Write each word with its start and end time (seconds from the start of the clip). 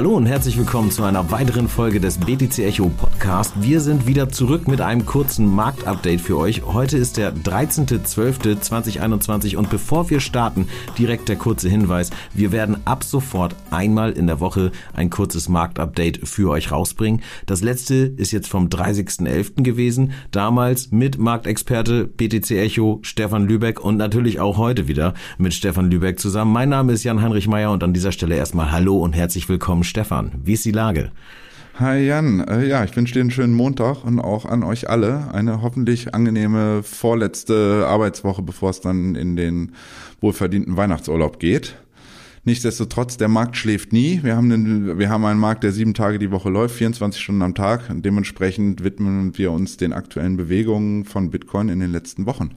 Hallo 0.00 0.16
und 0.16 0.24
herzlich 0.24 0.56
willkommen 0.56 0.90
zu 0.90 1.02
einer 1.02 1.30
weiteren 1.30 1.68
Folge 1.68 2.00
des 2.00 2.16
BTC 2.16 2.60
Echo 2.60 2.88
Podcast. 2.88 3.52
Wir 3.60 3.82
sind 3.82 4.06
wieder 4.06 4.30
zurück 4.30 4.66
mit 4.66 4.80
einem 4.80 5.04
kurzen 5.04 5.46
Marktupdate 5.46 6.22
für 6.22 6.38
euch. 6.38 6.62
Heute 6.62 6.96
ist 6.96 7.18
der 7.18 7.36
13.12.2021 7.36 9.56
und 9.56 9.68
bevor 9.68 10.08
wir 10.08 10.20
starten, 10.20 10.68
direkt 10.96 11.28
der 11.28 11.36
kurze 11.36 11.68
Hinweis. 11.68 12.08
Wir 12.32 12.50
werden 12.50 12.78
ab 12.86 13.04
sofort 13.04 13.54
einmal 13.70 14.12
in 14.12 14.26
der 14.26 14.40
Woche 14.40 14.72
ein 14.94 15.10
kurzes 15.10 15.50
Marktupdate 15.50 16.26
für 16.26 16.48
euch 16.48 16.72
rausbringen. 16.72 17.20
Das 17.44 17.60
letzte 17.60 17.96
ist 17.96 18.32
jetzt 18.32 18.48
vom 18.48 18.68
30.11. 18.68 19.62
gewesen. 19.62 20.12
Damals 20.30 20.92
mit 20.92 21.18
Marktexperte 21.18 22.06
BTC 22.06 22.52
Echo 22.52 23.00
Stefan 23.02 23.46
Lübeck 23.46 23.84
und 23.84 23.98
natürlich 23.98 24.40
auch 24.40 24.56
heute 24.56 24.88
wieder 24.88 25.12
mit 25.36 25.52
Stefan 25.52 25.90
Lübeck 25.90 26.18
zusammen. 26.18 26.54
Mein 26.54 26.70
Name 26.70 26.94
ist 26.94 27.04
Jan-Heinrich 27.04 27.48
Meyer 27.48 27.70
und 27.70 27.84
an 27.84 27.92
dieser 27.92 28.12
Stelle 28.12 28.36
erstmal 28.36 28.72
Hallo 28.72 28.96
und 28.96 29.12
herzlich 29.12 29.46
willkommen 29.50 29.80
willkommen, 29.80 29.84
Stefan. 29.90 30.32
Wie 30.44 30.54
ist 30.54 30.64
die 30.64 30.70
Lage? 30.70 31.10
Hi 31.74 32.06
Jan, 32.06 32.40
äh, 32.40 32.66
ja, 32.66 32.84
ich 32.84 32.94
wünsche 32.94 33.14
dir 33.14 33.20
einen 33.20 33.30
schönen 33.30 33.54
Montag 33.54 34.04
und 34.04 34.20
auch 34.20 34.44
an 34.44 34.62
euch 34.62 34.88
alle 34.88 35.32
eine 35.34 35.62
hoffentlich 35.62 36.14
angenehme 36.14 36.82
vorletzte 36.82 37.86
Arbeitswoche, 37.88 38.42
bevor 38.42 38.70
es 38.70 38.80
dann 38.80 39.14
in 39.14 39.36
den 39.36 39.72
wohlverdienten 40.20 40.76
Weihnachtsurlaub 40.76 41.40
geht. 41.40 41.76
Nichtsdestotrotz, 42.44 43.16
der 43.16 43.28
Markt 43.28 43.56
schläft 43.56 43.92
nie. 43.92 44.20
Wir 44.22 44.36
haben, 44.36 44.52
einen, 44.52 44.98
wir 44.98 45.10
haben 45.10 45.24
einen 45.24 45.40
Markt, 45.40 45.64
der 45.64 45.72
sieben 45.72 45.92
Tage 45.92 46.18
die 46.18 46.30
Woche 46.30 46.50
läuft, 46.50 46.76
24 46.76 47.20
Stunden 47.20 47.42
am 47.42 47.54
Tag. 47.54 47.90
Dementsprechend 47.90 48.82
widmen 48.84 49.36
wir 49.36 49.50
uns 49.50 49.76
den 49.76 49.92
aktuellen 49.92 50.36
Bewegungen 50.36 51.04
von 51.04 51.30
Bitcoin 51.30 51.68
in 51.68 51.80
den 51.80 51.92
letzten 51.92 52.26
Wochen. 52.26 52.50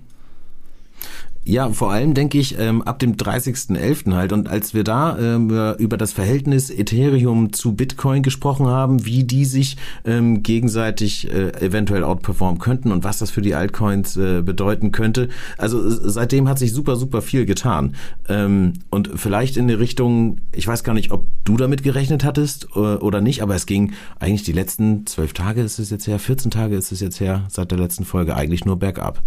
Ja, 1.45 1.69
vor 1.71 1.91
allem 1.91 2.13
denke 2.13 2.37
ich 2.37 2.57
ähm, 2.57 2.81
ab 2.83 2.99
dem 2.99 3.17
30.11. 3.17 4.13
halt. 4.13 4.31
Und 4.31 4.47
als 4.47 4.73
wir 4.73 4.85
da 4.85 5.17
ähm, 5.19 5.49
über 5.77 5.97
das 5.97 6.13
Verhältnis 6.13 6.69
Ethereum 6.69 7.51
zu 7.51 7.73
Bitcoin 7.73 8.23
gesprochen 8.23 8.67
haben, 8.67 9.05
wie 9.05 9.25
die 9.25 9.43
sich 9.43 9.75
ähm, 10.05 10.41
gegenseitig 10.41 11.29
äh, 11.29 11.49
eventuell 11.59 12.05
outperformen 12.05 12.59
könnten 12.59 12.93
und 12.93 13.03
was 13.03 13.17
das 13.17 13.29
für 13.29 13.41
die 13.41 13.55
Altcoins 13.55 14.15
äh, 14.15 14.41
bedeuten 14.41 14.93
könnte. 14.93 15.27
Also 15.57 15.81
seitdem 15.89 16.47
hat 16.47 16.59
sich 16.59 16.71
super, 16.71 16.95
super 16.95 17.21
viel 17.21 17.45
getan. 17.45 17.95
Ähm, 18.29 18.73
und 18.89 19.09
vielleicht 19.15 19.57
in 19.57 19.67
die 19.67 19.73
Richtung, 19.73 20.37
ich 20.53 20.65
weiß 20.65 20.85
gar 20.85 20.93
nicht, 20.93 21.11
ob 21.11 21.27
du 21.43 21.57
damit 21.57 21.83
gerechnet 21.83 22.23
hattest 22.23 22.69
äh, 22.75 22.79
oder 22.79 23.19
nicht, 23.19 23.41
aber 23.41 23.55
es 23.55 23.65
ging 23.65 23.91
eigentlich 24.17 24.43
die 24.43 24.53
letzten 24.53 25.05
zwölf 25.07 25.33
Tage 25.33 25.61
ist 25.61 25.77
es 25.77 25.89
jetzt 25.89 26.07
her, 26.07 26.19
14 26.19 26.51
Tage 26.51 26.77
ist 26.77 26.93
es 26.93 27.01
jetzt 27.01 27.19
her, 27.19 27.43
seit 27.49 27.71
der 27.71 27.79
letzten 27.79 28.05
Folge 28.05 28.33
eigentlich 28.35 28.63
nur 28.63 28.77
bergab. 28.77 29.21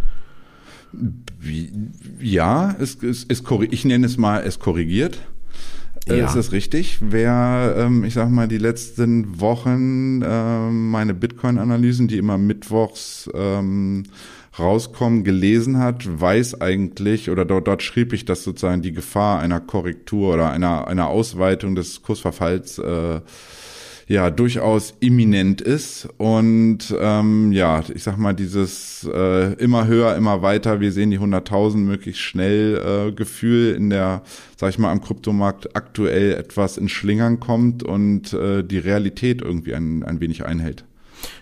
Ja, 2.20 2.74
es, 2.78 3.02
es, 3.02 3.26
es, 3.28 3.42
ich 3.70 3.84
nenne 3.84 4.06
es 4.06 4.16
mal, 4.16 4.42
es 4.42 4.58
korrigiert. 4.58 5.18
Äh, 6.08 6.18
ja. 6.18 6.26
Ist 6.26 6.36
das 6.36 6.52
richtig? 6.52 6.98
Wer, 7.00 7.74
ähm, 7.78 8.04
ich 8.04 8.14
sag 8.14 8.30
mal, 8.30 8.48
die 8.48 8.58
letzten 8.58 9.40
Wochen 9.40 10.22
ähm, 10.24 10.90
meine 10.90 11.14
Bitcoin-Analysen, 11.14 12.08
die 12.08 12.18
immer 12.18 12.38
mittwochs 12.38 13.28
ähm, 13.34 14.04
rauskommen, 14.58 15.24
gelesen 15.24 15.78
hat, 15.78 16.20
weiß 16.20 16.60
eigentlich, 16.60 17.30
oder 17.30 17.44
dort, 17.44 17.66
dort 17.66 17.82
schrieb 17.82 18.12
ich, 18.12 18.24
dass 18.24 18.44
sozusagen 18.44 18.82
die 18.82 18.92
Gefahr 18.92 19.40
einer 19.40 19.60
Korrektur 19.60 20.34
oder 20.34 20.50
einer, 20.50 20.86
einer 20.86 21.08
Ausweitung 21.08 21.74
des 21.74 22.02
Kursverfalls 22.02 22.78
äh, 22.78 23.20
ja 24.08 24.30
durchaus 24.30 24.94
imminent 25.00 25.60
ist 25.60 26.08
und 26.16 26.94
ähm, 26.98 27.52
ja, 27.52 27.82
ich 27.92 28.04
sag 28.04 28.18
mal 28.18 28.34
dieses 28.34 29.08
äh, 29.12 29.54
immer 29.54 29.86
höher, 29.86 30.14
immer 30.14 30.42
weiter, 30.42 30.80
wir 30.80 30.92
sehen 30.92 31.10
die 31.10 31.18
100.000 31.18 31.78
möglichst 31.78 32.22
schnell 32.22 33.08
äh, 33.08 33.12
Gefühl 33.12 33.74
in 33.74 33.90
der, 33.90 34.22
sag 34.56 34.70
ich 34.70 34.78
mal, 34.78 34.92
am 34.92 35.00
Kryptomarkt 35.00 35.74
aktuell 35.74 36.34
etwas 36.34 36.78
in 36.78 36.88
Schlingern 36.88 37.40
kommt 37.40 37.82
und 37.82 38.32
äh, 38.32 38.62
die 38.62 38.78
Realität 38.78 39.42
irgendwie 39.42 39.74
ein, 39.74 40.04
ein 40.04 40.20
wenig 40.20 40.44
einhält. 40.44 40.84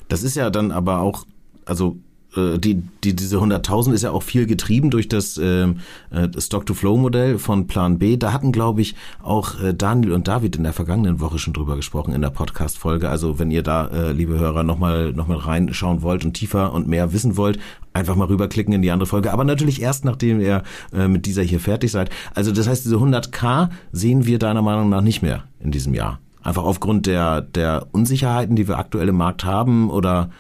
Das 0.09 0.23
ist 0.23 0.37
ja 0.37 0.49
dann 0.49 0.71
aber 0.71 1.01
auch, 1.01 1.27
also 1.67 1.99
äh, 2.37 2.59
die, 2.59 2.83
die, 3.03 3.15
diese 3.15 3.39
100.000 3.39 3.93
ist 3.93 4.03
ja 4.03 4.11
auch 4.11 4.23
viel 4.23 4.47
getrieben 4.47 4.91
durch 4.91 5.09
das 5.09 5.39
ähm, 5.39 5.79
äh, 6.11 6.29
Stock-to-Flow-Modell 6.39 7.39
von 7.39 7.67
Plan 7.67 7.99
B. 7.99 8.17
Da 8.17 8.33
hatten, 8.33 8.53
glaube 8.53 8.81
ich, 8.81 8.95
auch 9.23 9.61
äh, 9.61 9.75
Daniel 9.75 10.13
und 10.13 10.29
David 10.29 10.57
in 10.57 10.65
der 10.65 10.73
vergangenen 10.73 11.21
Woche 11.21 11.39
schon 11.39 11.53
drüber 11.53 11.77
gesprochen 11.77 12.15
in 12.15 12.23
der 12.23 12.31
Podcast-Folge. 12.31 13.09
Also 13.09 13.39
wenn 13.39 13.51
ihr 13.51 13.63
da, 13.63 13.89
äh, 13.89 14.13
liebe 14.13 14.39
Hörer, 14.39 14.63
nochmal 14.63 15.13
noch 15.13 15.27
mal 15.27 15.39
reinschauen 15.39 16.03
wollt 16.03 16.25
und 16.25 16.35
tiefer 16.35 16.73
und 16.73 16.89
mehr 16.89 17.13
wissen 17.13 17.37
wollt, 17.37 17.59
einfach 17.93 18.17
mal 18.17 18.27
rüberklicken 18.27 18.75
in 18.75 18.83
die 18.83 18.91
andere 18.91 19.07
Folge. 19.07 19.33
Aber 19.33 19.45
natürlich 19.45 19.81
erst, 19.81 20.05
nachdem 20.05 20.41
ihr 20.41 20.63
äh, 20.93 21.09
mit 21.09 21.27
dieser 21.27 21.43
hier 21.43 21.61
fertig 21.61 21.91
seid. 21.91 22.11
Also 22.35 22.53
das 22.53 22.67
heißt, 22.67 22.85
diese 22.85 22.97
100k 22.97 23.71
sehen 23.93 24.27
wir 24.27 24.39
deiner 24.39 24.63
Meinung 24.63 24.89
nach 24.89 25.01
nicht 25.01 25.23
mehr 25.23 25.45
in 25.61 25.71
diesem 25.71 25.95
Jahr. 25.95 26.19
Einfach 26.43 26.65
aufgrund 26.65 27.07
der, 27.07 27.41
der 27.41 27.87
Unsicherheiten, 27.93 28.55
die 28.55 28.69
wir 28.69 28.79
aktuell 28.79 29.09
im 29.09 29.17
Markt 29.17 29.45
haben 29.45 29.89
oder 29.89 30.31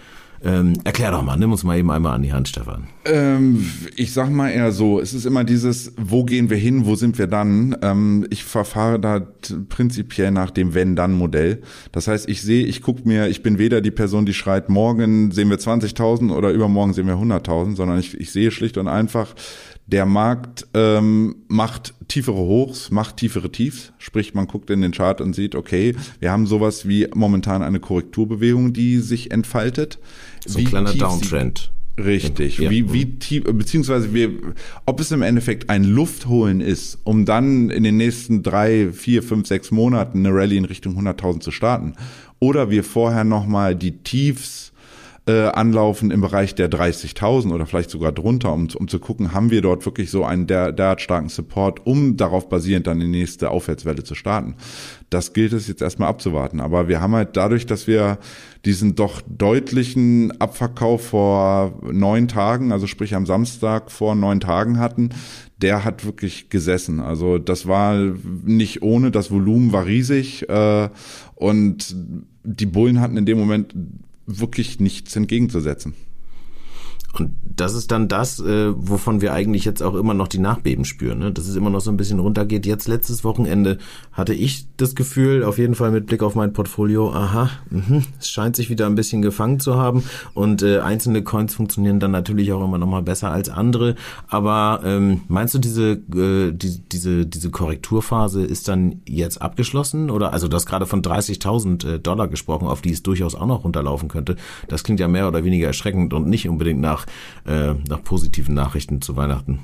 ähm, 0.44 0.74
erklär 0.84 1.10
doch 1.10 1.22
mal, 1.22 1.36
nimm 1.36 1.52
uns 1.52 1.64
mal 1.64 1.78
eben 1.78 1.90
einmal 1.90 2.14
an 2.14 2.22
die 2.22 2.32
Hand, 2.32 2.48
Stefan. 2.48 2.88
Ähm, 3.06 3.66
ich 3.96 4.12
sag 4.12 4.30
mal 4.30 4.50
eher 4.50 4.72
so, 4.72 5.00
es 5.00 5.14
ist 5.14 5.24
immer 5.24 5.42
dieses, 5.42 5.92
wo 5.96 6.24
gehen 6.24 6.50
wir 6.50 6.58
hin, 6.58 6.84
wo 6.84 6.96
sind 6.96 7.18
wir 7.18 7.26
dann? 7.26 7.74
Ähm, 7.80 8.26
ich 8.28 8.44
verfahre 8.44 9.00
da 9.00 9.26
prinzipiell 9.70 10.30
nach 10.30 10.50
dem 10.50 10.74
Wenn-Dann-Modell. 10.74 11.62
Das 11.92 12.08
heißt, 12.08 12.28
ich 12.28 12.42
sehe, 12.42 12.66
ich 12.66 12.82
gucke 12.82 13.08
mir, 13.08 13.28
ich 13.28 13.42
bin 13.42 13.58
weder 13.58 13.80
die 13.80 13.90
Person, 13.90 14.26
die 14.26 14.34
schreit, 14.34 14.68
morgen 14.68 15.30
sehen 15.30 15.48
wir 15.48 15.58
20.000 15.58 16.30
oder 16.30 16.50
übermorgen 16.50 16.92
sehen 16.92 17.06
wir 17.06 17.14
100.000, 17.14 17.76
sondern 17.76 17.98
ich, 17.98 18.18
ich 18.20 18.30
sehe 18.30 18.50
schlicht 18.50 18.76
und 18.76 18.86
einfach, 18.86 19.34
der 19.86 20.06
Markt 20.06 20.66
ähm, 20.74 21.36
macht 21.48 21.94
tiefere 22.08 22.36
Hochs, 22.36 22.90
macht 22.90 23.18
tiefere 23.18 23.50
Tiefs. 23.52 23.92
Sprich, 23.98 24.34
man 24.34 24.46
guckt 24.46 24.70
in 24.70 24.80
den 24.80 24.92
Chart 24.92 25.20
und 25.20 25.34
sieht, 25.34 25.54
okay, 25.54 25.94
wir 26.20 26.30
haben 26.30 26.46
sowas 26.46 26.88
wie 26.88 27.06
momentan 27.14 27.62
eine 27.62 27.80
Korrekturbewegung, 27.80 28.72
die 28.72 28.98
sich 28.98 29.30
entfaltet. 29.30 29.98
So 30.46 30.58
ein 30.58 30.64
kleiner 30.64 30.94
Downtrend. 30.94 31.70
Richtig. 31.96 32.58
Ja. 32.58 32.70
Wie, 32.70 32.92
wie 32.92 33.18
tief, 33.18 33.44
beziehungsweise 33.44 34.12
wir, 34.12 34.30
ob 34.84 34.98
es 34.98 35.12
im 35.12 35.22
Endeffekt 35.22 35.70
ein 35.70 35.84
Luftholen 35.84 36.60
ist, 36.60 36.98
um 37.04 37.24
dann 37.24 37.70
in 37.70 37.84
den 37.84 37.96
nächsten 37.96 38.42
drei, 38.42 38.90
vier, 38.92 39.22
fünf, 39.22 39.46
sechs 39.46 39.70
Monaten 39.70 40.26
eine 40.26 40.34
Rallye 40.34 40.56
in 40.56 40.64
Richtung 40.64 40.98
100.000 40.98 41.40
zu 41.40 41.50
starten. 41.52 41.94
Oder 42.40 42.70
wir 42.70 42.82
vorher 42.82 43.22
nochmal 43.22 43.76
die 43.76 43.98
Tiefs 43.98 44.72
äh, 45.26 45.46
anlaufen 45.46 46.10
im 46.10 46.20
Bereich 46.20 46.54
der 46.54 46.70
30.000 46.70 47.52
oder 47.52 47.64
vielleicht 47.64 47.88
sogar 47.88 48.12
drunter, 48.12 48.52
um, 48.52 48.68
um 48.76 48.88
zu 48.88 48.98
gucken, 48.98 49.32
haben 49.32 49.50
wir 49.50 49.62
dort 49.62 49.86
wirklich 49.86 50.10
so 50.10 50.22
einen 50.24 50.46
der, 50.46 50.70
derart 50.70 51.00
starken 51.00 51.30
Support, 51.30 51.86
um 51.86 52.18
darauf 52.18 52.50
basierend 52.50 52.86
dann 52.86 53.00
die 53.00 53.08
nächste 53.08 53.50
Aufwärtswelle 53.50 54.04
zu 54.04 54.14
starten. 54.14 54.56
Das 55.08 55.32
gilt 55.32 55.54
es 55.54 55.66
jetzt 55.66 55.80
erstmal 55.80 56.08
abzuwarten. 56.10 56.60
Aber 56.60 56.88
wir 56.88 57.00
haben 57.00 57.14
halt 57.14 57.38
dadurch, 57.38 57.64
dass 57.64 57.86
wir 57.86 58.18
diesen 58.66 58.96
doch 58.96 59.22
deutlichen 59.26 60.38
Abverkauf 60.40 61.06
vor 61.06 61.80
neun 61.90 62.28
Tagen, 62.28 62.70
also 62.70 62.86
sprich 62.86 63.14
am 63.14 63.24
Samstag 63.24 63.90
vor 63.90 64.14
neun 64.14 64.40
Tagen 64.40 64.78
hatten, 64.78 65.08
der 65.56 65.84
hat 65.84 66.04
wirklich 66.04 66.50
gesessen. 66.50 67.00
Also 67.00 67.38
das 67.38 67.66
war 67.66 67.94
nicht 68.44 68.82
ohne, 68.82 69.10
das 69.10 69.30
Volumen 69.30 69.72
war 69.72 69.86
riesig 69.86 70.48
äh, 70.50 70.90
und 71.34 71.96
die 72.42 72.66
Bullen 72.66 73.00
hatten 73.00 73.16
in 73.16 73.24
dem 73.24 73.38
Moment 73.38 73.74
wirklich 74.26 74.80
nichts 74.80 75.14
entgegenzusetzen. 75.16 75.94
Und 77.16 77.30
das 77.56 77.74
ist 77.74 77.92
dann 77.92 78.08
das, 78.08 78.40
äh, 78.40 78.72
wovon 78.74 79.20
wir 79.20 79.32
eigentlich 79.32 79.64
jetzt 79.64 79.82
auch 79.82 79.94
immer 79.94 80.14
noch 80.14 80.26
die 80.26 80.38
Nachbeben 80.38 80.84
spüren, 80.84 81.20
ne? 81.20 81.32
dass 81.32 81.46
es 81.46 81.54
immer 81.54 81.70
noch 81.70 81.80
so 81.80 81.90
ein 81.90 81.96
bisschen 81.96 82.18
runtergeht. 82.18 82.66
Jetzt 82.66 82.88
letztes 82.88 83.22
Wochenende 83.22 83.78
hatte 84.12 84.34
ich 84.34 84.66
das 84.76 84.96
Gefühl, 84.96 85.44
auf 85.44 85.58
jeden 85.58 85.76
Fall 85.76 85.92
mit 85.92 86.06
Blick 86.06 86.24
auf 86.24 86.34
mein 86.34 86.52
Portfolio, 86.52 87.12
aha, 87.12 87.50
mh, 87.70 88.02
es 88.18 88.28
scheint 88.28 88.56
sich 88.56 88.68
wieder 88.68 88.86
ein 88.86 88.96
bisschen 88.96 89.22
gefangen 89.22 89.60
zu 89.60 89.76
haben 89.76 90.02
und 90.34 90.62
äh, 90.62 90.80
einzelne 90.80 91.22
Coins 91.22 91.54
funktionieren 91.54 92.00
dann 92.00 92.10
natürlich 92.10 92.52
auch 92.52 92.64
immer 92.64 92.78
noch 92.78 92.88
mal 92.88 93.02
besser 93.02 93.30
als 93.30 93.48
andere. 93.48 93.94
Aber 94.26 94.80
ähm, 94.84 95.20
meinst 95.28 95.54
du, 95.54 95.60
diese, 95.60 95.92
äh, 95.92 96.52
die, 96.52 96.80
diese, 96.90 97.26
diese 97.26 97.50
Korrekturphase 97.50 98.42
ist 98.42 98.66
dann 98.66 99.02
jetzt 99.06 99.40
abgeschlossen? 99.40 100.10
Oder 100.10 100.32
also 100.32 100.48
du 100.48 100.56
hast 100.56 100.66
gerade 100.66 100.86
von 100.86 101.02
30.000 101.02 101.86
äh, 101.86 101.98
Dollar 102.00 102.26
gesprochen, 102.26 102.66
auf 102.66 102.82
die 102.82 102.90
es 102.90 103.04
durchaus 103.04 103.36
auch 103.36 103.46
noch 103.46 103.62
runterlaufen 103.62 104.08
könnte. 104.08 104.34
Das 104.66 104.82
klingt 104.82 104.98
ja 104.98 105.06
mehr 105.06 105.28
oder 105.28 105.44
weniger 105.44 105.68
erschreckend 105.68 106.12
und 106.12 106.26
nicht 106.26 106.48
unbedingt 106.48 106.80
nach 106.80 107.03
nach, 107.44 107.52
äh, 107.52 107.74
nach 107.88 108.02
positiven 108.02 108.54
Nachrichten 108.54 109.00
zu 109.00 109.16
Weihnachten. 109.16 109.60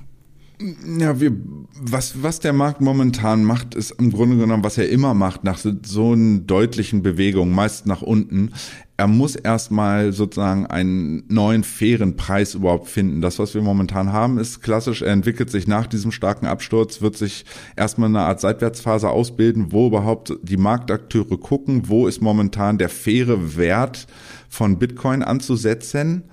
Ja, 0.99 1.19
wir, 1.21 1.33
was, 1.81 2.23
was 2.23 2.39
der 2.41 2.53
Markt 2.53 2.83
momentan 2.83 3.45
macht, 3.45 3.75
ist 3.75 3.93
im 3.93 4.13
Grunde 4.13 4.37
genommen, 4.37 4.63
was 4.63 4.77
er 4.77 4.91
immer 4.91 5.15
macht, 5.15 5.43
nach 5.43 5.59
so, 5.59 6.13
einer 6.13 6.41
deutlichen 6.41 7.03
Bewegung, 7.03 7.53
meist 7.53 7.87
nach 7.87 8.03
unten. 8.03 8.51
Er 8.99 9.07
muss 9.07 9.37
erstmal 9.37 10.13
sozusagen 10.13 10.67
einen 10.67 11.25
neuen 11.29 11.65
fairen 11.65 12.17
Preis 12.17 12.55
überhaupt 12.55 12.89
finden. 12.89 13.23
Das, 13.23 13.39
was 13.39 13.55
wir 13.55 13.63
momentan 13.63 14.13
haben, 14.13 14.37
ist 14.37 14.61
klassisch. 14.61 15.01
Er 15.01 15.15
entwickelt 15.15 15.51
sich 15.51 15.67
nach 15.67 15.87
diesem 15.87 16.13
starken 16.13 16.45
Absturz, 16.45 17.01
wird 17.01 17.17
sich 17.17 17.47
erstmal 17.75 18.11
eine 18.11 18.21
Art 18.21 18.43
Seitwärtsphase 18.43 19.09
ausbilden, 19.09 19.73
wo 19.73 19.87
überhaupt 19.87 20.35
die 20.43 20.59
Marktakteure 20.59 21.39
gucken, 21.39 21.89
wo 21.89 22.07
ist 22.07 22.21
momentan 22.21 22.77
der 22.77 22.91
faire 22.91 23.57
Wert 23.57 24.07
von 24.51 24.79
Bitcoin 24.79 25.23
anzusetzen 25.23 26.25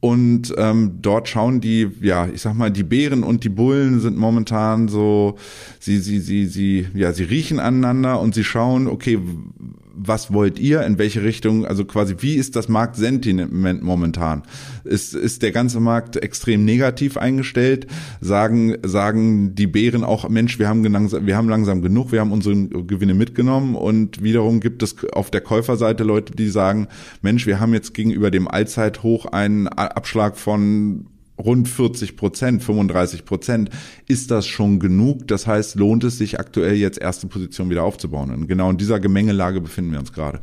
Und 0.00 0.54
ähm, 0.56 0.98
dort 1.02 1.28
schauen 1.28 1.60
die, 1.60 1.90
ja, 2.00 2.28
ich 2.28 2.42
sag 2.42 2.54
mal, 2.54 2.70
die 2.70 2.84
Bären 2.84 3.24
und 3.24 3.42
die 3.42 3.48
Bullen 3.48 3.98
sind 3.98 4.16
momentan 4.16 4.86
so, 4.86 5.36
sie, 5.80 5.98
sie, 5.98 6.20
sie, 6.20 6.46
sie, 6.46 6.86
ja, 6.94 7.12
sie 7.12 7.24
riechen 7.24 7.58
aneinander 7.58 8.20
und 8.20 8.32
sie 8.34 8.44
schauen, 8.44 8.86
okay, 8.86 9.18
was 9.98 10.32
wollt 10.32 10.58
ihr, 10.58 10.82
in 10.82 10.98
welche 10.98 11.22
Richtung, 11.22 11.66
also 11.66 11.84
quasi, 11.84 12.16
wie 12.20 12.34
ist 12.34 12.56
das 12.56 12.68
Marktsentiment 12.68 13.82
momentan? 13.82 14.42
Ist, 14.84 15.14
ist 15.14 15.42
der 15.42 15.52
ganze 15.52 15.80
Markt 15.80 16.16
extrem 16.16 16.64
negativ 16.64 17.16
eingestellt? 17.16 17.86
Sagen, 18.20 18.76
sagen 18.84 19.54
die 19.54 19.66
Bären 19.66 20.04
auch, 20.04 20.28
Mensch, 20.28 20.58
wir 20.58 20.68
haben, 20.68 20.84
langsam, 20.84 21.26
wir 21.26 21.36
haben 21.36 21.48
langsam 21.48 21.82
genug, 21.82 22.12
wir 22.12 22.20
haben 22.20 22.32
unsere 22.32 22.68
Gewinne 22.68 23.14
mitgenommen 23.14 23.74
und 23.74 24.22
wiederum 24.22 24.60
gibt 24.60 24.82
es 24.82 24.96
auf 25.12 25.30
der 25.30 25.40
Käuferseite 25.40 26.04
Leute, 26.04 26.34
die 26.34 26.48
sagen, 26.48 26.88
Mensch, 27.22 27.46
wir 27.46 27.60
haben 27.60 27.74
jetzt 27.74 27.94
gegenüber 27.94 28.30
dem 28.30 28.48
Allzeithoch 28.48 29.26
einen 29.26 29.68
Abschlag 29.68 30.36
von 30.36 31.06
rund 31.38 31.68
40 31.68 32.16
Prozent, 32.16 32.62
35 32.62 33.24
Prozent, 33.24 33.70
ist 34.06 34.30
das 34.30 34.46
schon 34.46 34.80
genug? 34.80 35.26
Das 35.28 35.46
heißt, 35.46 35.76
lohnt 35.76 36.04
es 36.04 36.18
sich 36.18 36.38
aktuell 36.38 36.74
jetzt 36.74 36.98
erste 36.98 37.26
Position 37.26 37.70
wieder 37.70 37.84
aufzubauen? 37.84 38.30
Und 38.30 38.48
genau 38.48 38.70
in 38.70 38.76
dieser 38.76 39.00
Gemengelage 39.00 39.60
befinden 39.60 39.92
wir 39.92 40.00
uns 40.00 40.12
gerade. 40.12 40.40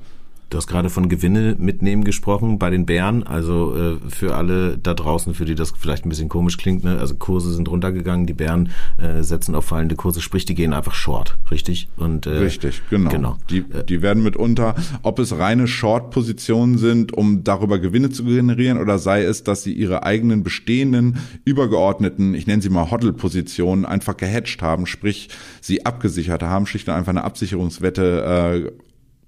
Du 0.50 0.58
hast 0.58 0.68
gerade 0.68 0.90
von 0.90 1.10
Gewinne 1.10 1.56
mitnehmen 1.58 2.04
gesprochen 2.04 2.60
bei 2.60 2.70
den 2.70 2.86
Bären. 2.86 3.24
Also 3.24 3.76
äh, 3.76 4.10
für 4.10 4.36
alle 4.36 4.78
da 4.78 4.94
draußen, 4.94 5.34
für 5.34 5.46
die 5.46 5.56
das 5.56 5.74
vielleicht 5.78 6.06
ein 6.06 6.10
bisschen 6.10 6.30
komisch 6.30 6.58
klingt, 6.58 6.84
ne? 6.84 7.00
also 7.00 7.16
Kurse 7.16 7.52
sind 7.52 7.68
runtergegangen, 7.68 8.28
die 8.28 8.34
Bären 8.34 8.70
äh, 8.98 9.24
setzen 9.24 9.56
auf 9.56 9.66
fallende 9.66 9.96
Kurse, 9.96 10.22
sprich, 10.22 10.46
die 10.46 10.54
gehen 10.54 10.74
einfach 10.74 10.94
short, 10.94 11.38
richtig? 11.50 11.88
Und, 11.98 12.28
äh, 12.28 12.38
richtig, 12.38 12.84
genau. 12.90 13.10
genau. 13.10 13.38
Die, 13.50 13.66
die 13.90 14.02
werden 14.02 14.22
mitunter, 14.22 14.76
ob 15.02 15.18
es 15.20 15.38
reine 15.38 15.68
Short-Positionen 15.68 16.78
sind, 16.78 17.14
um 17.14 17.44
darüber 17.44 17.80
Gewinne 17.80 18.12
zu 18.12 18.24
generieren, 18.24 18.78
oder 18.78 19.00
sei 19.00 19.24
es, 19.24 19.44
dass 19.44 19.64
sie 19.64 19.74
ihre 19.74 20.04
eigenen 20.04 20.44
bestehenden, 20.44 21.18
übergeordneten, 21.44 22.36
ich 22.36 22.46
nenne 22.46 22.62
sie 22.62 22.70
mal 22.70 22.92
Hodl-Positionen, 22.92 23.86
einfach 23.86 24.16
gehatcht 24.16 24.62
haben, 24.62 24.86
sprich, 24.86 25.30
sie 25.60 25.86
abgesichert 25.86 26.44
haben, 26.44 26.68
schlicht 26.68 26.88
und 26.88 26.94
einfach 26.94 27.12
eine 27.12 27.24
Absicherungswette 27.24 28.72
äh, 28.72 28.85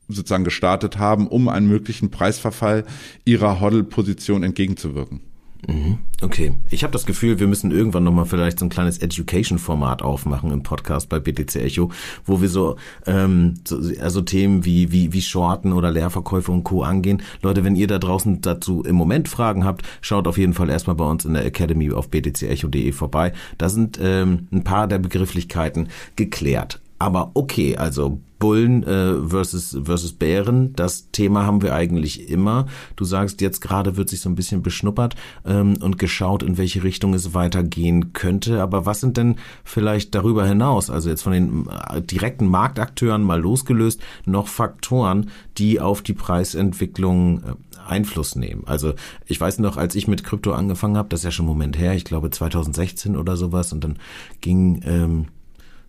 sozusagen 0.08 0.44
gestartet 0.44 0.98
haben, 0.98 1.28
um 1.28 1.50
einen 1.50 1.68
möglichen 1.68 2.12
Preisverfall 2.12 2.86
ihrer 3.26 3.60
Hodl-Position 3.60 4.44
entgegenzuwirken. 4.44 5.22
Mhm. 5.66 5.98
Okay, 6.22 6.54
ich 6.70 6.84
habe 6.84 6.94
das 6.94 7.06
Gefühl, 7.06 7.40
wir 7.40 7.48
müssen 7.48 7.72
irgendwann 7.72 8.04
nochmal 8.04 8.26
vielleicht 8.26 8.60
so 8.60 8.66
ein 8.66 8.70
kleines 8.70 9.00
Education-Format 9.00 10.02
aufmachen 10.02 10.52
im 10.52 10.64
Podcast 10.64 11.10
bei 11.10 11.20
BTC 11.20 11.56
Echo, 11.56 11.92
wo 12.26 12.42
wir 12.42 12.50
so, 12.50 12.76
ähm, 13.06 13.56
so 13.68 13.80
also 14.00 14.22
Themen 14.22 14.66
wie, 14.66 14.92
wie, 14.92 15.14
wie 15.14 15.22
Shorten 15.22 15.74
oder 15.74 15.92
Leerverkäufe 15.92 16.52
und 16.52 16.64
Co. 16.64 16.84
angehen. 16.84 17.22
Leute, 17.42 17.64
wenn 17.64 17.76
ihr 17.76 17.88
da 17.88 18.00
draußen 18.00 18.42
dazu 18.42 18.84
im 18.84 18.96
Moment 18.96 19.30
Fragen 19.30 19.64
habt, 19.66 19.84
schaut 20.02 20.28
auf 20.28 20.38
jeden 20.38 20.54
Fall 20.54 20.70
erstmal 20.70 20.96
bei 20.96 21.06
uns 21.06 21.26
in 21.26 21.34
der 21.34 21.46
Academy 21.46 21.92
auf 21.92 22.10
btcecho.de 22.10 22.92
vorbei. 22.92 23.34
Da 23.58 23.70
sind 23.70 24.00
ähm, 24.02 24.48
ein 24.52 24.64
paar 24.64 24.88
der 24.88 25.00
Begrifflichkeiten 25.00 25.90
geklärt. 26.16 26.80
Aber 27.00 27.32
okay, 27.36 27.78
also 27.78 28.20
Bullen 28.40 28.84
äh, 28.84 29.16
versus, 29.28 29.78
versus 29.84 30.14
Bären, 30.14 30.74
das 30.74 31.10
Thema 31.12 31.46
haben 31.46 31.62
wir 31.62 31.74
eigentlich 31.74 32.30
immer. 32.30 32.68
Du 32.96 33.04
sagst, 33.04 33.42
jetzt 33.42 33.62
gerade 33.62 33.98
wird 33.98 34.10
sich 34.10 34.22
so 34.22 34.30
ein 34.30 34.36
bisschen 34.36 34.62
beschnuppert 34.62 35.16
ähm, 35.46 35.78
und 35.82 35.98
geschaut, 35.98 36.44
in 36.44 36.58
welche 36.58 36.84
Richtung 36.84 37.14
es 37.14 37.34
weitergehen 37.34 38.14
könnte. 38.14 38.62
Aber 38.62 38.86
was 38.86 39.00
sind 39.00 39.18
denn 39.18 39.38
vielleicht 39.64 40.14
darüber 40.14 40.46
hinaus, 40.46 40.90
also 40.90 41.10
jetzt 41.10 41.24
von 41.24 41.34
den 41.34 41.68
äh, 41.90 42.02
direkten 42.02 42.48
Marktakteuren 42.48 43.24
mal 43.24 43.42
losgelöst, 43.42 44.02
noch 44.26 44.48
Faktoren, 44.48 45.30
die 45.58 45.80
auf 45.80 46.02
die 46.02 46.14
Preisentwicklung 46.14 47.40
äh, 47.40 47.42
Einfluss 47.88 48.36
nehmen. 48.36 48.64
Also 48.66 48.94
ich 49.26 49.40
weiß 49.40 49.60
noch, 49.60 49.78
als 49.78 49.96
ich 49.96 50.08
mit 50.08 50.24
Krypto 50.24 50.52
angefangen 50.52 50.98
habe, 50.98 51.10
das 51.10 51.22
ist 51.22 51.26
ja 51.26 51.32
schon 51.32 51.46
einen 51.46 51.54
Moment 51.54 51.78
her, 51.78 51.94
ich 51.94 52.06
glaube 52.06 52.30
2016 52.30 53.16
oder 53.16 53.38
sowas, 53.38 53.72
und 53.74 53.84
dann 53.84 53.98
ging 54.42 54.82
ähm, 54.86 55.28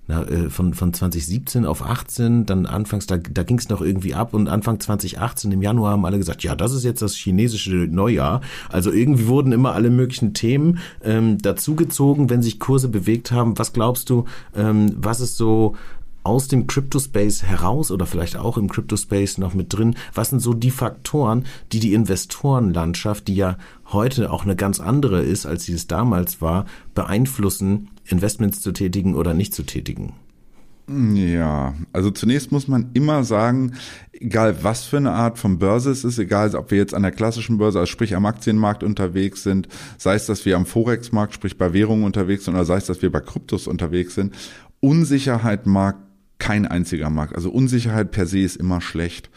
na, 0.09 0.23
äh, 0.23 0.49
von, 0.49 0.73
von 0.73 0.93
2017 0.93 1.67
auf 1.67 1.85
18, 1.85 2.47
dann 2.47 2.65
anfangs, 2.65 3.07
da, 3.07 3.19
da 3.19 3.43
ging 3.43 3.59
es 3.59 3.69
noch 3.69 3.83
irgendwie 3.83 4.15
ab 4.15 4.33
und 4.33 4.49
Anfang 4.49 4.81
2018 4.81 5.53
im 5.53 5.61
Januar 5.61 5.93
haben 5.93 6.07
alle 6.07 6.17
gesagt, 6.17 6.43
ja, 6.43 6.57
das 6.57 6.73
ist 6.73 6.83
jetzt 6.83 7.03
das 7.03 7.15
chinesische 7.15 7.75
Neujahr. 7.75 8.41
Also 8.71 8.91
irgendwie 8.91 9.27
wurden 9.27 9.53
immer 9.53 9.75
alle 9.75 9.91
möglichen 9.91 10.33
Themen 10.33 10.79
ähm, 11.05 11.37
dazugezogen, 11.39 12.31
wenn 12.31 12.43
sich 12.43 12.59
Kurse 12.59 12.89
bewegt 12.89 13.33
haben. 13.33 13.59
Was 13.59 13.75
glaubst 13.75 14.09
du, 14.09 14.25
ähm, 14.57 14.95
was 14.97 15.21
ist 15.21 15.37
so 15.37 15.77
aus 16.25 16.49
dem 16.49 16.67
Crypto-Space 16.67 17.43
heraus 17.43 17.91
oder 17.91 18.07
vielleicht 18.07 18.37
auch 18.37 18.57
im 18.57 18.69
Crypto-Space 18.69 19.39
noch 19.39 19.55
mit 19.55 19.73
drin? 19.73 19.95
Was 20.15 20.31
sind 20.31 20.41
so 20.41 20.55
die 20.55 20.71
Faktoren, 20.71 21.45
die 21.73 21.81
die 21.81 21.93
Investorenlandschaft, 21.93 23.29
die 23.29 23.37
ja 23.37 23.57
heute 23.93 24.33
auch 24.33 24.45
eine 24.45 24.57
ganz 24.57 24.81
andere 24.81 25.23
ist, 25.23 25.47
als 25.47 25.65
sie 25.65 25.73
es 25.73 25.87
damals 25.87 26.41
war, 26.41 26.67
beeinflussen, 26.95 27.89
Investments 28.09 28.61
zu 28.61 28.73
tätigen 28.73 29.15
oder 29.15 29.35
nicht 29.35 29.55
zu 29.55 29.63
tätigen? 29.63 30.15
Ja, 30.89 31.75
also 31.93 32.11
zunächst 32.11 32.51
muss 32.51 32.67
man 32.67 32.91
immer 32.95 33.23
sagen, 33.23 33.75
egal 34.13 34.65
was 34.65 34.85
für 34.85 34.97
eine 34.97 35.13
Art 35.13 35.39
von 35.39 35.59
Börse 35.59 35.91
es 35.91 36.03
ist, 36.03 36.19
egal 36.19 36.55
ob 36.55 36.71
wir 36.71 36.79
jetzt 36.79 36.95
an 36.95 37.03
der 37.03 37.13
klassischen 37.13 37.59
Börse, 37.59 37.79
also 37.79 37.91
sprich 37.91 38.17
am 38.17 38.25
Aktienmarkt 38.25 38.83
unterwegs 38.83 39.43
sind, 39.43 39.69
sei 39.99 40.15
es, 40.15 40.25
dass 40.25 40.47
wir 40.47 40.57
am 40.57 40.65
Forex-Markt, 40.65 41.35
sprich 41.35 41.59
bei 41.59 41.75
Währungen 41.75 42.05
unterwegs 42.05 42.47
sind, 42.47 42.55
oder 42.55 42.65
sei 42.65 42.79
es, 42.79 42.87
dass 42.87 43.03
wir 43.03 43.13
bei 43.13 43.21
Kryptos 43.21 43.67
unterwegs 43.67 44.15
sind, 44.15 44.35
Unsicherheit 44.81 45.67
mag 45.67 45.97
kein 46.39 46.67
einziger 46.67 47.11
Markt. 47.11 47.35
Also 47.35 47.51
Unsicherheit 47.51 48.11
per 48.11 48.27
se 48.27 48.39
ist 48.39 48.57
immer 48.57 48.81
schlecht. 48.81 49.29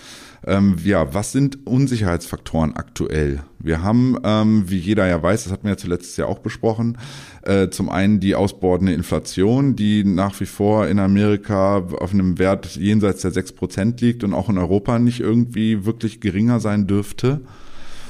Ähm, 0.46 0.78
ja, 0.84 1.14
was 1.14 1.32
sind 1.32 1.68
Unsicherheitsfaktoren 1.68 2.76
aktuell? 2.76 3.44
Wir 3.60 3.84
haben, 3.84 4.18
ähm, 4.24 4.64
wie 4.68 4.80
jeder 4.80 5.06
ja 5.06 5.22
weiß, 5.22 5.44
das 5.44 5.54
hatten 5.54 5.66
wir 5.66 5.72
ja 5.72 5.78
zuletzt 5.78 6.18
ja 6.18 6.26
auch 6.26 6.40
besprochen, 6.40 6.98
äh, 7.44 7.70
zum 7.70 7.90
einen 7.90 8.20
die 8.20 8.34
ausbordende 8.34 8.94
Inflation, 8.94 9.76
die 9.76 10.04
nach 10.04 10.40
wie 10.40 10.48
vor 10.48 10.88
in 10.88 10.98
Amerika 10.98 11.78
auf 11.78 12.12
einem 12.12 12.40
Wert 12.40 12.76
jenseits 12.76 13.22
der 13.22 13.32
sechs 13.32 13.52
Prozent 13.52 14.02
liegt 14.02 14.24
und 14.24 14.34
auch 14.34 14.50
in 14.50 14.58
Europa 14.58 14.98
nicht 14.98 15.20
irgendwie 15.20 15.86
wirklich 15.86 16.22
geringer 16.22 16.60
sein 16.60 16.88
dürfte. 16.88 17.42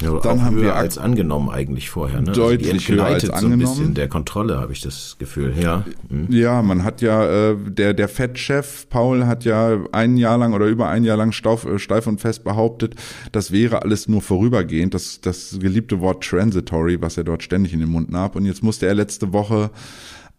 Ja, 0.01 0.19
dann 0.19 0.44
haben 0.44 0.62
wir 0.62 0.75
als 0.75 0.98
angenommen 0.98 1.50
eigentlich 1.50 1.89
vorher. 1.89 2.21
Ne? 2.21 2.31
Deutlich 2.31 2.74
also 2.74 2.94
höher 2.94 3.06
als 3.06 3.30
angenommen. 3.30 3.65
So 3.65 3.71
ein 3.71 3.75
bisschen 3.77 3.94
der 3.94 4.07
Kontrolle 4.07 4.59
habe 4.59 4.74
ich 4.74 4.81
das 4.81 5.15
Gefühl. 5.19 5.53
Ja, 5.59 5.86
mhm. 6.09 6.27
ja, 6.30 6.62
man 6.62 6.83
hat 6.83 7.01
ja 7.01 7.51
äh, 7.51 7.56
der 7.57 7.94
der 7.94 8.07
Fed-Chef 8.07 8.89
Paul 8.89 9.25
hat 9.25 9.44
ja 9.44 9.77
ein 9.92 10.18
Jahr 10.18 10.38
lang 10.38 10.53
oder 10.53 10.65
über 10.65 10.89
ein 10.89 11.03
Jahr 11.03 11.18
lang 11.18 11.31
stauf, 11.31 11.65
äh, 11.65 11.80
steif 11.80 12.07
und 12.07 12.19
fest 12.19 12.44
behauptet, 12.44 12.95
das 13.31 13.51
wäre 13.51 13.83
alles 13.83 14.07
nur 14.07 14.21
vorübergehend. 14.21 14.94
Das 14.94 15.21
das 15.21 15.57
geliebte 15.59 16.00
Wort 16.01 16.24
transitory, 16.24 17.01
was 17.01 17.18
er 17.18 17.24
dort 17.24 17.44
ständig 17.44 17.74
in 17.74 17.80
den 17.80 17.89
Mund 17.89 18.12
nahm. 18.12 18.31
Und 18.31 18.45
jetzt 18.45 18.63
musste 18.63 18.88
er 18.88 18.94
letzte 18.94 19.34
Woche 19.34 19.72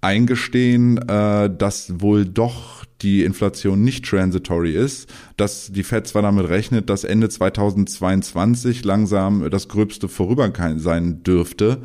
eingestehen, 0.03 0.99
äh, 1.09 1.49
dass 1.49 2.01
wohl 2.01 2.27
doch 2.27 2.85
die 3.01 3.25
Inflation 3.25 3.83
nicht 3.83 4.05
transitory 4.05 4.73
ist, 4.73 5.09
dass 5.37 5.73
die 5.73 5.83
Fed 5.83 6.07
zwar 6.07 6.23
damit 6.23 6.49
rechnet, 6.49 6.91
dass 6.91 7.05
Ende 7.05 7.29
2022 7.29 8.85
langsam 8.85 9.49
das 9.51 9.69
Gröbste 9.69 10.09
vorüber 10.09 10.53
sein 10.77 11.23
dürfte, 11.23 11.79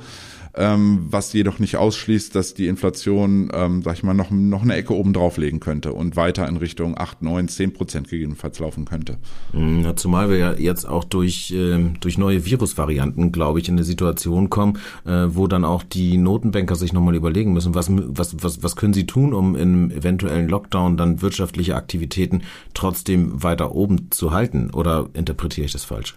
ähm, 0.58 1.08
was 1.10 1.32
jedoch 1.34 1.60
nicht 1.60 1.78
ausschließt, 1.78 2.36
dass 2.36 2.54
die 2.54 2.68
Inflation, 2.68 3.50
ähm, 3.54 3.84
sag 3.84 3.96
ich 3.96 4.04
mal, 4.04 4.14
noch, 4.14 4.32
noch 4.32 4.64
eine 4.64 4.76
Ecke 4.76 4.94
oben 4.94 5.14
drauflegen 5.14 5.60
könnte 5.60 5.94
und 5.94 6.16
weiter 6.16 6.48
in 6.48 6.58
Richtung 6.58 6.98
8, 6.98 7.22
9, 7.22 7.48
10 7.48 7.74
Prozent 7.74 8.10
gegebenenfalls 8.10 8.60
laufen 8.60 8.86
könnte. 8.86 9.18
Mhm, 9.54 9.84
ja, 9.84 9.96
zumal 9.96 10.30
wir 10.30 10.38
ja 10.38 10.54
jetzt 10.54 10.86
auch 10.86 11.04
durch, 11.04 11.52
äh, 11.52 11.78
durch 12.00 12.18
neue 12.18 12.46
Virusvarianten, 12.46 13.32
glaube 13.32 13.60
ich, 13.60 13.70
in 13.70 13.76
eine 13.76 13.84
Situation 13.84 14.50
kommen, 14.50 14.80
äh, 15.06 15.28
wo 15.30 15.48
dann 15.48 15.64
auch 15.64 15.84
die 15.84 16.18
Notenbanker 16.18 16.76
sich 16.76 16.94
nochmal 16.94 17.16
überlegen 17.16 17.54
müssen, 17.54 17.76
was, 17.76 17.88
was, 17.90 18.36
was, 18.42 18.64
was 18.64 18.76
können 18.76 18.94
sie 18.94 19.06
tun, 19.06 19.34
um 19.34 19.56
im 19.56 19.92
eventuellen 19.92 20.50
Lockdown 20.50 20.98
dann 20.98 21.22
wirtschaftliche 21.22 21.76
Aktivitäten 21.76 22.42
trotzdem 22.74 23.44
weiter 23.44 23.74
oben 23.76 24.10
zu 24.12 24.32
halten? 24.32 24.72
Oder 24.72 25.10
interpretiere 25.14 25.66
ich 25.66 25.72
das 25.72 25.86
falsch? 25.86 26.16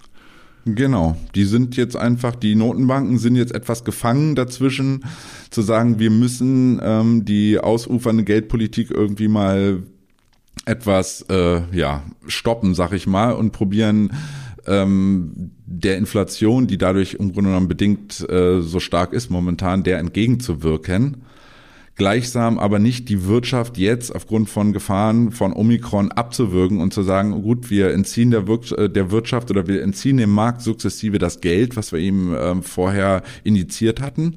Genau, 0.67 1.17
die 1.35 1.45
sind 1.45 1.76
jetzt 1.76 1.97
einfach, 1.97 2.37
die 2.37 2.55
Notenbanken 2.55 3.19
sind 3.19 3.37
jetzt 3.37 3.55
etwas 3.55 3.85
gefangen 3.85 4.35
dazwischen, 4.35 5.05
zu 5.50 5.62
sagen, 5.62 5.99
wir 5.99 6.11
müssen 6.11 6.81
ähm, 6.83 7.25
die 7.25 7.59
ausufernde 7.59 8.25
Geldpolitik 8.25 8.90
irgendwie 8.90 9.29
mal 9.29 9.83
etwas 10.67 11.25
äh, 11.31 11.62
ja 11.75 12.02
stoppen, 12.26 12.75
sag 12.75 12.93
ich 12.93 13.07
mal, 13.07 13.33
und 13.33 13.52
probieren 13.52 14.12
ähm, 14.67 15.52
der 15.64 15.97
Inflation, 15.97 16.67
die 16.67 16.76
dadurch 16.76 17.14
im 17.14 17.33
Grunde 17.33 17.50
genommen 17.50 17.69
bedingt 17.69 18.29
äh, 18.29 18.61
so 18.61 18.81
stark 18.81 19.14
ist 19.14 19.31
momentan, 19.31 19.83
der 19.83 19.99
entgegenzuwirken 19.99 21.23
gleichsam 21.97 22.59
aber 22.59 22.79
nicht 22.79 23.09
die 23.09 23.27
Wirtschaft 23.27 23.77
jetzt 23.77 24.15
aufgrund 24.15 24.49
von 24.49 24.73
Gefahren 24.73 25.33
von 25.33 25.53
Omikron 25.53 26.13
abzuwürgen 26.13 26.81
und 26.81 26.95
zu 26.95 27.03
sagen, 27.03 27.43
gut, 27.43 27.71
wir 27.71 27.93
entziehen 27.93 28.31
der, 28.31 28.47
Wir 28.47 28.79
äh, 28.79 28.89
der 28.89 29.11
Wirtschaft 29.11 29.51
oder 29.51 29.67
wir 29.67 29.83
entziehen 29.83 30.17
dem 30.17 30.31
Markt 30.31 30.63
sukzessive 30.63 31.19
das 31.19 31.41
Geld, 31.41 31.77
was 31.77 31.93
wir 31.93 31.99
ihm 31.99 32.35
ähm, 32.39 32.63
vorher 32.63 33.23
indiziert 33.45 34.01
hatten. 34.01 34.37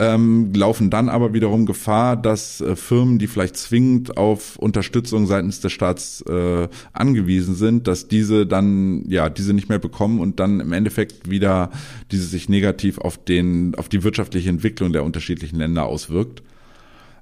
ähm, 0.00 0.52
laufen 0.54 0.90
dann 0.90 1.08
aber 1.08 1.34
wiederum 1.34 1.66
Gefahr, 1.66 2.16
dass 2.16 2.60
äh, 2.60 2.76
Firmen, 2.76 3.18
die 3.18 3.26
vielleicht 3.26 3.56
zwingend 3.56 4.16
auf 4.16 4.56
Unterstützung 4.56 5.26
seitens 5.26 5.60
des 5.60 5.72
Staats 5.72 6.22
äh, 6.22 6.68
angewiesen 6.92 7.54
sind, 7.54 7.88
dass 7.88 8.06
diese 8.06 8.46
dann 8.46 9.04
ja 9.08 9.28
diese 9.28 9.54
nicht 9.54 9.68
mehr 9.68 9.80
bekommen 9.80 10.20
und 10.20 10.38
dann 10.38 10.60
im 10.60 10.72
Endeffekt 10.72 11.28
wieder 11.28 11.70
diese 12.12 12.24
sich 12.24 12.48
negativ 12.48 12.98
auf 12.98 13.22
den 13.22 13.74
auf 13.74 13.88
die 13.88 14.04
wirtschaftliche 14.04 14.48
Entwicklung 14.50 14.92
der 14.92 15.02
unterschiedlichen 15.02 15.58
Länder 15.58 15.86
auswirkt. 15.86 16.42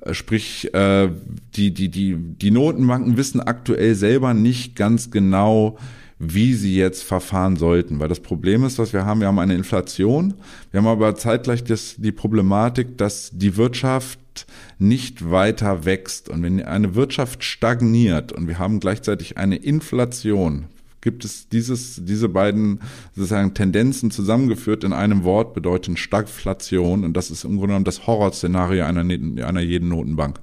Äh, 0.07 0.15
sprich, 0.15 0.73
äh, 0.75 1.11
die, 1.55 1.73
die, 1.73 1.89
die, 1.89 2.17
die 2.17 2.51
Notenbanken 2.51 3.17
wissen 3.17 3.41
aktuell 3.41 3.95
selber 3.95 4.35
nicht 4.35 4.77
ganz 4.77 5.11
genau, 5.11 5.79
wie 6.19 6.55
sie 6.55 6.77
jetzt 6.77 7.03
verfahren 7.03 7.57
sollten. 7.57 8.01
Weil 8.01 8.09
das 8.09 8.21
Problem 8.21 8.65
ist, 8.65 8.79
was 8.79 8.93
wir 8.93 9.05
haben, 9.05 9.21
wir 9.21 9.27
haben 9.27 9.39
eine 9.39 9.55
Inflation, 9.55 10.35
wir 10.71 10.79
haben 10.79 10.87
aber 10.87 11.15
zeitgleich 11.15 11.63
das, 11.65 11.97
die 11.99 12.13
Problematik, 12.13 12.97
dass 12.97 13.31
die 13.35 13.57
Wirtschaft 13.57 14.47
nicht 14.79 15.31
weiter 15.31 15.85
wächst. 15.85 16.29
Und 16.29 16.43
wenn 16.43 16.63
eine 16.63 16.95
Wirtschaft 16.95 17.45
stagniert 17.45 18.33
und 18.33 18.49
wir 18.49 18.59
haben 18.59 18.81
gleichzeitig 18.81 19.37
eine 19.37 19.57
Inflation, 19.57 20.67
gibt 21.07 21.25
es 21.25 21.49
dieses, 21.49 22.05
diese 22.05 22.29
beiden 22.29 22.81
sozusagen 23.15 23.55
Tendenzen 23.55 24.11
zusammengeführt 24.11 24.83
in 24.83 24.93
einem 24.93 25.23
Wort, 25.23 25.55
bedeuten 25.55 25.97
Stagflation. 25.97 27.05
Und 27.05 27.17
das 27.17 27.31
ist 27.31 27.45
im 27.45 27.51
Grunde 27.51 27.69
genommen 27.69 27.85
das 27.85 28.09
Horrorszenario 28.09 28.85
einer, 28.85 29.03
einer 29.03 29.61
jeden 29.61 29.89
Notenbank. 29.89 30.41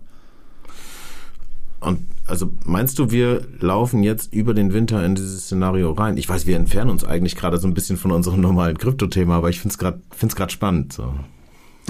Und 1.82 2.05
also 2.27 2.50
meinst 2.63 2.98
du, 2.98 3.12
wir 3.12 3.46
laufen 3.60 4.03
jetzt 4.03 4.34
über 4.34 4.53
den 4.53 4.72
Winter 4.72 5.05
in 5.05 5.15
dieses 5.15 5.48
Szenario 5.48 5.91
rein? 5.91 6.15
Ich 6.15 6.29
weiß, 6.29 6.48
wir 6.48 6.55
entfernen 6.55 6.91
uns 6.91 7.03
eigentlich 7.03 7.36
gerade 7.36 7.58
so 7.58 7.67
ein 7.67 7.74
bisschen 7.74 7.98
von 7.98 8.12
unserem 8.12 8.39
normalen 8.39 8.77
Kryptothema, 8.77 9.36
aber 9.36 9.50
ich 9.50 9.60
finde 9.60 9.74
es 9.74 10.36
gerade 10.36 10.51
spannend. 10.53 10.93
So. 10.93 11.13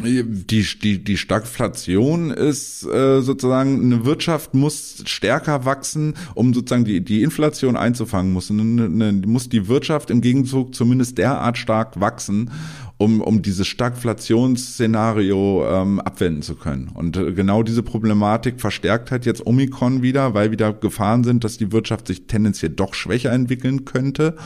Die, 0.02 0.64
die, 0.82 1.04
die 1.04 1.18
Stagflation 1.18 2.32
ist 2.32 2.84
äh, 2.84 3.22
sozusagen, 3.22 3.82
eine 3.82 4.06
Wirtschaft 4.06 4.54
muss 4.54 5.04
stärker 5.06 5.66
wachsen, 5.66 6.16
um 6.34 6.54
sozusagen 6.54 6.84
die, 6.84 7.02
die 7.02 7.22
Inflation 7.22 7.78
einzufangen, 7.78 8.34
muss, 8.34 8.50
eine, 8.50 8.86
eine, 8.86 9.14
muss 9.26 9.50
die 9.50 9.68
Wirtschaft 9.68 10.10
im 10.10 10.22
Gegenzug 10.22 10.74
zumindest 10.74 11.18
derart 11.20 11.58
stark 11.58 12.00
wachsen, 12.00 12.52
um, 13.04 13.20
um 13.22 13.42
dieses 13.42 13.68
Stagflationsszenario 13.68 15.66
ähm, 15.68 16.00
abwenden 16.00 16.42
zu 16.42 16.56
können. 16.56 16.90
Und 16.94 17.18
äh, 17.18 17.34
genau 17.34 17.62
diese 17.62 17.84
Problematik 17.84 18.62
verstärkt 18.62 19.12
halt 19.12 19.26
jetzt 19.26 19.46
Omikron 19.46 20.02
wieder, 20.02 20.34
weil 20.34 20.52
wieder 20.52 20.72
Gefahren 20.72 21.26
sind, 21.26 21.44
dass 21.44 21.58
die 21.58 21.74
Wirtschaft 21.74 22.08
sich 22.08 22.28
tendenziell 22.28 22.72
doch 22.72 22.94
schwächer 22.94 23.32
entwickeln 23.32 23.84
könnte. 23.84 24.38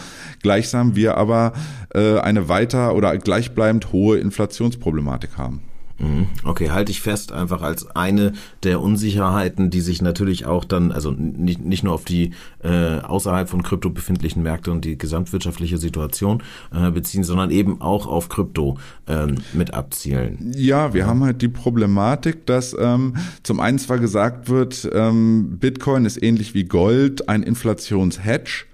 Gleichsam 0.41 0.95
wir 0.95 1.17
aber 1.17 1.53
äh, 1.93 2.17
eine 2.19 2.49
weiter 2.49 2.95
oder 2.95 3.15
gleichbleibend 3.17 3.91
hohe 3.91 4.17
Inflationsproblematik 4.17 5.37
haben. 5.37 5.61
Mhm. 5.99 6.27
Okay, 6.43 6.69
halte 6.69 6.91
ich 6.91 7.01
fest, 7.01 7.31
einfach 7.31 7.61
als 7.61 7.95
eine 7.95 8.33
der 8.63 8.81
Unsicherheiten, 8.81 9.69
die 9.69 9.81
sich 9.81 10.01
natürlich 10.01 10.45
auch 10.45 10.63
dann, 10.63 10.91
also 10.91 11.11
nicht, 11.11 11.59
nicht 11.59 11.83
nur 11.83 11.93
auf 11.93 12.05
die 12.05 12.33
äh, 12.63 12.99
außerhalb 12.99 13.49
von 13.49 13.63
Krypto 13.63 13.89
befindlichen 13.89 14.43
Märkte 14.43 14.71
und 14.71 14.85
die 14.85 14.97
gesamtwirtschaftliche 14.97 15.77
Situation 15.77 16.43
äh, 16.73 16.91
beziehen, 16.91 17.23
sondern 17.23 17.49
eben 17.49 17.81
auch 17.81 18.05
auf 18.07 18.29
Krypto 18.29 18.77
ähm, 19.07 19.35
mit 19.53 19.73
abzielen. 19.73 20.51
Ja, 20.55 20.93
wir 20.93 21.07
haben 21.07 21.23
halt 21.23 21.41
die 21.41 21.47
Problematik, 21.47 22.45
dass 22.45 22.75
ähm, 22.79 23.15
zum 23.43 23.59
einen 23.59 23.79
zwar 23.79 23.97
gesagt 23.97 24.49
wird, 24.49 24.87
ähm, 24.93 25.57
Bitcoin 25.59 26.05
ist 26.05 26.21
ähnlich 26.21 26.53
wie 26.53 26.65
Gold 26.65 27.27
ein 27.27 27.41
Inflationshedge, 27.43 28.65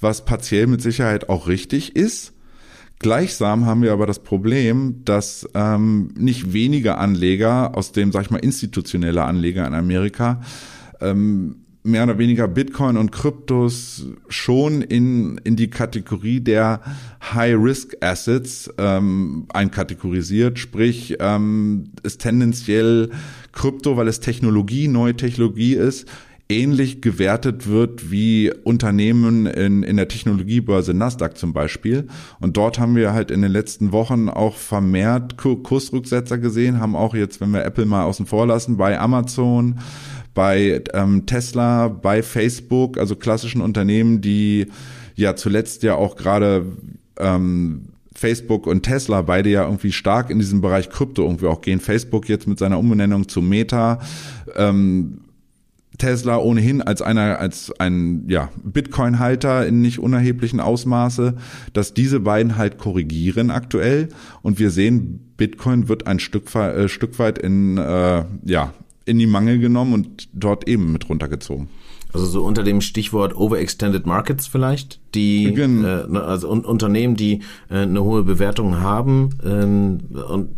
was 0.00 0.24
partiell 0.24 0.66
mit 0.66 0.82
Sicherheit 0.82 1.28
auch 1.28 1.46
richtig 1.46 1.94
ist. 1.94 2.32
Gleichsam 3.02 3.66
haben 3.66 3.82
wir 3.82 3.92
aber 3.92 4.06
das 4.06 4.20
Problem, 4.20 5.04
dass 5.04 5.48
ähm, 5.54 6.14
nicht 6.16 6.52
wenige 6.52 6.98
Anleger, 6.98 7.76
aus 7.76 7.92
dem, 7.92 8.12
sag 8.12 8.22
ich 8.22 8.30
mal, 8.30 8.38
institutionelle 8.38 9.24
Anleger 9.24 9.66
in 9.66 9.74
Amerika, 9.74 10.40
ähm, 11.00 11.56
mehr 11.84 12.04
oder 12.04 12.18
weniger 12.18 12.46
Bitcoin 12.46 12.96
und 12.96 13.10
Kryptos 13.10 14.06
schon 14.28 14.82
in, 14.82 15.38
in 15.38 15.56
die 15.56 15.68
Kategorie 15.68 16.40
der 16.40 16.80
High-Risk-Assets 17.34 18.72
ähm, 18.78 19.46
einkategorisiert. 19.52 20.60
Sprich, 20.60 21.16
ähm, 21.18 21.90
ist 22.04 22.20
tendenziell 22.20 23.10
Krypto, 23.50 23.96
weil 23.96 24.06
es 24.06 24.20
Technologie, 24.20 24.86
neue 24.86 25.16
Technologie 25.16 25.74
ist, 25.74 26.06
ähnlich 26.52 27.00
gewertet 27.00 27.66
wird 27.66 28.10
wie 28.10 28.52
Unternehmen 28.64 29.46
in, 29.46 29.82
in 29.82 29.96
der 29.96 30.08
Technologiebörse 30.08 30.92
Nasdaq 30.92 31.38
zum 31.38 31.52
Beispiel. 31.52 32.06
Und 32.40 32.56
dort 32.56 32.78
haben 32.78 32.94
wir 32.94 33.12
halt 33.12 33.30
in 33.30 33.42
den 33.42 33.50
letzten 33.50 33.92
Wochen 33.92 34.28
auch 34.28 34.56
vermehrt 34.56 35.36
Kursrücksetzer 35.36 36.38
gesehen, 36.38 36.80
haben 36.80 36.94
auch 36.94 37.14
jetzt, 37.14 37.40
wenn 37.40 37.50
wir 37.50 37.64
Apple 37.64 37.86
mal 37.86 38.04
außen 38.04 38.26
vor 38.26 38.46
lassen, 38.46 38.76
bei 38.76 38.98
Amazon, 38.98 39.80
bei 40.34 40.82
ähm, 40.92 41.26
Tesla, 41.26 41.88
bei 41.88 42.22
Facebook, 42.22 42.98
also 42.98 43.16
klassischen 43.16 43.60
Unternehmen, 43.60 44.20
die 44.20 44.66
ja 45.14 45.36
zuletzt 45.36 45.82
ja 45.82 45.94
auch 45.94 46.16
gerade 46.16 46.66
ähm, 47.18 47.88
Facebook 48.14 48.66
und 48.66 48.82
Tesla 48.82 49.22
beide 49.22 49.50
ja 49.50 49.64
irgendwie 49.64 49.92
stark 49.92 50.30
in 50.30 50.38
diesem 50.38 50.60
Bereich 50.60 50.90
Krypto 50.90 51.22
irgendwie 51.22 51.46
auch 51.46 51.60
gehen. 51.60 51.80
Facebook 51.80 52.28
jetzt 52.28 52.46
mit 52.46 52.58
seiner 52.58 52.78
Umbenennung 52.78 53.28
zu 53.28 53.40
Meta, 53.40 54.00
ähm, 54.54 55.22
Tesla 56.02 56.36
ohnehin 56.36 56.82
als 56.82 57.00
einer, 57.00 57.38
als 57.38 57.72
ein, 57.78 58.24
ja, 58.28 58.48
Bitcoin-Halter 58.64 59.64
in 59.68 59.82
nicht 59.82 60.00
unerheblichen 60.00 60.58
Ausmaße, 60.58 61.36
dass 61.74 61.94
diese 61.94 62.18
beiden 62.18 62.56
halt 62.56 62.76
korrigieren 62.76 63.52
aktuell 63.52 64.08
und 64.42 64.58
wir 64.58 64.70
sehen, 64.70 65.32
Bitcoin 65.36 65.88
wird 65.88 66.08
ein 66.08 66.18
Stück, 66.18 66.52
äh, 66.56 66.88
Stück 66.88 67.20
weit 67.20 67.38
in, 67.38 67.78
äh, 67.78 68.24
ja, 68.44 68.74
in 69.04 69.20
die 69.20 69.28
Mangel 69.28 69.60
genommen 69.60 69.94
und 69.94 70.28
dort 70.32 70.66
eben 70.66 70.90
mit 70.90 71.08
runtergezogen. 71.08 71.68
Also 72.12 72.26
so 72.26 72.44
unter 72.44 72.64
dem 72.64 72.80
Stichwort 72.80 73.36
Overextended 73.36 74.04
Markets 74.04 74.48
vielleicht, 74.48 74.98
die 75.14 75.54
äh, 75.54 75.68
ne, 75.68 76.20
also 76.20 76.50
un 76.50 76.64
Unternehmen, 76.64 77.14
die 77.14 77.42
äh, 77.70 77.76
eine 77.76 78.02
hohe 78.02 78.24
Bewertung 78.24 78.80
haben 78.80 79.30
ähm, 79.44 80.00
und 80.28 80.56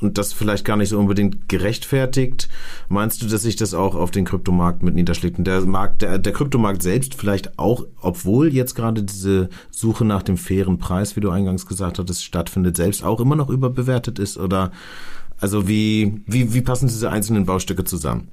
und 0.00 0.18
das 0.18 0.32
vielleicht 0.32 0.64
gar 0.64 0.76
nicht 0.76 0.88
so 0.88 0.98
unbedingt 0.98 1.48
gerechtfertigt. 1.48 2.48
Meinst 2.88 3.22
du, 3.22 3.26
dass 3.26 3.42
sich 3.42 3.56
das 3.56 3.74
auch 3.74 3.94
auf 3.94 4.10
den 4.10 4.24
Kryptomarkt 4.24 4.82
mit 4.82 4.94
niederschlägt? 4.94 5.38
Und 5.38 5.46
der 5.46 5.60
Markt, 5.62 6.02
der, 6.02 6.18
der 6.18 6.32
Kryptomarkt 6.32 6.82
selbst 6.82 7.14
vielleicht 7.14 7.58
auch, 7.58 7.86
obwohl 8.00 8.52
jetzt 8.52 8.74
gerade 8.74 9.02
diese 9.02 9.48
Suche 9.70 10.04
nach 10.04 10.22
dem 10.22 10.36
fairen 10.36 10.78
Preis, 10.78 11.16
wie 11.16 11.20
du 11.20 11.30
eingangs 11.30 11.66
gesagt 11.66 11.98
hattest, 11.98 12.24
stattfindet, 12.24 12.76
selbst 12.76 13.04
auch 13.04 13.20
immer 13.20 13.36
noch 13.36 13.48
überbewertet 13.48 14.18
ist? 14.18 14.38
Oder 14.38 14.72
also 15.38 15.68
wie, 15.68 16.22
wie, 16.26 16.54
wie 16.54 16.62
passen 16.62 16.88
diese 16.88 17.10
einzelnen 17.10 17.46
Baustücke 17.46 17.84
zusammen? 17.84 18.28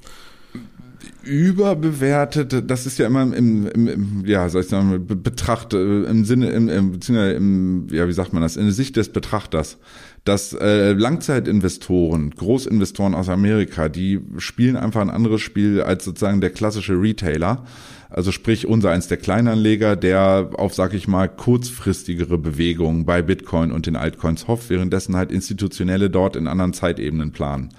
Überbewertet, 1.23 2.69
das 2.69 2.85
ist 2.85 2.97
ja 2.99 3.07
immer 3.07 3.23
im, 3.23 3.67
im, 3.67 3.87
im 3.87 4.23
ja, 4.25 4.47
soll 4.49 4.61
ich 4.61 4.67
sagen, 4.67 5.05
Betracht, 5.07 5.73
äh, 5.73 6.03
im 6.03 6.25
Sinne, 6.25 6.51
im, 6.51 6.69
im, 6.69 6.99
im, 7.09 7.87
ja, 7.91 8.07
wie 8.07 8.13
sagt 8.13 8.33
man 8.33 8.41
das, 8.41 8.57
in 8.57 8.65
der 8.65 8.73
Sicht 8.73 8.95
des 8.95 9.09
Betrachters 9.09 9.77
dass 10.23 10.53
äh, 10.53 10.93
Langzeitinvestoren, 10.93 12.31
Großinvestoren 12.31 13.13
aus 13.13 13.27
Amerika, 13.27 13.89
die 13.89 14.21
spielen 14.37 14.77
einfach 14.77 15.01
ein 15.01 15.09
anderes 15.09 15.41
Spiel 15.41 15.81
als 15.81 16.05
sozusagen 16.05 16.39
der 16.39 16.51
klassische 16.51 16.93
Retailer. 16.93 17.65
Also 18.09 18.31
sprich 18.31 18.67
unser 18.67 18.91
eins 18.91 19.07
der 19.07 19.17
Kleinanleger, 19.17 19.95
der 19.95 20.51
auf, 20.53 20.75
sag 20.75 20.93
ich 20.93 21.07
mal, 21.07 21.27
kurzfristigere 21.27 22.37
Bewegungen 22.37 23.05
bei 23.05 23.21
Bitcoin 23.21 23.71
und 23.71 23.85
den 23.85 23.95
Altcoins 23.95 24.47
hofft, 24.47 24.69
währenddessen 24.69 25.17
halt 25.17 25.31
Institutionelle 25.31 26.09
dort 26.09 26.35
in 26.35 26.47
anderen 26.47 26.73
Zeitebenen 26.73 27.31
planen. 27.31 27.69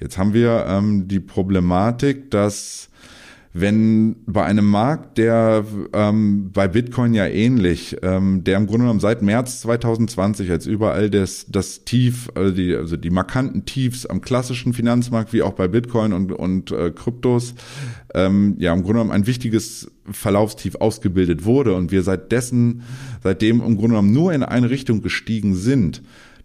Jetzt 0.00 0.18
haben 0.18 0.32
wir 0.32 0.66
ähm, 0.68 1.08
die 1.08 1.20
Problematik, 1.20 2.30
dass 2.30 2.88
wenn 3.52 4.16
bei 4.26 4.44
einem 4.44 4.68
Markt, 4.68 5.18
der 5.18 5.64
ähm, 5.92 6.50
bei 6.52 6.68
Bitcoin 6.68 7.14
ja 7.14 7.26
ähnlich, 7.26 7.96
ähm, 8.02 8.44
der 8.44 8.58
im 8.58 8.66
Grunde 8.66 8.84
genommen 8.84 9.00
seit 9.00 9.22
März 9.22 9.62
2020 9.62 10.50
als 10.50 10.66
überall 10.66 11.10
das, 11.10 11.46
das 11.48 11.84
Tief, 11.84 12.30
also 12.34 12.54
die, 12.54 12.74
also 12.74 12.96
die 12.96 13.10
markanten 13.10 13.64
Tiefs 13.64 14.06
am 14.06 14.20
klassischen 14.20 14.74
Finanzmarkt 14.74 15.32
wie 15.32 15.42
auch 15.42 15.54
bei 15.54 15.66
Bitcoin 15.66 16.12
und, 16.12 16.30
und 16.30 16.70
äh, 16.70 16.90
Kryptos, 16.90 17.54
ähm, 18.14 18.54
ja 18.58 18.72
im 18.72 18.82
Grunde 18.82 18.98
genommen 18.98 19.12
ein 19.12 19.26
wichtiges 19.26 19.90
Verlaufstief 20.10 20.76
ausgebildet 20.76 21.44
wurde 21.44 21.74
und 21.74 21.90
wir 21.90 22.02
seit 22.02 22.30
dessen, 22.30 22.82
seitdem 23.22 23.60
im 23.60 23.76
Grunde 23.76 23.88
genommen 23.88 24.12
nur 24.12 24.32
in 24.32 24.42
eine 24.42 24.70
Richtung 24.70 25.02
gestiegen 25.02 25.54
sind, 25.54 26.02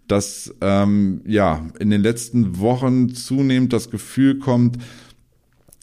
dass 0.08 0.54
ähm, 0.60 1.22
ja 1.26 1.66
in 1.78 1.90
den 1.90 2.02
letzten 2.02 2.58
Wochen 2.58 3.14
zunehmend 3.14 3.72
das 3.72 3.90
Gefühl 3.90 4.38
kommt, 4.38 4.78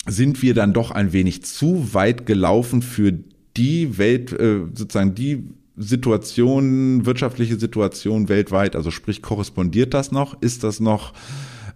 sind 0.07 0.41
wir 0.41 0.53
dann 0.53 0.73
doch 0.73 0.91
ein 0.91 1.13
wenig 1.13 1.43
zu 1.43 1.93
weit 1.93 2.25
gelaufen 2.25 2.81
für 2.81 3.13
die 3.57 3.97
Welt, 3.97 4.31
äh, 4.33 4.61
sozusagen 4.73 5.15
die 5.15 5.43
Situation, 5.77 7.05
wirtschaftliche 7.05 7.59
Situation 7.59 8.29
weltweit. 8.29 8.75
Also 8.75 8.91
sprich, 8.91 9.21
korrespondiert 9.21 9.93
das 9.93 10.11
noch? 10.11 10.41
Ist 10.41 10.63
das 10.63 10.79
noch 10.79 11.13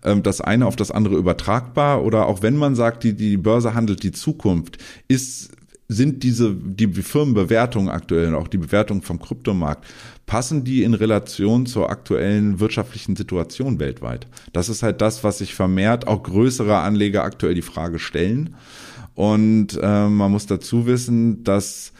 ähm, 0.04 0.24
das 0.24 0.42
eine 0.42 0.66
auf 0.66 0.76
das 0.76 0.92
andere 0.92 1.16
übertragbar? 1.16 2.04
Oder 2.04 2.28
auch 2.28 2.42
wenn 2.42 2.58
man 2.58 2.76
sagt, 2.76 3.04
die, 3.04 3.14
die 3.14 3.38
Börse 3.38 3.74
handelt 3.74 4.04
die 4.04 4.12
Zukunft, 4.12 4.78
ist 5.08 5.52
sind 5.88 6.24
diese, 6.24 6.54
die 6.54 6.88
Firmenbewertungen 6.88 7.90
aktuell 7.90 8.30
und 8.30 8.36
auch 8.36 8.48
die 8.48 8.58
Bewertung 8.58 9.02
vom 9.02 9.20
Kryptomarkt, 9.20 9.86
passen 10.26 10.64
die 10.64 10.84
in 10.84 10.96
Relation 10.96 11.66
zur 11.68 11.90
aktuellen 11.90 12.60
wirtschaftlichen 12.60 13.16
Situation 13.16 13.80
weltweit? 13.80 14.28
Das 14.52 14.70
ist 14.70 14.82
halt 14.82 15.02
das, 15.02 15.24
was 15.24 15.38
sich 15.38 15.54
vermehrt 15.54 16.08
auch 16.08 16.24
größere 16.24 16.78
Anleger 16.78 17.24
aktuell 17.24 17.54
die 17.54 17.62
Frage 17.62 18.00
stellen. 18.00 18.56
Und 19.14 19.80
äh, 19.82 20.08
man 20.08 20.32
muss 20.32 20.48
dazu 20.48 20.88
wissen, 20.88 21.44
dass 21.44 21.94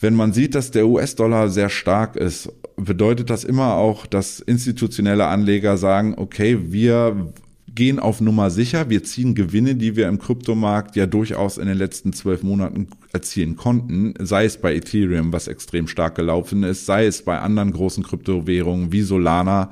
wenn 0.00 0.14
man 0.14 0.32
sieht, 0.32 0.54
dass 0.54 0.70
der 0.70 0.86
US-Dollar 0.86 1.48
sehr 1.48 1.70
stark 1.70 2.16
ist, 2.16 2.52
bedeutet 2.76 3.30
das 3.30 3.42
immer 3.44 3.74
auch, 3.74 4.06
dass 4.06 4.38
institutionelle 4.40 5.26
Anleger 5.26 5.76
sagen, 5.76 6.14
okay, 6.16 6.58
wir 6.70 7.32
gehen 7.78 8.00
auf 8.00 8.20
Nummer 8.20 8.50
sicher. 8.50 8.90
Wir 8.90 9.04
ziehen 9.04 9.36
Gewinne, 9.36 9.76
die 9.76 9.94
wir 9.94 10.08
im 10.08 10.18
Kryptomarkt 10.18 10.96
ja 10.96 11.06
durchaus 11.06 11.58
in 11.58 11.68
den 11.68 11.78
letzten 11.78 12.12
zwölf 12.12 12.42
Monaten 12.42 12.88
erzielen 13.12 13.54
konnten, 13.54 14.14
sei 14.18 14.46
es 14.46 14.56
bei 14.56 14.74
Ethereum, 14.74 15.32
was 15.32 15.46
extrem 15.46 15.86
stark 15.86 16.16
gelaufen 16.16 16.64
ist, 16.64 16.86
sei 16.86 17.06
es 17.06 17.22
bei 17.22 17.38
anderen 17.38 17.72
großen 17.72 18.02
Kryptowährungen 18.02 18.90
wie 18.90 19.02
Solana 19.02 19.70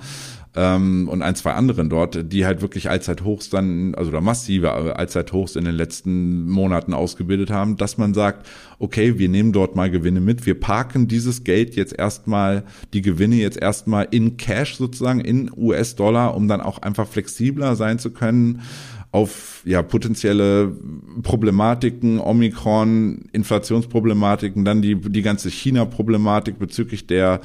ähm, 0.57 1.09
und 1.09 1.23
ein, 1.23 1.35
zwei 1.35 1.53
anderen 1.53 1.89
dort, 1.89 2.33
die 2.33 2.47
halt 2.47 2.63
wirklich 2.63 2.89
Allzeithochs 2.89 3.51
dann, 3.51 3.95
also 3.95 4.11
oder 4.11 4.21
massive 4.21 4.97
Allzeithochs 4.97 5.55
in 5.55 5.65
den 5.65 5.75
letzten 5.75 6.49
Monaten 6.49 6.95
ausgebildet 6.95 7.51
haben, 7.51 7.77
dass 7.77 7.99
man 7.99 8.15
sagt, 8.15 8.47
okay, 8.79 9.19
wir 9.19 9.29
nehmen 9.29 9.53
dort 9.53 9.77
mal 9.77 9.91
Gewinne 9.91 10.21
mit, 10.21 10.47
wir 10.47 10.59
parken 10.59 11.09
dieses 11.09 11.45
Geld 11.45 11.77
jetzt 11.77 11.97
erstmal, 11.99 12.65
die 12.93 13.03
Gewinne 13.03 13.37
jetzt 13.37 13.59
erstmal 13.59 14.09
in 14.11 14.37
Cash 14.37 14.77
sozusagen, 14.77 15.21
in 15.21 15.51
US-Dollar, 15.57 16.35
um 16.35 16.49
dann 16.49 16.61
auch 16.61 16.79
einfach 16.79 17.07
flexibler 17.07 17.77
sein 17.77 17.99
zu 17.99 18.11
können 18.11 18.63
auf 19.17 19.63
ja 19.65 19.81
potenzielle 19.81 20.77
Problematiken, 21.23 22.21
Omikron, 22.21 23.25
Inflationsproblematiken, 23.33 24.67
dann 24.67 24.83
die 24.83 24.95
die 24.95 25.23
ganze 25.23 25.49
China-Problematik 25.49 26.59
bezüglich 26.59 27.07
der 27.07 27.41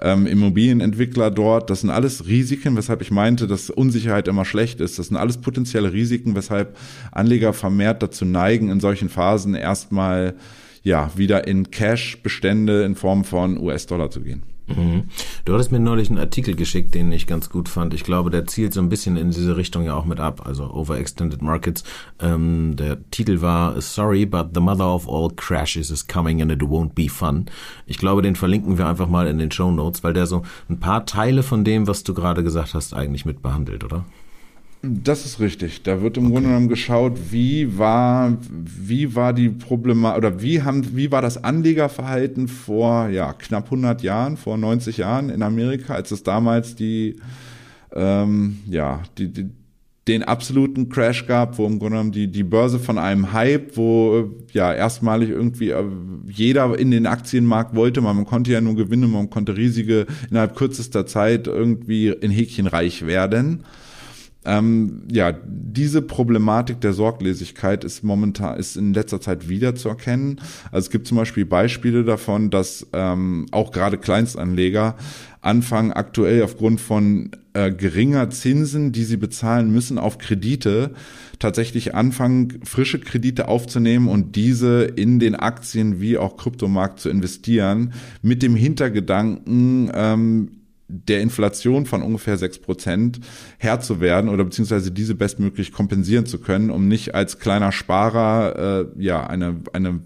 ähm, 0.00 0.28
Immobilienentwickler 0.28 1.32
dort. 1.32 1.68
Das 1.68 1.80
sind 1.80 1.90
alles 1.90 2.28
Risiken, 2.28 2.76
weshalb 2.76 3.02
ich 3.02 3.10
meinte, 3.10 3.48
dass 3.48 3.70
Unsicherheit 3.70 4.28
immer 4.28 4.44
schlecht 4.44 4.80
ist. 4.80 5.00
Das 5.00 5.08
sind 5.08 5.16
alles 5.16 5.38
potenzielle 5.38 5.92
Risiken, 5.92 6.36
weshalb 6.36 6.76
Anleger 7.10 7.52
vermehrt 7.52 8.04
dazu 8.04 8.24
neigen, 8.24 8.70
in 8.70 8.78
solchen 8.78 9.08
Phasen 9.08 9.56
erstmal 9.56 10.36
ja 10.84 11.10
wieder 11.16 11.48
in 11.48 11.72
Cash-Bestände 11.72 12.84
in 12.84 12.94
Form 12.94 13.24
von 13.24 13.58
US-Dollar 13.58 14.12
zu 14.12 14.20
gehen. 14.20 14.44
Mhm. 14.68 15.04
Du 15.44 15.54
hattest 15.54 15.70
mir 15.70 15.78
neulich 15.78 16.08
einen 16.08 16.18
Artikel 16.18 16.56
geschickt, 16.56 16.94
den 16.94 17.12
ich 17.12 17.26
ganz 17.26 17.50
gut 17.50 17.68
fand. 17.68 17.94
Ich 17.94 18.02
glaube, 18.02 18.30
der 18.30 18.46
zielt 18.46 18.72
so 18.72 18.80
ein 18.80 18.88
bisschen 18.88 19.16
in 19.16 19.30
diese 19.30 19.56
Richtung 19.56 19.84
ja 19.84 19.94
auch 19.94 20.04
mit 20.04 20.18
ab, 20.18 20.42
also 20.44 20.64
Overextended 20.72 21.40
Markets. 21.40 21.84
Ähm, 22.18 22.74
der 22.76 22.98
Titel 23.10 23.40
war 23.42 23.80
Sorry, 23.80 24.26
but 24.26 24.48
the 24.54 24.60
mother 24.60 24.92
of 24.92 25.08
all 25.08 25.30
crashes 25.30 25.90
is 25.90 26.06
coming 26.06 26.42
and 26.42 26.50
it 26.50 26.62
won't 26.62 26.94
be 26.94 27.08
fun. 27.08 27.46
Ich 27.86 27.98
glaube, 27.98 28.22
den 28.22 28.34
verlinken 28.34 28.78
wir 28.78 28.86
einfach 28.88 29.08
mal 29.08 29.26
in 29.26 29.38
den 29.38 29.50
Show 29.50 29.70
Notes, 29.70 30.02
weil 30.02 30.12
der 30.12 30.26
so 30.26 30.42
ein 30.68 30.80
paar 30.80 31.06
Teile 31.06 31.42
von 31.42 31.62
dem, 31.64 31.86
was 31.86 32.02
du 32.02 32.14
gerade 32.14 32.42
gesagt 32.42 32.74
hast, 32.74 32.94
eigentlich 32.94 33.24
mit 33.24 33.42
behandelt, 33.42 33.84
oder? 33.84 34.04
Das 34.82 35.24
ist 35.24 35.40
richtig. 35.40 35.82
Da 35.82 36.02
wird 36.02 36.16
im 36.16 36.26
okay. 36.26 36.34
Grunde 36.34 36.48
genommen 36.50 36.68
geschaut, 36.68 37.14
wie 37.30 37.78
war, 37.78 38.36
wie 38.50 39.14
war 39.14 39.32
die 39.32 39.48
Problematik 39.48 40.18
oder 40.18 40.42
wie 40.42 40.62
haben, 40.62 40.96
wie 40.96 41.10
war 41.10 41.22
das 41.22 41.42
Anlegerverhalten 41.42 42.48
vor 42.48 43.08
ja, 43.08 43.32
knapp 43.32 43.64
100 43.64 44.02
Jahren, 44.02 44.36
vor 44.36 44.56
90 44.56 44.98
Jahren 44.98 45.30
in 45.30 45.42
Amerika, 45.42 45.94
als 45.94 46.10
es 46.10 46.22
damals 46.22 46.76
die, 46.76 47.16
ähm, 47.94 48.58
ja, 48.68 49.02
die, 49.18 49.32
die, 49.32 49.50
den 50.06 50.22
absoluten 50.22 50.88
Crash 50.88 51.26
gab, 51.26 51.58
wo 51.58 51.66
im 51.66 51.80
Grunde 51.80 51.96
genommen 51.96 52.12
die, 52.12 52.28
die 52.28 52.44
Börse 52.44 52.78
von 52.78 52.96
einem 52.96 53.32
Hype, 53.32 53.76
wo 53.76 54.30
ja 54.52 54.72
erstmalig 54.72 55.30
irgendwie 55.30 55.70
äh, 55.70 55.84
jeder 56.28 56.78
in 56.78 56.92
den 56.92 57.06
Aktienmarkt 57.06 57.74
wollte, 57.74 58.00
man 58.02 58.24
konnte 58.24 58.52
ja 58.52 58.60
nur 58.60 58.76
gewinnen, 58.76 59.10
man 59.10 59.30
konnte 59.30 59.56
riesige 59.56 60.06
innerhalb 60.30 60.54
kürzester 60.54 61.06
Zeit 61.06 61.48
irgendwie 61.48 62.08
in 62.08 62.30
Häkchen 62.30 62.68
reich 62.68 63.04
werden. 63.04 63.64
Ähm, 64.46 65.02
ja, 65.10 65.34
diese 65.44 66.02
Problematik 66.02 66.80
der 66.80 66.92
Sorglosigkeit 66.92 67.82
ist 67.82 68.04
momentan, 68.04 68.56
ist 68.56 68.76
in 68.76 68.94
letzter 68.94 69.20
Zeit 69.20 69.48
wieder 69.48 69.74
zu 69.74 69.88
erkennen. 69.88 70.40
Also 70.70 70.86
es 70.86 70.90
gibt 70.90 71.08
zum 71.08 71.16
Beispiel 71.16 71.44
Beispiele 71.44 72.04
davon, 72.04 72.50
dass 72.50 72.86
ähm, 72.92 73.46
auch 73.50 73.72
gerade 73.72 73.98
Kleinstanleger 73.98 74.94
anfangen 75.40 75.92
aktuell 75.92 76.42
aufgrund 76.42 76.80
von 76.80 77.30
äh, 77.54 77.72
geringer 77.72 78.30
Zinsen, 78.30 78.92
die 78.92 79.04
sie 79.04 79.16
bezahlen 79.16 79.72
müssen 79.72 79.98
auf 79.98 80.18
Kredite, 80.18 80.92
tatsächlich 81.38 81.94
anfangen, 81.94 82.60
frische 82.64 83.00
Kredite 83.00 83.48
aufzunehmen 83.48 84.08
und 84.08 84.36
diese 84.36 84.84
in 84.84 85.18
den 85.18 85.34
Aktien 85.34 86.00
wie 86.00 86.18
auch 86.18 86.36
Kryptomarkt 86.36 87.00
zu 87.00 87.08
investieren, 87.08 87.94
mit 88.22 88.42
dem 88.42 88.56
Hintergedanken, 88.56 89.90
ähm, 89.94 90.50
der 90.88 91.20
Inflation 91.20 91.86
von 91.86 92.02
ungefähr 92.02 92.36
sechs 92.36 92.58
Prozent 92.58 93.20
Herr 93.58 93.80
zu 93.80 94.00
werden 94.00 94.30
oder 94.30 94.44
beziehungsweise 94.44 94.92
diese 94.92 95.14
bestmöglich 95.14 95.72
kompensieren 95.72 96.26
zu 96.26 96.38
können, 96.38 96.70
um 96.70 96.86
nicht 96.88 97.14
als 97.14 97.38
kleiner 97.38 97.72
Sparer 97.72 98.88
äh, 98.96 99.02
ja 99.02 99.26
eine, 99.26 99.60
eine 99.72 100.00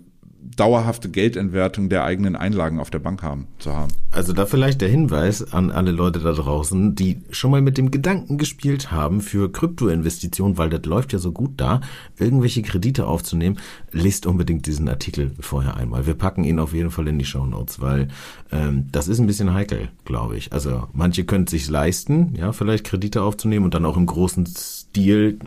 dauerhafte 0.60 1.08
Geldentwertung 1.08 1.88
der 1.88 2.04
eigenen 2.04 2.36
Einlagen 2.36 2.80
auf 2.80 2.90
der 2.90 2.98
Bank 2.98 3.22
haben, 3.22 3.46
zu 3.58 3.74
haben. 3.74 3.90
Also 4.10 4.34
da 4.34 4.44
vielleicht 4.44 4.82
der 4.82 4.90
Hinweis 4.90 5.54
an 5.54 5.70
alle 5.70 5.90
Leute 5.90 6.18
da 6.18 6.32
draußen, 6.32 6.94
die 6.94 7.22
schon 7.30 7.50
mal 7.50 7.62
mit 7.62 7.78
dem 7.78 7.90
Gedanken 7.90 8.36
gespielt 8.36 8.92
haben, 8.92 9.22
für 9.22 9.50
Kryptoinvestitionen, 9.50 10.58
weil 10.58 10.68
das 10.68 10.84
läuft 10.84 11.14
ja 11.14 11.18
so 11.18 11.32
gut 11.32 11.52
da, 11.56 11.80
irgendwelche 12.18 12.60
Kredite 12.60 13.06
aufzunehmen, 13.06 13.58
lest 13.90 14.26
unbedingt 14.26 14.66
diesen 14.66 14.86
Artikel 14.86 15.30
vorher 15.40 15.78
einmal. 15.78 16.06
Wir 16.06 16.12
packen 16.14 16.44
ihn 16.44 16.58
auf 16.58 16.74
jeden 16.74 16.90
Fall 16.90 17.08
in 17.08 17.18
die 17.18 17.24
Show 17.24 17.46
Notes, 17.46 17.80
weil 17.80 18.08
ähm, 18.52 18.88
das 18.92 19.08
ist 19.08 19.18
ein 19.18 19.26
bisschen 19.26 19.54
heikel, 19.54 19.88
glaube 20.04 20.36
ich. 20.36 20.52
Also 20.52 20.88
manche 20.92 21.24
können 21.24 21.44
es 21.44 21.52
sich 21.52 21.70
leisten, 21.70 22.34
ja, 22.36 22.52
vielleicht 22.52 22.84
Kredite 22.84 23.22
aufzunehmen 23.22 23.64
und 23.64 23.72
dann 23.72 23.86
auch 23.86 23.96
im 23.96 24.04
großen 24.04 24.46
Stil 24.90 25.38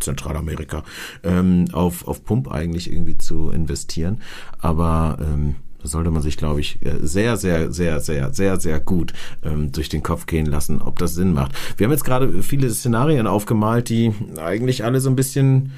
Zentralamerika, 0.00 0.82
ähm, 1.22 1.66
auf, 1.72 2.06
auf 2.08 2.24
Pump 2.24 2.50
eigentlich 2.50 2.90
irgendwie 2.90 3.18
zu 3.18 3.50
investieren. 3.50 4.20
Aber 4.58 5.18
ähm, 5.20 5.56
sollte 5.82 6.10
man 6.10 6.22
sich, 6.22 6.36
glaube 6.36 6.60
ich, 6.60 6.84
äh, 6.84 6.98
sehr, 7.00 7.36
sehr, 7.36 7.72
sehr, 7.72 8.00
sehr, 8.00 8.32
sehr, 8.32 8.60
sehr 8.60 8.80
gut 8.80 9.12
ähm, 9.44 9.72
durch 9.72 9.88
den 9.88 10.02
Kopf 10.02 10.26
gehen 10.26 10.46
lassen, 10.46 10.82
ob 10.82 10.98
das 10.98 11.14
Sinn 11.14 11.32
macht. 11.32 11.52
Wir 11.76 11.86
haben 11.86 11.92
jetzt 11.92 12.04
gerade 12.04 12.42
viele 12.42 12.70
Szenarien 12.70 13.26
aufgemalt, 13.26 13.88
die 13.88 14.12
eigentlich 14.36 14.84
alle 14.84 15.00
so 15.00 15.10
ein 15.10 15.16
bisschen 15.16 15.72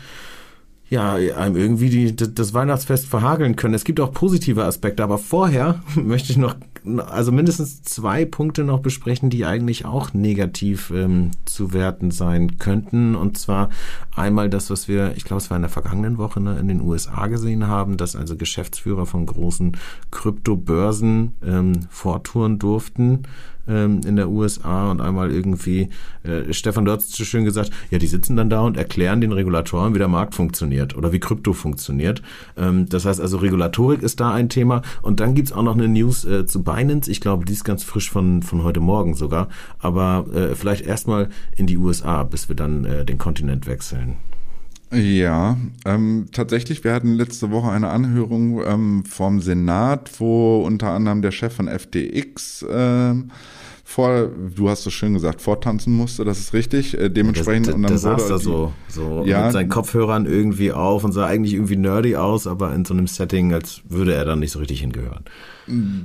ja, 0.90 1.14
einem 1.14 1.56
irgendwie 1.56 1.88
die, 1.88 2.14
das 2.14 2.54
Weihnachtsfest 2.54 3.06
verhageln 3.06 3.56
können. 3.56 3.74
Es 3.74 3.84
gibt 3.84 4.00
auch 4.00 4.12
positive 4.12 4.64
Aspekte, 4.64 5.02
aber 5.02 5.18
vorher 5.18 5.82
möchte 5.94 6.32
ich 6.32 6.38
noch 6.38 6.54
also 7.06 7.32
mindestens 7.32 7.82
zwei 7.82 8.24
Punkte 8.24 8.62
noch 8.62 8.80
besprechen, 8.80 9.30
die 9.30 9.46
eigentlich 9.46 9.86
auch 9.86 10.12
negativ 10.12 10.90
ähm, 10.90 11.30
zu 11.46 11.72
werten 11.72 12.10
sein 12.10 12.58
könnten. 12.58 13.14
Und 13.14 13.38
zwar 13.38 13.70
einmal 14.14 14.50
das, 14.50 14.70
was 14.70 14.86
wir, 14.86 15.16
ich 15.16 15.24
glaube, 15.24 15.38
es 15.38 15.50
war 15.50 15.56
in 15.56 15.62
der 15.62 15.70
vergangenen 15.70 16.18
Woche 16.18 16.40
ne, 16.40 16.58
in 16.58 16.68
den 16.68 16.82
USA 16.82 17.26
gesehen 17.28 17.66
haben, 17.68 17.96
dass 17.96 18.16
also 18.16 18.36
Geschäftsführer 18.36 19.06
von 19.06 19.24
großen 19.24 19.76
Kryptobörsen 20.10 21.34
ähm, 21.42 21.86
vortouren 21.88 22.58
durften 22.58 23.22
ähm, 23.68 24.00
in 24.06 24.16
der 24.16 24.28
USA 24.28 24.90
und 24.90 25.00
einmal 25.00 25.30
irgendwie, 25.30 25.88
äh, 26.22 26.52
Stefan, 26.52 26.84
du 26.84 26.92
hast 26.92 27.14
so 27.14 27.24
schön 27.24 27.44
gesagt, 27.44 27.70
ja, 27.90 27.98
die 27.98 28.06
sitzen 28.06 28.36
dann 28.36 28.50
da 28.50 28.60
und 28.62 28.76
erklären 28.76 29.20
den 29.20 29.32
Regulatoren, 29.32 29.94
wie 29.94 29.98
der 29.98 30.08
Markt 30.08 30.34
funktioniert 30.34 30.96
oder 30.96 31.12
wie 31.12 31.20
Krypto 31.20 31.52
funktioniert. 31.52 32.22
Ähm, 32.56 32.88
das 32.88 33.04
heißt 33.04 33.20
also, 33.20 33.38
Regulatorik 33.38 34.02
ist 34.02 34.20
da 34.20 34.32
ein 34.32 34.48
Thema. 34.48 34.82
Und 35.02 35.20
dann 35.20 35.34
gibt's 35.34 35.52
auch 35.52 35.62
noch 35.62 35.74
eine 35.74 35.88
News 35.88 36.24
äh, 36.24 36.46
zu 36.46 36.62
Binance. 36.62 37.10
Ich 37.10 37.20
glaube, 37.20 37.44
die 37.44 37.52
ist 37.52 37.64
ganz 37.64 37.84
frisch 37.84 38.10
von, 38.10 38.42
von 38.42 38.62
heute 38.62 38.80
Morgen 38.80 39.14
sogar. 39.14 39.48
Aber 39.78 40.26
äh, 40.34 40.54
vielleicht 40.54 40.86
erstmal 40.86 41.28
in 41.56 41.66
die 41.66 41.76
USA, 41.76 42.22
bis 42.22 42.48
wir 42.48 42.56
dann 42.56 42.84
äh, 42.84 43.04
den 43.04 43.18
Kontinent 43.18 43.66
wechseln. 43.66 44.16
Ja, 44.94 45.56
ähm, 45.84 46.26
tatsächlich, 46.32 46.84
wir 46.84 46.92
hatten 46.92 47.14
letzte 47.14 47.50
Woche 47.50 47.70
eine 47.70 47.88
Anhörung 47.88 48.62
ähm, 48.64 49.04
vom 49.04 49.40
Senat, 49.40 50.10
wo 50.20 50.62
unter 50.62 50.90
anderem 50.90 51.22
der 51.22 51.32
Chef 51.32 51.54
von 51.54 51.68
FDX 51.68 52.64
ähm, 52.70 53.30
vor, 53.86 54.30
du 54.56 54.70
hast 54.70 54.82
so 54.82 54.90
schön 54.90 55.12
gesagt, 55.12 55.42
vortanzen 55.42 55.94
musste, 55.94 56.24
das 56.24 56.40
ist 56.40 56.54
richtig. 56.54 56.98
Äh, 56.98 57.10
dementsprechend 57.10 57.68
das, 57.68 57.74
und 57.74 57.82
dann 57.82 57.90
der 57.90 57.98
saß 57.98 58.28
da 58.28 58.38
so, 58.38 58.72
so 58.88 59.24
ja, 59.26 59.44
mit 59.44 59.52
seinen 59.52 59.68
Kopfhörern 59.68 60.24
irgendwie 60.24 60.72
auf 60.72 61.04
und 61.04 61.12
sah 61.12 61.26
eigentlich 61.26 61.52
irgendwie 61.52 61.76
nerdy 61.76 62.16
aus, 62.16 62.46
aber 62.46 62.74
in 62.74 62.84
so 62.84 62.94
einem 62.94 63.06
Setting, 63.06 63.52
als 63.52 63.82
würde 63.88 64.14
er 64.14 64.24
dann 64.24 64.40
nicht 64.40 64.52
so 64.52 64.58
richtig 64.58 64.80
hingehören. 64.80 65.24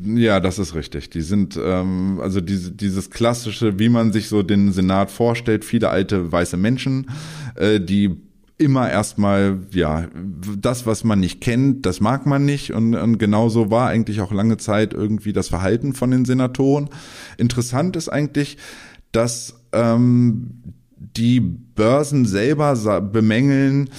Ja, 0.04 0.40
das 0.40 0.60
ist 0.60 0.76
richtig. 0.76 1.10
Die 1.10 1.22
sind 1.22 1.58
ähm, 1.62 2.20
also 2.22 2.42
diese, 2.42 2.72
dieses 2.72 3.10
klassische, 3.12 3.80
wie 3.80 3.90
man 3.90 4.12
sich 4.12 4.28
so 4.28 4.44
den 4.44 4.72
Senat 4.72 5.10
vorstellt, 5.10 5.64
viele 5.64 5.90
alte 5.90 6.32
weiße 6.32 6.58
Menschen, 6.58 7.10
äh, 7.56 7.80
die 7.80 8.18
immer 8.60 8.92
erstmal, 8.92 9.60
ja, 9.72 10.08
das, 10.58 10.86
was 10.86 11.04
man 11.04 11.20
nicht 11.20 11.42
kennt, 11.42 11.86
das 11.86 12.02
mag 12.02 12.26
man 12.26 12.46
nicht. 12.46 12.74
Und, 12.74 12.94
und 12.94 13.18
genauso 13.18 13.72
war 13.72 13.88
eigentlich 13.88 14.22
auch 14.22 14.34
lange 14.34 14.58
Zeit 14.58 14.94
irgendwie 14.94 15.34
das 15.34 15.48
Verhalten 15.48 15.94
von 15.94 16.12
den 16.12 16.26
Senatoren. 16.26 16.90
Interessant 17.38 17.96
ist 17.96 18.10
eigentlich, 18.10 18.58
dass 19.14 19.56
ähm, 19.72 20.52
die 20.98 21.40
Börsen 21.40 22.26
selber 22.26 23.02
bemängeln, 23.02 23.90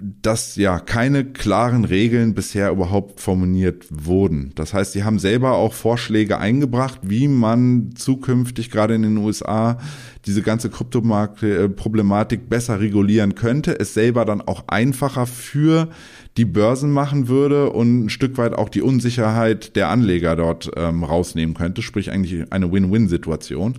dass 0.00 0.56
ja 0.56 0.78
keine 0.78 1.24
klaren 1.24 1.84
Regeln 1.84 2.34
bisher 2.34 2.70
überhaupt 2.70 3.20
formuliert 3.20 3.86
wurden. 3.90 4.52
Das 4.56 4.74
heißt, 4.74 4.92
sie 4.92 5.04
haben 5.04 5.18
selber 5.18 5.52
auch 5.52 5.72
Vorschläge 5.72 6.38
eingebracht, 6.38 7.00
wie 7.02 7.28
man 7.28 7.92
zukünftig 7.94 8.70
gerade 8.70 8.94
in 8.94 9.02
den 9.02 9.16
USA 9.18 9.78
diese 10.26 10.42
ganze 10.42 10.70
Kryptomarkt-Problematik 10.70 12.48
besser 12.48 12.80
regulieren 12.80 13.34
könnte, 13.34 13.78
es 13.78 13.94
selber 13.94 14.24
dann 14.24 14.40
auch 14.40 14.64
einfacher 14.66 15.26
für 15.26 15.88
die 16.36 16.44
Börsen 16.44 16.90
machen 16.90 17.28
würde 17.28 17.70
und 17.70 18.06
ein 18.06 18.10
Stück 18.10 18.36
weit 18.36 18.54
auch 18.54 18.68
die 18.68 18.82
Unsicherheit 18.82 19.76
der 19.76 19.88
Anleger 19.88 20.36
dort 20.36 20.70
ähm, 20.76 21.04
rausnehmen 21.04 21.54
könnte, 21.54 21.82
sprich 21.82 22.10
eigentlich 22.10 22.52
eine 22.52 22.72
Win-Win-Situation. 22.72 23.74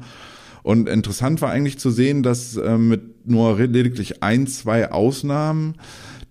Und 0.63 0.89
interessant 0.89 1.41
war 1.41 1.51
eigentlich 1.51 1.79
zu 1.79 1.91
sehen, 1.91 2.23
dass 2.23 2.57
äh, 2.57 2.77
mit 2.77 3.27
nur 3.27 3.57
lediglich 3.59 4.23
ein, 4.23 4.47
zwei 4.47 4.91
Ausnahmen 4.91 5.75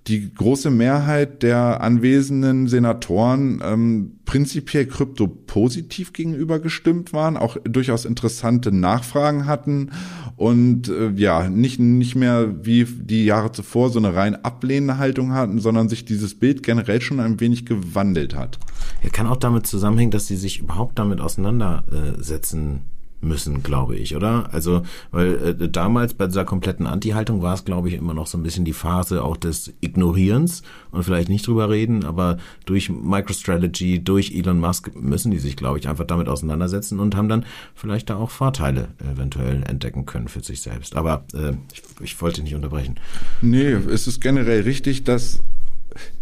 die 0.09 0.33
große 0.33 0.71
Mehrheit 0.71 1.43
der 1.43 1.81
anwesenden 1.81 2.69
Senatoren 2.69 3.61
ähm, 3.65 4.13
prinzipiell 4.25 4.87
Krypto 4.87 5.27
positiv 5.27 6.13
gegenüber 6.13 6.61
gestimmt 6.61 7.13
waren, 7.13 7.37
auch 7.37 7.57
durchaus 7.65 8.05
interessante 8.05 8.71
Nachfragen 8.71 9.47
hatten 9.47 9.91
und 10.37 10.89
äh, 10.89 11.11
ja, 11.17 11.49
nicht, 11.49 11.81
nicht 11.81 12.15
mehr 12.15 12.65
wie 12.65 12.85
die 12.85 13.25
Jahre 13.25 13.51
zuvor 13.51 13.91
so 13.91 13.99
eine 13.99 14.15
rein 14.15 14.45
ablehnende 14.45 14.99
Haltung 14.99 15.33
hatten, 15.33 15.59
sondern 15.59 15.89
sich 15.89 16.05
dieses 16.05 16.39
Bild 16.39 16.63
generell 16.63 17.01
schon 17.01 17.19
ein 17.19 17.41
wenig 17.41 17.67
gewandelt 17.67 18.37
hat. 18.37 18.59
Ja, 19.03 19.11
kann 19.11 19.27
auch 19.27 19.37
damit 19.37 19.67
zusammenhängen, 19.67 20.13
dass 20.13 20.27
sie 20.27 20.37
sich 20.37 20.61
überhaupt 20.61 20.99
damit 20.99 21.21
auseinandersetzen 21.21 22.83
müssen, 23.27 23.63
glaube 23.63 23.97
ich, 23.97 24.17
oder? 24.17 24.49
Also, 24.53 24.83
weil 25.11 25.57
äh, 25.61 25.69
damals 25.69 26.15
bei 26.15 26.27
dieser 26.27 26.45
kompletten 26.45 26.87
Anti-Haltung 26.87 27.43
war 27.43 27.55
es, 27.55 27.65
glaube 27.65 27.89
ich, 27.89 27.95
immer 27.95 28.15
noch 28.15 28.27
so 28.27 28.39
ein 28.39 28.43
bisschen 28.43 28.65
die 28.65 28.73
Phase 28.73 29.23
auch 29.23 29.37
des 29.37 29.73
Ignorierens 29.81 30.63
und 30.91 31.05
vielleicht 31.05 31.29
nicht 31.29 31.47
drüber 31.47 31.71
reden, 31.71 32.05
aber 32.05 32.39
durch 32.65 32.91
MicroStrategy, 32.91 34.03
durch 34.03 34.33
Elon 34.33 34.59
Musk 34.59 34.95
müssen 34.95 35.31
die 35.31 35.39
sich, 35.39 35.57
glaube 35.57 35.79
ich, 35.79 35.89
einfach 35.89 36.07
damit 36.07 36.29
auseinandersetzen 36.29 37.01
und 37.01 37.17
haben 37.17 37.29
dann 37.29 37.45
vielleicht 37.75 38.11
da 38.11 38.17
auch 38.17 38.31
Vorteile 38.31 38.89
eventuell 39.13 39.63
entdecken 39.65 40.07
können 40.07 40.29
für 40.29 40.41
sich 40.41 40.61
selbst. 40.61 40.97
Aber 40.97 41.25
äh, 41.35 41.53
ich, 41.73 41.83
ich 42.01 42.21
wollte 42.21 42.43
nicht 42.43 42.55
unterbrechen. 42.55 42.97
Nee, 43.43 43.73
es 43.73 44.07
ist 44.07 44.21
generell 44.21 44.63
richtig, 44.63 45.05
dass 45.05 45.41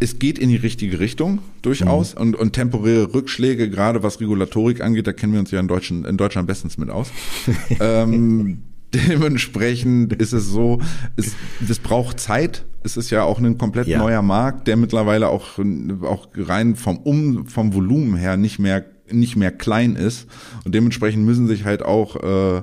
es 0.00 0.18
geht 0.18 0.38
in 0.38 0.48
die 0.48 0.56
richtige 0.56 1.00
Richtung 1.00 1.40
durchaus 1.62 2.14
mhm. 2.14 2.20
und, 2.20 2.37
und 2.37 2.52
temporäre 2.52 3.12
Rückschläge, 3.14 3.70
gerade 3.70 4.02
was 4.02 4.20
Regulatorik 4.20 4.80
angeht, 4.80 5.06
da 5.06 5.12
kennen 5.12 5.32
wir 5.32 5.40
uns 5.40 5.50
ja 5.50 5.60
in, 5.60 5.68
Deutschen, 5.68 6.04
in 6.04 6.16
Deutschland 6.16 6.46
bestens 6.46 6.78
mit 6.78 6.90
aus. 6.90 7.10
ähm, 7.80 8.62
dementsprechend 8.94 10.12
ist 10.14 10.32
es 10.32 10.48
so, 10.48 10.80
es, 11.16 11.34
das 11.60 11.78
braucht 11.78 12.20
Zeit. 12.20 12.64
Es 12.82 12.96
ist 12.96 13.10
ja 13.10 13.22
auch 13.22 13.38
ein 13.38 13.58
komplett 13.58 13.87
ja. 13.87 13.98
neuer 13.98 14.22
Markt, 14.22 14.68
der 14.68 14.76
mittlerweile 14.76 15.28
auch, 15.28 15.58
auch 16.02 16.28
rein 16.37 16.76
vom, 16.76 16.98
um, 16.98 17.46
vom 17.46 17.72
Volumen 17.72 18.16
her 18.16 18.37
nicht 18.37 18.58
mehr, 18.58 18.84
nicht 19.10 19.37
mehr 19.37 19.50
klein 19.50 19.96
ist. 19.96 20.26
Und 20.64 20.74
dementsprechend 20.74 21.24
müssen 21.24 21.46
sich 21.46 21.64
halt 21.64 21.82
auch 21.82 22.16
äh, 22.16 22.62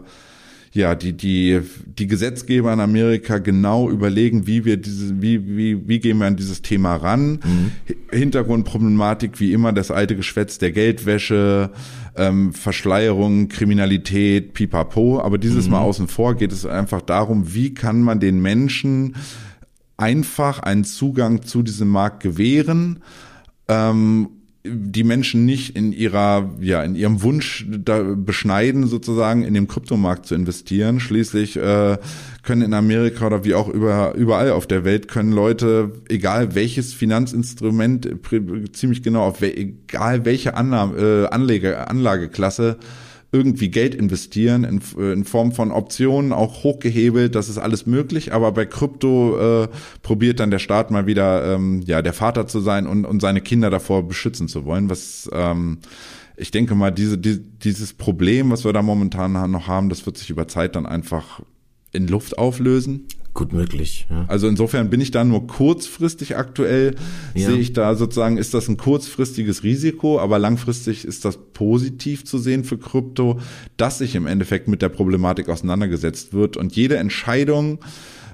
ja, 0.74 0.96
die, 0.96 1.14
die, 1.14 1.62
die 1.86 2.08
Gesetzgeber 2.08 2.72
in 2.72 2.80
Amerika 2.80 3.40
genau 3.40 3.90
überlegen, 3.90 4.48
wie 4.48 4.64
wir 4.64 4.78
diese, 4.78 5.22
wie, 5.22 5.58
wie, 5.58 5.88
wie 5.88 6.00
gehen 6.00 6.18
wir 6.20 6.28
an 6.28 6.38
dieses 6.38 6.62
Thema 6.62 6.96
ran. 6.96 7.40
Mhm. 7.44 7.72
Hintergrundproblematik, 8.10 9.40
wie 9.42 9.52
immer, 9.52 9.74
das 9.74 9.92
alte 9.92 10.16
Geschwätz 10.16 10.60
der 10.60 10.72
Geldwäsche, 10.72 11.72
ähm, 12.16 12.54
Verschleierung, 12.54 13.50
Kriminalität, 13.50 14.54
pipapo. 14.54 15.20
Aber 15.20 15.38
dieses 15.38 15.66
mhm. 15.66 15.72
Mal 15.72 15.82
außen 15.82 16.08
vor 16.08 16.36
geht 16.36 16.54
es 16.54 16.66
einfach 16.66 17.02
darum, 17.02 17.54
wie 17.54 17.74
kann 17.74 18.02
man 18.02 18.22
den 18.22 18.42
Menschen 18.42 19.16
einfach 19.98 20.60
einen 20.60 20.86
Zugang 20.86 21.44
zu 21.44 21.64
diesem 21.64 21.90
Markt 21.90 22.24
gewähren, 22.24 23.00
ähm, 23.68 24.30
die 24.63 25.04
Menschen 25.04 25.45
nicht 25.45 25.76
in 25.76 25.91
ihrer, 25.91 26.52
ja, 26.60 26.84
in 26.84 26.95
ihrem 26.95 27.24
Wunsch 27.24 27.65
da 27.67 28.02
beschneiden, 28.15 28.86
sozusagen 28.86 29.43
in 29.43 29.54
dem 29.54 29.67
Kryptomarkt 29.67 30.28
zu 30.28 30.36
investieren. 30.36 31.00
Schließlich 31.00 31.58
äh, 31.58 31.97
können 32.43 32.62
in 32.62 32.74
Amerika 32.74 33.26
oder 33.26 33.43
wie 33.43 33.56
auch 33.56 33.67
über, 33.67 34.13
überall 34.13 34.52
auf 34.52 34.67
der 34.67 34.86
Welt 34.86 35.08
können 35.08 35.32
Leute, 35.32 35.93
egal 36.10 36.54
welches 36.54 36.93
Finanzinstrument, 36.93 38.08
ziemlich 38.74 39.02
genau 39.02 39.24
auf 39.24 39.41
egal 39.41 40.26
welche 40.26 40.56
Annahme, 40.56 40.97
äh, 40.97 41.28
Anlage, 41.28 41.88
Anlageklasse 41.89 42.78
irgendwie 43.32 43.70
Geld 43.70 43.96
investieren 43.96 44.63
in, 44.63 44.82
in 45.00 45.24
Form 45.24 45.52
von 45.54 45.72
Optionen, 45.72 46.34
auch 46.34 46.63
hochgehebelt, 46.63 47.34
das 47.36 47.48
ist 47.48 47.58
alles 47.58 47.86
möglich, 47.86 48.34
aber 48.34 48.52
bei 48.52 48.65
Krypto 48.65 49.63
äh, 49.63 49.67
probiert 50.02 50.39
dann 50.39 50.52
der 50.52 50.60
Staat 50.60 50.91
mal 50.91 51.06
wieder 51.06 51.56
ähm, 51.56 51.82
ja 51.86 52.02
der 52.02 52.13
Vater 52.13 52.48
zu 52.48 52.60
sein 52.60 52.88
und, 52.88 53.06
und 53.06 53.22
seine 53.22 53.41
Kinder 53.41 53.70
davor 53.70 54.08
beschützen 54.08 54.48
zu 54.48 54.65
wollen, 54.65 54.89
was 54.89 55.30
ähm, 55.34 55.80
ich 56.38 56.50
denke 56.50 56.74
mal, 56.74 56.91
diese, 56.91 57.17
die, 57.17 57.39
dieses 57.39 57.94
Problem, 57.94 58.50
was 58.50 58.65
wir 58.65 58.74
da 58.74 58.82
momentan 58.82 59.34
noch 59.52 59.67
haben, 59.67 59.89
das 59.89 60.06
wird 60.06 60.17
sich 60.17 60.30
über 60.32 60.48
Zeit 60.48 60.76
dann 60.76 60.88
einfach 60.88 61.41
in 61.92 62.08
Luft 62.08 62.38
auflösen. 62.38 63.08
Gut 63.34 63.54
möglich. 63.54 64.08
Ja. 64.10 64.26
Also 64.28 64.50
insofern 64.50 64.90
bin 64.90 65.00
ich 65.00 65.12
da 65.12 65.24
nur 65.24 65.48
kurzfristig 65.48 66.36
aktuell, 66.36 66.96
ja. 67.34 67.48
sehe 67.48 67.60
ich 67.60 67.72
da 67.72 67.96
sozusagen, 67.96 68.38
ist 68.38 68.54
das 68.54 68.68
ein 68.68 68.76
kurzfristiges 68.76 69.64
Risiko, 69.64 70.20
aber 70.20 70.38
langfristig 70.38 71.06
ist 71.06 71.24
das 71.24 71.38
positiv 71.54 72.26
zu 72.26 72.40
sehen 72.40 72.66
für 72.66 72.78
Krypto, 72.78 73.40
dass 73.78 74.00
sich 74.00 74.16
im 74.16 74.28
Endeffekt 74.28 74.68
mit 74.68 74.82
der 74.82 74.90
Problematik 74.90 75.48
auseinandergesetzt 75.48 76.34
wird 76.34 76.58
und 76.58 76.76
jede 76.76 76.98
Entscheidung, 76.98 77.80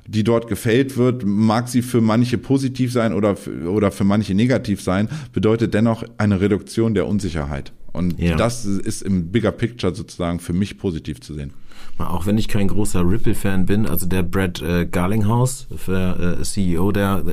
die 0.07 0.23
dort 0.23 0.47
gefällt 0.47 0.97
wird, 0.97 1.23
mag 1.23 1.67
sie 1.67 1.83
für 1.83 2.01
manche 2.01 2.39
positiv 2.39 2.91
sein 2.91 3.13
oder, 3.13 3.35
oder 3.67 3.91
für 3.91 4.03
manche 4.03 4.33
negativ 4.33 4.81
sein, 4.81 5.09
bedeutet 5.31 5.75
dennoch 5.75 6.05
eine 6.17 6.41
Reduktion 6.41 6.95
der 6.95 7.05
Unsicherheit. 7.05 7.71
Und 7.93 8.19
ja. 8.19 8.35
das 8.35 8.65
ist 8.65 9.03
im 9.03 9.31
Bigger 9.31 9.51
Picture 9.51 9.93
sozusagen 9.93 10.39
für 10.39 10.53
mich 10.53 10.79
positiv 10.79 11.21
zu 11.21 11.35
sehen. 11.35 11.51
Auch 11.97 12.25
wenn 12.25 12.37
ich 12.37 12.47
kein 12.47 12.67
großer 12.67 13.01
Ripple-Fan 13.01 13.65
bin, 13.65 13.87
also 13.87 14.05
der 14.05 14.21
Brad 14.21 14.61
äh, 14.61 14.85
Garlinghouse, 14.85 15.67
der 15.87 16.37
äh, 16.39 16.43
CEO, 16.43 16.91
der, 16.91 17.23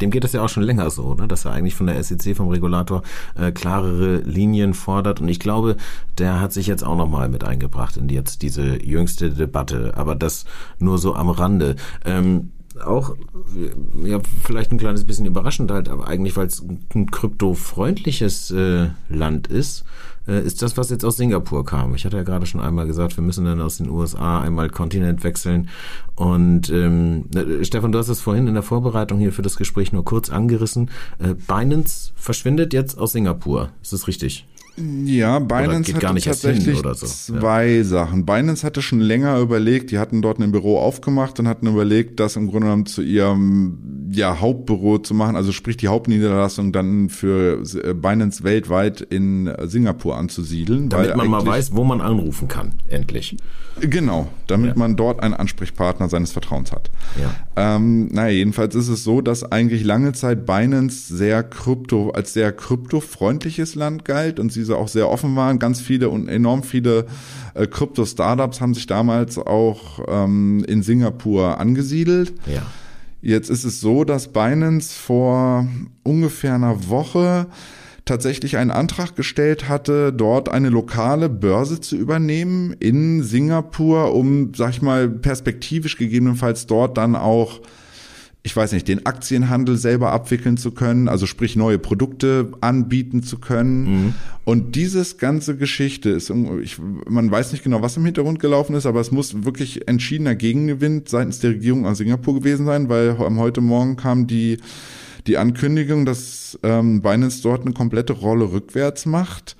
dem 0.00 0.10
geht 0.10 0.24
es 0.24 0.32
ja 0.32 0.42
auch 0.42 0.48
schon 0.48 0.62
länger 0.62 0.90
so, 0.90 1.14
ne, 1.14 1.26
dass 1.26 1.46
er 1.46 1.52
eigentlich 1.52 1.74
von 1.74 1.86
der 1.86 2.02
SEC, 2.02 2.36
vom 2.36 2.48
Regulator, 2.48 3.02
äh, 3.34 3.50
klarere 3.50 4.18
Linien 4.18 4.74
fordert. 4.74 5.20
Und 5.20 5.28
ich 5.28 5.40
glaube, 5.40 5.76
der 6.18 6.40
hat 6.40 6.52
sich 6.52 6.66
jetzt 6.66 6.84
auch 6.84 6.96
nochmal 6.96 7.28
mit 7.28 7.44
eingebracht 7.44 7.96
in 7.96 8.08
jetzt 8.10 8.42
diese 8.42 8.84
jüngste 8.84 9.30
Debatte. 9.30 9.94
Aber 9.96 10.14
das 10.14 10.44
nur 10.78 10.98
so 10.98 11.14
am 11.14 11.30
Rande. 11.30 11.76
Ähm, 12.04 12.50
auch 12.84 13.16
ja 14.02 14.20
vielleicht 14.44 14.72
ein 14.72 14.78
kleines 14.78 15.04
bisschen 15.04 15.26
überraschend 15.26 15.70
halt, 15.70 15.88
aber 15.88 16.06
eigentlich 16.06 16.36
weil 16.36 16.46
es 16.46 16.62
ein 16.94 17.10
kryptofreundliches 17.10 18.50
äh, 18.50 18.88
Land 19.08 19.46
ist, 19.46 19.84
äh, 20.26 20.44
ist 20.44 20.62
das, 20.62 20.76
was 20.76 20.90
jetzt 20.90 21.04
aus 21.04 21.16
Singapur 21.16 21.64
kam. 21.64 21.94
Ich 21.94 22.04
hatte 22.04 22.16
ja 22.16 22.22
gerade 22.22 22.46
schon 22.46 22.60
einmal 22.60 22.86
gesagt, 22.86 23.16
wir 23.16 23.24
müssen 23.24 23.44
dann 23.44 23.60
aus 23.60 23.78
den 23.78 23.90
USA 23.90 24.40
einmal 24.40 24.70
Kontinent 24.70 25.24
wechseln. 25.24 25.68
Und 26.14 26.70
ähm, 26.70 27.26
äh, 27.34 27.64
Stefan, 27.64 27.92
du 27.92 27.98
hast 27.98 28.08
es 28.08 28.20
vorhin 28.20 28.46
in 28.46 28.54
der 28.54 28.62
Vorbereitung 28.62 29.18
hier 29.18 29.32
für 29.32 29.42
das 29.42 29.56
Gespräch 29.56 29.92
nur 29.92 30.04
kurz 30.04 30.30
angerissen. 30.30 30.90
Äh, 31.18 31.34
Binance 31.34 32.12
verschwindet 32.16 32.72
jetzt 32.72 32.98
aus 32.98 33.12
Singapur. 33.12 33.70
Ist 33.82 33.92
das 33.92 34.08
richtig? 34.08 34.46
Ja, 34.76 35.38
Binance 35.38 35.94
hatte 35.94 36.20
tatsächlich 36.20 36.78
so. 36.78 36.92
zwei 36.94 37.68
ja. 37.68 37.84
Sachen. 37.84 38.24
Binance 38.24 38.64
hatte 38.64 38.82
schon 38.82 39.00
länger 39.00 39.38
überlegt, 39.38 39.90
die 39.90 39.98
hatten 39.98 40.22
dort 40.22 40.38
ein 40.38 40.52
Büro 40.52 40.78
aufgemacht 40.78 41.38
und 41.38 41.48
hatten 41.48 41.66
überlegt, 41.66 42.20
das 42.20 42.36
im 42.36 42.48
Grunde 42.48 42.66
genommen 42.66 42.86
zu 42.86 43.02
ihrem 43.02 44.10
ja, 44.12 44.40
Hauptbüro 44.40 44.98
zu 44.98 45.14
machen, 45.14 45.36
also 45.36 45.52
sprich 45.52 45.76
die 45.76 45.88
Hauptniederlassung 45.88 46.72
dann 46.72 47.08
für 47.08 47.62
äh, 47.84 47.94
Binance 47.94 48.42
weltweit 48.42 49.00
in 49.00 49.52
Singapur 49.64 50.16
anzusiedeln. 50.16 50.88
Damit 50.88 51.16
man 51.16 51.28
mal 51.28 51.44
weiß, 51.44 51.74
wo 51.74 51.84
man 51.84 52.00
anrufen 52.00 52.48
kann, 52.48 52.74
endlich. 52.88 53.36
Genau, 53.80 54.28
damit 54.46 54.70
ja. 54.70 54.78
man 54.78 54.96
dort 54.96 55.22
einen 55.22 55.34
Ansprechpartner 55.34 56.08
seines 56.08 56.32
Vertrauens 56.32 56.72
hat. 56.72 56.90
Ja. 57.20 57.76
Ähm, 57.76 58.08
naja, 58.08 58.30
jedenfalls 58.30 58.74
ist 58.74 58.88
es 58.88 59.04
so, 59.04 59.20
dass 59.20 59.44
eigentlich 59.44 59.84
lange 59.84 60.12
Zeit 60.12 60.44
Binance 60.44 61.16
sehr 61.16 61.42
krypto, 61.42 62.10
als 62.10 62.32
sehr 62.32 62.52
kryptofreundliches 62.52 63.74
Land 63.74 64.04
galt 64.04 64.40
und 64.40 64.52
sie 64.52 64.59
so 64.64 64.76
auch 64.76 64.88
sehr 64.88 65.08
offen 65.08 65.36
waren. 65.36 65.58
Ganz 65.58 65.80
viele 65.80 66.10
und 66.10 66.28
enorm 66.28 66.62
viele 66.62 67.06
äh, 67.54 67.66
Krypto-Startups 67.66 68.60
haben 68.60 68.74
sich 68.74 68.86
damals 68.86 69.38
auch 69.38 70.00
ähm, 70.08 70.64
in 70.66 70.82
Singapur 70.82 71.58
angesiedelt. 71.58 72.32
Ja. 72.46 72.62
Jetzt 73.22 73.50
ist 73.50 73.64
es 73.64 73.80
so, 73.80 74.04
dass 74.04 74.28
Binance 74.28 74.94
vor 74.94 75.66
ungefähr 76.02 76.54
einer 76.54 76.88
Woche 76.88 77.46
tatsächlich 78.06 78.56
einen 78.56 78.70
Antrag 78.70 79.14
gestellt 79.14 79.68
hatte, 79.68 80.12
dort 80.12 80.48
eine 80.48 80.70
lokale 80.70 81.28
Börse 81.28 81.80
zu 81.80 81.96
übernehmen 81.96 82.74
in 82.80 83.22
Singapur, 83.22 84.14
um, 84.14 84.52
sag 84.54 84.70
ich 84.70 84.82
mal, 84.82 85.08
perspektivisch 85.08 85.96
gegebenenfalls 85.96 86.66
dort 86.66 86.96
dann 86.96 87.14
auch 87.14 87.60
ich 88.42 88.56
weiß 88.56 88.72
nicht, 88.72 88.88
den 88.88 89.04
Aktienhandel 89.04 89.76
selber 89.76 90.12
abwickeln 90.12 90.56
zu 90.56 90.70
können, 90.70 91.08
also 91.08 91.26
sprich 91.26 91.56
neue 91.56 91.78
Produkte 91.78 92.52
anbieten 92.62 93.22
zu 93.22 93.38
können. 93.38 93.82
Mhm. 93.82 94.14
Und 94.44 94.76
dieses 94.76 95.18
ganze 95.18 95.56
Geschichte 95.56 96.08
ist, 96.10 96.32
ich, 96.62 96.78
man 96.78 97.30
weiß 97.30 97.52
nicht 97.52 97.62
genau, 97.62 97.82
was 97.82 97.98
im 97.98 98.04
Hintergrund 98.04 98.40
gelaufen 98.40 98.74
ist, 98.74 98.86
aber 98.86 99.00
es 99.00 99.10
muss 99.10 99.44
wirklich 99.44 99.86
entschiedener 99.88 100.34
Gegengewinn 100.34 101.02
seitens 101.06 101.40
der 101.40 101.50
Regierung 101.50 101.84
aus 101.86 101.98
Singapur 101.98 102.34
gewesen 102.34 102.64
sein, 102.64 102.88
weil 102.88 103.18
heute 103.18 103.60
Morgen 103.60 103.96
kam 103.96 104.26
die 104.26 104.58
die 105.26 105.36
Ankündigung, 105.36 106.06
dass 106.06 106.58
ähm, 106.62 107.02
Binance 107.02 107.42
dort 107.42 107.60
eine 107.60 107.74
komplette 107.74 108.14
Rolle 108.14 108.52
rückwärts 108.52 109.04
macht, 109.04 109.54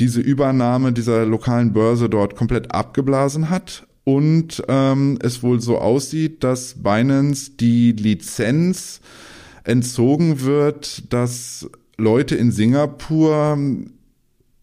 diese 0.00 0.20
Übernahme 0.20 0.92
dieser 0.92 1.24
lokalen 1.24 1.72
Börse 1.72 2.08
dort 2.08 2.34
komplett 2.34 2.74
abgeblasen 2.74 3.48
hat 3.48 3.86
und 4.06 4.62
ähm, 4.68 5.18
es 5.20 5.42
wohl 5.42 5.60
so 5.60 5.78
aussieht, 5.78 6.44
dass 6.44 6.80
Binance 6.80 7.50
die 7.58 7.90
Lizenz 7.90 9.00
entzogen 9.64 10.42
wird, 10.42 11.12
dass 11.12 11.68
Leute 11.98 12.36
in 12.36 12.52
Singapur 12.52 13.58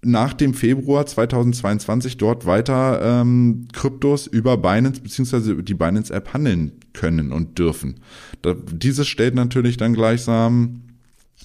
nach 0.01 0.34
dem 0.34 0.53
Februar 0.53 1.06
2022 1.06 2.15
dort 2.15 2.45
weiter 2.45 3.01
ähm, 3.03 3.67
Kryptos 3.73 4.27
über 4.27 4.56
Binance 4.56 5.01
beziehungsweise 5.01 5.62
die 5.62 5.73
Binance 5.73 6.13
App 6.13 6.34
handeln 6.34 6.71
können 6.93 7.34
und 7.34 7.60
dürfen. 7.60 7.95
Da, 8.43 8.53
dieses 8.53 9.10
stellt 9.10 9.36
natürlich 9.36 9.75
dann 9.75 9.93
gleichsam 9.93 10.84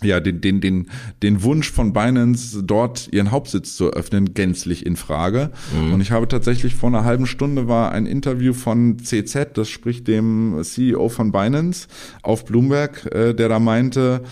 ja, 0.02 0.20
den, 0.20 0.40
den, 0.40 0.61
den, 0.61 0.87
den 1.22 1.42
Wunsch 1.42 1.70
von 1.70 1.92
Binance, 1.92 2.62
dort 2.62 3.08
ihren 3.12 3.30
Hauptsitz 3.30 3.76
zu 3.76 3.90
öffnen, 3.90 4.34
gänzlich 4.34 4.87
in 4.87 4.96
Frage. 4.96 5.50
Mhm. 5.74 5.94
Und 5.94 6.00
ich 6.00 6.11
habe 6.11 6.28
tatsächlich 6.28 6.74
vor 6.74 6.88
einer 6.88 7.04
halben 7.04 7.26
Stunde 7.26 7.68
war 7.68 7.92
ein 7.92 8.06
Interview 8.06 8.52
von 8.52 8.98
CZ, 8.98 9.50
das 9.54 9.68
spricht 9.68 10.08
dem 10.08 10.58
CEO 10.62 11.08
von 11.08 11.32
Binance 11.32 11.88
auf 12.22 12.44
Bloomberg, 12.44 13.06
äh, 13.12 13.34
der 13.34 13.48
da 13.48 13.58
meinte, 13.58 14.22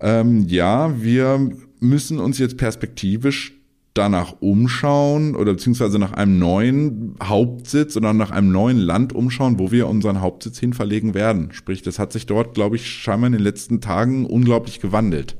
ähm, 0.00 0.46
ja, 0.48 1.00
wir 1.00 1.50
müssen 1.80 2.18
uns 2.18 2.38
jetzt 2.38 2.56
perspektivisch 2.56 3.54
danach 3.94 4.34
umschauen 4.40 5.36
oder 5.36 5.52
beziehungsweise 5.52 5.98
nach 5.98 6.12
einem 6.12 6.38
neuen 6.38 7.14
Hauptsitz 7.22 7.96
oder 7.96 8.12
nach 8.12 8.30
einem 8.30 8.50
neuen 8.50 8.78
Land 8.78 9.12
umschauen, 9.12 9.58
wo 9.58 9.70
wir 9.70 9.88
unseren 9.88 10.20
Hauptsitz 10.20 10.58
hin 10.58 10.72
werden. 11.14 11.52
Sprich, 11.52 11.82
das 11.82 11.98
hat 11.98 12.12
sich 12.12 12.26
dort, 12.26 12.54
glaube 12.54 12.76
ich, 12.76 12.86
scheinbar 12.86 13.26
in 13.26 13.34
den 13.34 13.42
letzten 13.42 13.80
Tagen 13.80 14.24
unglaublich 14.26 14.80
gewandelt. 14.80 15.36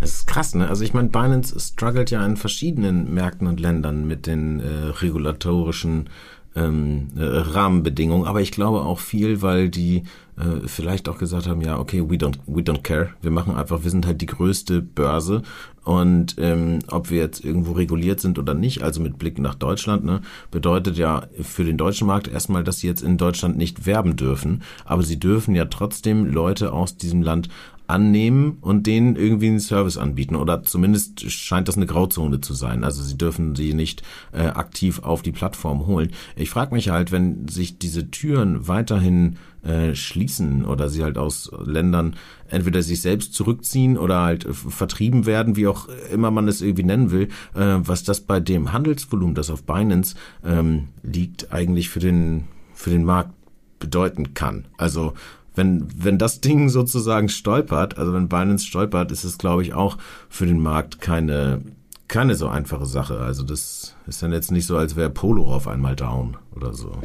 Es 0.00 0.14
ist 0.14 0.26
krass, 0.26 0.54
ne? 0.54 0.68
Also 0.68 0.84
ich 0.84 0.94
meine, 0.94 1.08
Binance 1.08 1.58
struggelt 1.58 2.10
ja 2.10 2.24
in 2.24 2.36
verschiedenen 2.36 3.12
Märkten 3.14 3.46
und 3.46 3.60
Ländern 3.60 4.06
mit 4.06 4.26
den 4.26 4.60
äh, 4.60 4.66
regulatorischen 5.00 6.08
ähm, 6.56 7.08
äh, 7.16 7.22
Rahmenbedingungen, 7.22 8.26
aber 8.26 8.40
ich 8.40 8.50
glaube 8.50 8.82
auch 8.82 8.98
viel, 8.98 9.42
weil 9.42 9.68
die 9.68 10.02
äh, 10.36 10.66
vielleicht 10.66 11.08
auch 11.08 11.18
gesagt 11.18 11.46
haben, 11.46 11.60
ja, 11.60 11.78
okay, 11.78 12.02
we 12.08 12.16
don't, 12.16 12.38
we 12.46 12.62
don't 12.62 12.82
care. 12.82 13.10
Wir 13.20 13.30
machen 13.30 13.56
einfach, 13.56 13.84
wir 13.84 13.90
sind 13.90 14.06
halt 14.06 14.20
die 14.20 14.26
größte 14.26 14.80
Börse. 14.80 15.42
Und 15.84 16.36
ähm, 16.38 16.80
ob 16.88 17.10
wir 17.10 17.18
jetzt 17.18 17.44
irgendwo 17.44 17.72
reguliert 17.72 18.20
sind 18.20 18.38
oder 18.38 18.54
nicht, 18.54 18.82
also 18.82 19.00
mit 19.00 19.18
Blick 19.18 19.38
nach 19.38 19.54
Deutschland, 19.54 20.04
ne, 20.04 20.20
bedeutet 20.50 20.96
ja 20.98 21.24
für 21.40 21.64
den 21.64 21.78
deutschen 21.78 22.06
Markt 22.06 22.28
erstmal, 22.28 22.64
dass 22.64 22.80
sie 22.80 22.86
jetzt 22.86 23.02
in 23.02 23.16
Deutschland 23.16 23.56
nicht 23.56 23.86
werben 23.86 24.16
dürfen, 24.16 24.62
aber 24.84 25.02
sie 25.02 25.18
dürfen 25.18 25.54
ja 25.54 25.64
trotzdem 25.64 26.26
Leute 26.26 26.72
aus 26.72 26.96
diesem 26.96 27.22
Land 27.22 27.48
annehmen 27.90 28.58
und 28.60 28.86
denen 28.86 29.16
irgendwie 29.16 29.48
einen 29.48 29.60
Service 29.60 29.96
anbieten. 29.96 30.36
Oder 30.36 30.62
zumindest 30.62 31.30
scheint 31.30 31.68
das 31.68 31.76
eine 31.76 31.86
Grauzone 31.86 32.40
zu 32.40 32.54
sein. 32.54 32.84
Also 32.84 33.02
sie 33.02 33.18
dürfen 33.18 33.54
sie 33.56 33.74
nicht 33.74 34.02
äh, 34.32 34.42
aktiv 34.42 35.00
auf 35.00 35.22
die 35.22 35.32
Plattform 35.32 35.86
holen. 35.86 36.12
Ich 36.36 36.50
frage 36.50 36.74
mich 36.74 36.88
halt, 36.88 37.12
wenn 37.12 37.48
sich 37.48 37.78
diese 37.78 38.10
Türen 38.10 38.68
weiterhin 38.68 39.36
äh, 39.62 39.94
schließen 39.94 40.64
oder 40.64 40.88
sie 40.88 41.02
halt 41.02 41.18
aus 41.18 41.50
Ländern 41.64 42.16
entweder 42.48 42.82
sich 42.82 43.02
selbst 43.02 43.34
zurückziehen 43.34 43.98
oder 43.98 44.22
halt 44.22 44.46
äh, 44.46 44.54
vertrieben 44.54 45.26
werden, 45.26 45.56
wie 45.56 45.66
auch 45.66 45.88
immer 46.12 46.30
man 46.30 46.48
es 46.48 46.62
irgendwie 46.62 46.84
nennen 46.84 47.10
will, 47.10 47.28
äh, 47.54 47.76
was 47.80 48.02
das 48.02 48.22
bei 48.22 48.40
dem 48.40 48.72
Handelsvolumen, 48.72 49.34
das 49.34 49.50
auf 49.50 49.64
Binance 49.64 50.14
ähm, 50.44 50.88
liegt, 51.02 51.52
eigentlich 51.52 51.90
für 51.90 52.00
den, 52.00 52.44
für 52.72 52.90
den 52.90 53.04
Markt 53.04 53.32
bedeuten 53.78 54.34
kann. 54.34 54.66
Also 54.76 55.14
wenn, 55.54 55.88
wenn 55.96 56.18
das 56.18 56.40
Ding 56.40 56.68
sozusagen 56.68 57.28
stolpert, 57.28 57.98
also 57.98 58.12
wenn 58.12 58.28
Binance 58.28 58.66
stolpert, 58.66 59.10
ist 59.12 59.24
es, 59.24 59.38
glaube 59.38 59.62
ich, 59.62 59.74
auch 59.74 59.98
für 60.28 60.46
den 60.46 60.60
Markt 60.60 61.00
keine, 61.00 61.60
keine 62.08 62.34
so 62.34 62.48
einfache 62.48 62.86
Sache. 62.86 63.18
Also 63.18 63.42
das 63.42 63.94
ist 64.06 64.22
dann 64.22 64.32
jetzt 64.32 64.52
nicht 64.52 64.66
so, 64.66 64.76
als 64.76 64.96
wäre 64.96 65.10
Polo 65.10 65.52
auf 65.52 65.66
einmal 65.66 65.96
down 65.96 66.36
oder 66.54 66.72
so. 66.74 66.96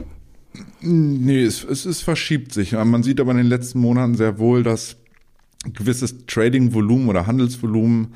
Nee, 0.82 1.44
es, 1.44 1.64
es, 1.64 1.86
es 1.86 2.02
verschiebt 2.02 2.54
sich. 2.54 2.74
Man 2.74 3.04
sieht 3.04 3.20
aber 3.20 3.32
in 3.32 3.38
den 3.38 3.48
letzten 3.48 3.80
Monaten 3.80 4.16
sehr 4.16 4.38
wohl, 4.40 4.64
dass 4.64 4.96
gewisses 5.74 6.26
Trading-Volumen 6.28 7.10
oder 7.10 7.28
Handelsvolumen 7.28 8.14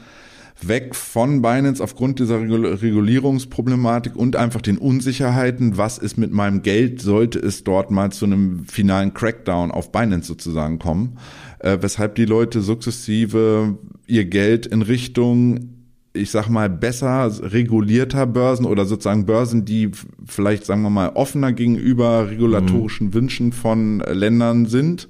weg 0.61 0.95
von 0.95 1.41
Binance 1.41 1.83
aufgrund 1.83 2.19
dieser 2.19 2.41
Regulierungsproblematik 2.41 4.15
und 4.15 4.35
einfach 4.35 4.61
den 4.61 4.77
Unsicherheiten, 4.77 5.77
was 5.77 5.97
ist 5.97 6.17
mit 6.17 6.31
meinem 6.31 6.61
Geld, 6.61 7.01
sollte 7.01 7.39
es 7.39 7.63
dort 7.63 7.91
mal 7.91 8.11
zu 8.11 8.25
einem 8.25 8.65
finalen 8.65 9.13
Crackdown 9.13 9.71
auf 9.71 9.91
Binance 9.91 10.27
sozusagen 10.27 10.79
kommen, 10.79 11.17
äh, 11.59 11.77
weshalb 11.81 12.15
die 12.15 12.25
Leute 12.25 12.61
sukzessive 12.61 13.77
ihr 14.07 14.25
Geld 14.25 14.65
in 14.65 14.81
Richtung 14.81 15.75
ich 16.13 16.31
sag 16.31 16.49
mal, 16.49 16.69
besser 16.69 17.31
regulierter 17.41 18.25
Börsen 18.25 18.65
oder 18.65 18.85
sozusagen 18.85 19.25
Börsen, 19.25 19.65
die 19.65 19.91
vielleicht, 20.25 20.65
sagen 20.65 20.81
wir 20.81 20.89
mal, 20.89 21.09
offener 21.09 21.53
gegenüber 21.53 22.29
regulatorischen 22.29 23.07
mhm. 23.07 23.13
Wünschen 23.13 23.53
von 23.53 23.99
Ländern 23.99 24.65
sind, 24.65 25.07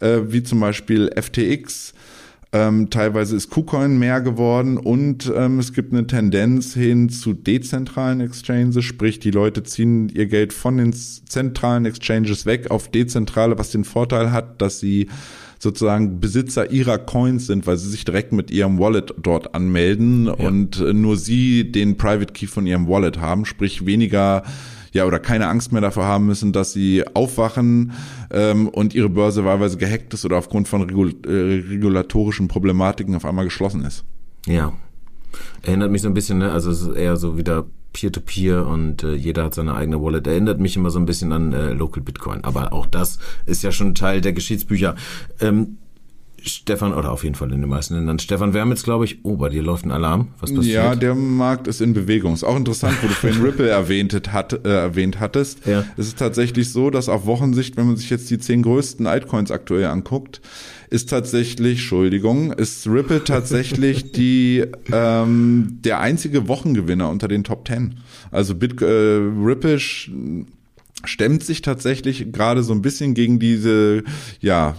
äh, 0.00 0.20
wie 0.26 0.42
zum 0.42 0.60
Beispiel 0.60 1.10
FTX, 1.14 1.94
ähm, 2.54 2.90
teilweise 2.90 3.34
ist 3.34 3.48
KuCoin 3.48 3.98
mehr 3.98 4.20
geworden 4.20 4.76
und 4.76 5.32
ähm, 5.34 5.58
es 5.58 5.72
gibt 5.72 5.92
eine 5.92 6.06
Tendenz 6.06 6.74
hin 6.74 7.08
zu 7.08 7.32
dezentralen 7.32 8.20
Exchanges, 8.20 8.84
sprich 8.84 9.18
die 9.20 9.30
Leute 9.30 9.62
ziehen 9.62 10.10
ihr 10.10 10.26
Geld 10.26 10.52
von 10.52 10.76
den 10.76 10.92
zentralen 10.92 11.86
Exchanges 11.86 12.44
weg 12.44 12.70
auf 12.70 12.90
dezentrale, 12.90 13.58
was 13.58 13.70
den 13.70 13.84
Vorteil 13.84 14.32
hat, 14.32 14.60
dass 14.60 14.80
sie 14.80 15.08
sozusagen 15.58 16.20
Besitzer 16.20 16.70
ihrer 16.70 16.98
Coins 16.98 17.46
sind, 17.46 17.66
weil 17.66 17.78
sie 17.78 17.88
sich 17.88 18.04
direkt 18.04 18.32
mit 18.32 18.50
ihrem 18.50 18.78
Wallet 18.78 19.14
dort 19.16 19.54
anmelden 19.54 20.26
ja. 20.26 20.32
und 20.32 20.78
äh, 20.78 20.92
nur 20.92 21.16
sie 21.16 21.72
den 21.72 21.96
Private 21.96 22.34
Key 22.34 22.46
von 22.46 22.66
ihrem 22.66 22.86
Wallet 22.86 23.18
haben, 23.18 23.46
sprich 23.46 23.86
weniger 23.86 24.42
ja 24.92 25.06
oder 25.06 25.18
keine 25.18 25.48
Angst 25.48 25.72
mehr 25.72 25.80
davor 25.80 26.04
haben 26.04 26.26
müssen, 26.26 26.52
dass 26.52 26.72
sie 26.72 27.04
aufwachen 27.14 27.92
ähm, 28.30 28.68
und 28.68 28.94
ihre 28.94 29.08
Börse 29.08 29.44
wahlweise 29.44 29.76
gehackt 29.78 30.14
ist 30.14 30.24
oder 30.24 30.38
aufgrund 30.38 30.68
von 30.68 30.82
regul 30.82 31.14
äh, 31.26 31.68
regulatorischen 31.68 32.48
Problematiken 32.48 33.14
auf 33.16 33.24
einmal 33.24 33.44
geschlossen 33.44 33.84
ist. 33.84 34.04
Ja. 34.46 34.72
Erinnert 35.62 35.90
mich 35.90 36.02
so 36.02 36.08
ein 36.08 36.14
bisschen, 36.14 36.38
ne? 36.38 36.52
also 36.52 36.70
es 36.70 36.82
ist 36.82 36.94
eher 36.94 37.16
so 37.16 37.38
wieder 37.38 37.64
Peer-to-Peer 37.92 38.62
-Peer 38.62 38.66
und 38.66 39.02
äh, 39.02 39.14
jeder 39.14 39.44
hat 39.44 39.54
seine 39.54 39.74
eigene 39.74 40.00
Wallet. 40.02 40.26
Erinnert 40.26 40.60
mich 40.60 40.76
immer 40.76 40.90
so 40.90 40.98
ein 40.98 41.06
bisschen 41.06 41.32
an 41.32 41.52
äh, 41.52 41.72
Local 41.72 42.02
Bitcoin. 42.02 42.42
Aber 42.44 42.72
auch 42.72 42.86
das 42.86 43.18
ist 43.46 43.62
ja 43.62 43.72
schon 43.72 43.94
Teil 43.94 44.20
der 44.20 44.32
Geschichtsbücher. 44.32 44.96
Ähm, 45.40 45.78
Stefan, 46.44 46.92
oder 46.92 47.12
auf 47.12 47.24
jeden 47.24 47.34
Fall 47.34 47.52
in 47.52 47.60
den 47.60 47.70
meisten 47.70 47.94
Ländern. 47.94 48.18
Stefan 48.18 48.54
Wermitz, 48.54 48.82
glaube 48.82 49.04
ich, 49.04 49.24
oh, 49.24 49.36
bei 49.36 49.48
dir 49.48 49.62
läuft 49.62 49.84
ein 49.84 49.90
Alarm. 49.90 50.28
Was 50.40 50.52
passiert? 50.52 50.74
Ja, 50.74 50.94
der 50.94 51.14
Markt 51.14 51.66
ist 51.66 51.80
in 51.80 51.94
Bewegung. 51.94 52.34
Ist 52.34 52.44
auch 52.44 52.56
interessant, 52.56 52.96
wo 53.02 53.08
du 53.08 53.14
vorhin 53.14 53.42
Ripple 53.44 53.68
erwähnt, 53.68 54.32
hat, 54.32 54.52
äh, 54.66 54.68
erwähnt 54.68 55.20
hattest. 55.20 55.66
Ja. 55.66 55.84
Es 55.96 56.08
ist 56.08 56.18
tatsächlich 56.18 56.70
so, 56.70 56.90
dass 56.90 57.08
auf 57.08 57.26
Wochensicht, 57.26 57.76
wenn 57.76 57.86
man 57.86 57.96
sich 57.96 58.10
jetzt 58.10 58.30
die 58.30 58.38
zehn 58.38 58.62
größten 58.62 59.06
Altcoins 59.06 59.50
aktuell 59.50 59.86
anguckt, 59.86 60.40
ist 60.90 61.08
tatsächlich, 61.08 61.78
Entschuldigung, 61.78 62.52
ist 62.52 62.86
Ripple 62.86 63.24
tatsächlich 63.24 64.12
die 64.12 64.64
ähm, 64.92 65.78
der 65.84 66.00
einzige 66.00 66.48
Wochengewinner 66.48 67.08
unter 67.08 67.28
den 67.28 67.44
Top 67.44 67.64
Ten. 67.64 68.00
Also 68.30 68.54
Bit, 68.54 68.82
äh, 68.82 68.84
Ripple 68.84 69.78
stemmt 71.04 71.44
sich 71.44 71.62
tatsächlich 71.62 72.32
gerade 72.32 72.62
so 72.62 72.72
ein 72.72 72.82
bisschen 72.82 73.14
gegen 73.14 73.38
diese 73.38 74.04
ja 74.40 74.76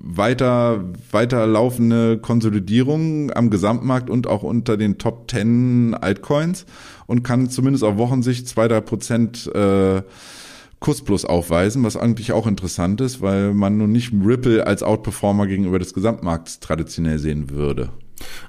weiter 0.00 0.84
weiter 1.10 1.46
laufende 1.46 2.18
Konsolidierung 2.18 3.32
am 3.32 3.50
Gesamtmarkt 3.50 4.10
und 4.10 4.26
auch 4.26 4.42
unter 4.42 4.76
den 4.76 4.98
Top 4.98 5.30
10 5.30 5.94
Altcoins 5.94 6.66
und 7.06 7.22
kann 7.22 7.50
zumindest 7.50 7.84
auf 7.84 7.96
Wochensicht 7.96 8.48
zwei 8.48 8.68
drei 8.68 8.80
Prozent 8.80 9.46
äh, 9.54 10.02
Kursplus 10.80 11.24
aufweisen, 11.24 11.82
was 11.82 11.96
eigentlich 11.96 12.32
auch 12.32 12.46
interessant 12.46 13.00
ist, 13.00 13.20
weil 13.20 13.52
man 13.52 13.78
nun 13.78 13.90
nicht 13.90 14.12
Ripple 14.12 14.66
als 14.66 14.82
Outperformer 14.82 15.46
gegenüber 15.46 15.78
des 15.78 15.92
Gesamtmarkts 15.92 16.60
traditionell 16.60 17.18
sehen 17.18 17.50
würde. 17.50 17.90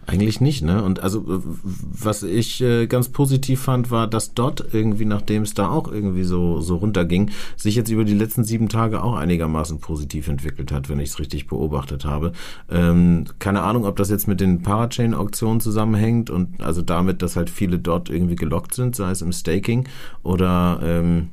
Eigentlich 0.07 0.41
nicht, 0.41 0.63
ne? 0.63 0.83
Und 0.83 1.01
also 1.01 1.23
was 1.25 2.23
ich 2.23 2.61
äh, 2.61 2.87
ganz 2.87 3.09
positiv 3.09 3.61
fand, 3.61 3.91
war, 3.91 4.07
dass 4.07 4.33
dort 4.33 4.65
irgendwie, 4.73 5.05
nachdem 5.05 5.43
es 5.43 5.53
da 5.53 5.69
auch 5.69 5.91
irgendwie 5.91 6.23
so 6.23 6.59
so 6.61 6.77
runterging, 6.77 7.31
sich 7.55 7.75
jetzt 7.75 7.89
über 7.91 8.03
die 8.03 8.13
letzten 8.13 8.43
sieben 8.43 8.69
Tage 8.69 9.03
auch 9.03 9.15
einigermaßen 9.15 9.79
positiv 9.79 10.27
entwickelt 10.27 10.71
hat, 10.71 10.89
wenn 10.89 10.99
ich 10.99 11.09
es 11.09 11.19
richtig 11.19 11.47
beobachtet 11.47 12.05
habe. 12.05 12.31
Ähm, 12.69 13.25
keine 13.39 13.61
Ahnung, 13.61 13.85
ob 13.85 13.95
das 13.97 14.09
jetzt 14.09 14.27
mit 14.27 14.39
den 14.39 14.61
Parachain-Auktionen 14.61 15.61
zusammenhängt 15.61 16.29
und 16.29 16.61
also 16.61 16.81
damit, 16.81 17.21
dass 17.21 17.35
halt 17.35 17.49
viele 17.49 17.79
dort 17.79 18.09
irgendwie 18.09 18.35
gelockt 18.35 18.73
sind, 18.73 18.95
sei 18.95 19.11
es 19.11 19.21
im 19.21 19.31
Staking 19.31 19.87
oder 20.23 20.79
ähm, 20.83 21.29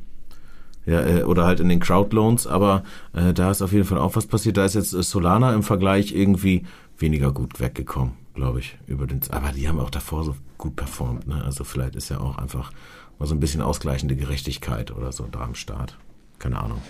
Ja, 0.87 1.01
äh, 1.01 1.22
oder 1.25 1.46
halt 1.46 1.59
in 1.59 1.68
den 1.68 1.81
Crowdloans, 1.81 2.46
aber 2.46 2.85
äh, 3.12 3.33
da 3.33 3.51
ist 3.51 3.61
auf 3.61 3.72
jeden 3.72 3.87
Fall 3.87 3.99
auch 3.99 4.14
was 4.14 4.27
passiert. 4.27 4.57
Da 4.57 4.64
ist 4.64 4.75
jetzt 4.75 4.90
Solana 4.90 5.53
im 5.53 5.64
Vergleich 5.64 6.14
irgendwie 6.14 6.62
weniger 6.99 7.33
gut 7.33 7.59
weggekommen, 7.59 8.12
glaube 8.37 8.61
ich, 8.61 8.79
über 8.87 9.07
den. 9.07 9.20
Aber 9.31 9.51
die 9.51 9.68
haben 9.68 9.81
auch 9.81 9.90
davor 9.90 10.25
so 10.25 10.37
gut 10.57 10.77
performt, 10.77 11.27
ne? 11.27 11.42
Also 11.42 11.64
vielleicht 11.64 11.96
ist 11.96 12.09
ja 12.11 12.20
auch 12.20 12.38
einfach 12.38 12.70
mal 13.18 13.27
so 13.27 13.35
ein 13.35 13.40
bisschen 13.40 13.61
ausgleichende 13.61 14.14
Gerechtigkeit 14.14 14.92
oder 14.92 15.11
so 15.11 15.27
da 15.31 15.40
am 15.40 15.57
Start. 15.57 15.99
Keine 16.38 16.61
Ahnung. 16.61 16.81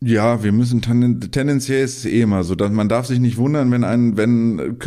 Ja, 0.00 0.42
wir 0.42 0.52
müssen 0.52 0.82
tendenziell 0.82 1.82
ist 1.82 1.98
es 1.98 2.04
eh 2.04 2.20
immer 2.20 2.44
so, 2.44 2.54
dass 2.54 2.70
man 2.70 2.88
darf 2.88 3.06
sich 3.06 3.20
nicht 3.20 3.38
wundern, 3.38 3.70
wenn 3.70 3.84
ein, 3.84 4.16
wenn 4.18 4.78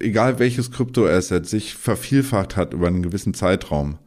egal 0.00 0.38
welches 0.38 0.70
Kryptoasset 0.70 1.46
sich 1.46 1.74
vervielfacht 1.74 2.56
hat 2.56 2.74
über 2.74 2.86
einen 2.86 3.02
gewissen 3.02 3.32
Zeitraum 3.32 3.98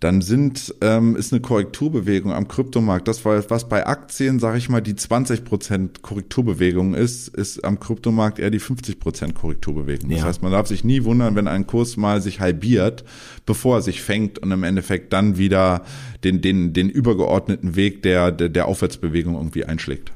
dann 0.00 0.20
sind 0.20 0.74
ähm, 0.82 1.16
ist 1.16 1.32
eine 1.32 1.40
Korrekturbewegung 1.40 2.32
am 2.32 2.48
Kryptomarkt. 2.48 3.08
Das 3.08 3.24
war 3.24 3.42
was 3.48 3.68
bei 3.68 3.86
Aktien, 3.86 4.38
sage 4.38 4.58
ich 4.58 4.68
mal, 4.68 4.82
die 4.82 4.92
20% 4.94 6.02
Korrekturbewegung 6.02 6.94
ist, 6.94 7.28
ist 7.28 7.64
am 7.64 7.80
Kryptomarkt 7.80 8.38
eher 8.38 8.50
die 8.50 8.60
50% 8.60 9.32
Korrekturbewegung. 9.32 10.10
Das 10.10 10.22
heißt, 10.22 10.42
man 10.42 10.52
darf 10.52 10.66
sich 10.66 10.84
nie 10.84 11.04
wundern, 11.04 11.34
wenn 11.34 11.48
ein 11.48 11.66
Kurs 11.66 11.96
mal 11.96 12.20
sich 12.20 12.40
halbiert, 12.40 13.04
bevor 13.46 13.76
er 13.76 13.82
sich 13.82 14.02
fängt 14.02 14.38
und 14.38 14.52
im 14.52 14.64
Endeffekt 14.64 15.14
dann 15.14 15.38
wieder 15.38 15.82
den 16.24 16.42
den 16.42 16.74
den 16.74 16.90
übergeordneten 16.90 17.74
Weg 17.74 18.02
der 18.02 18.32
der, 18.32 18.50
der 18.50 18.68
Aufwärtsbewegung 18.68 19.34
irgendwie 19.34 19.64
einschlägt. 19.64 20.12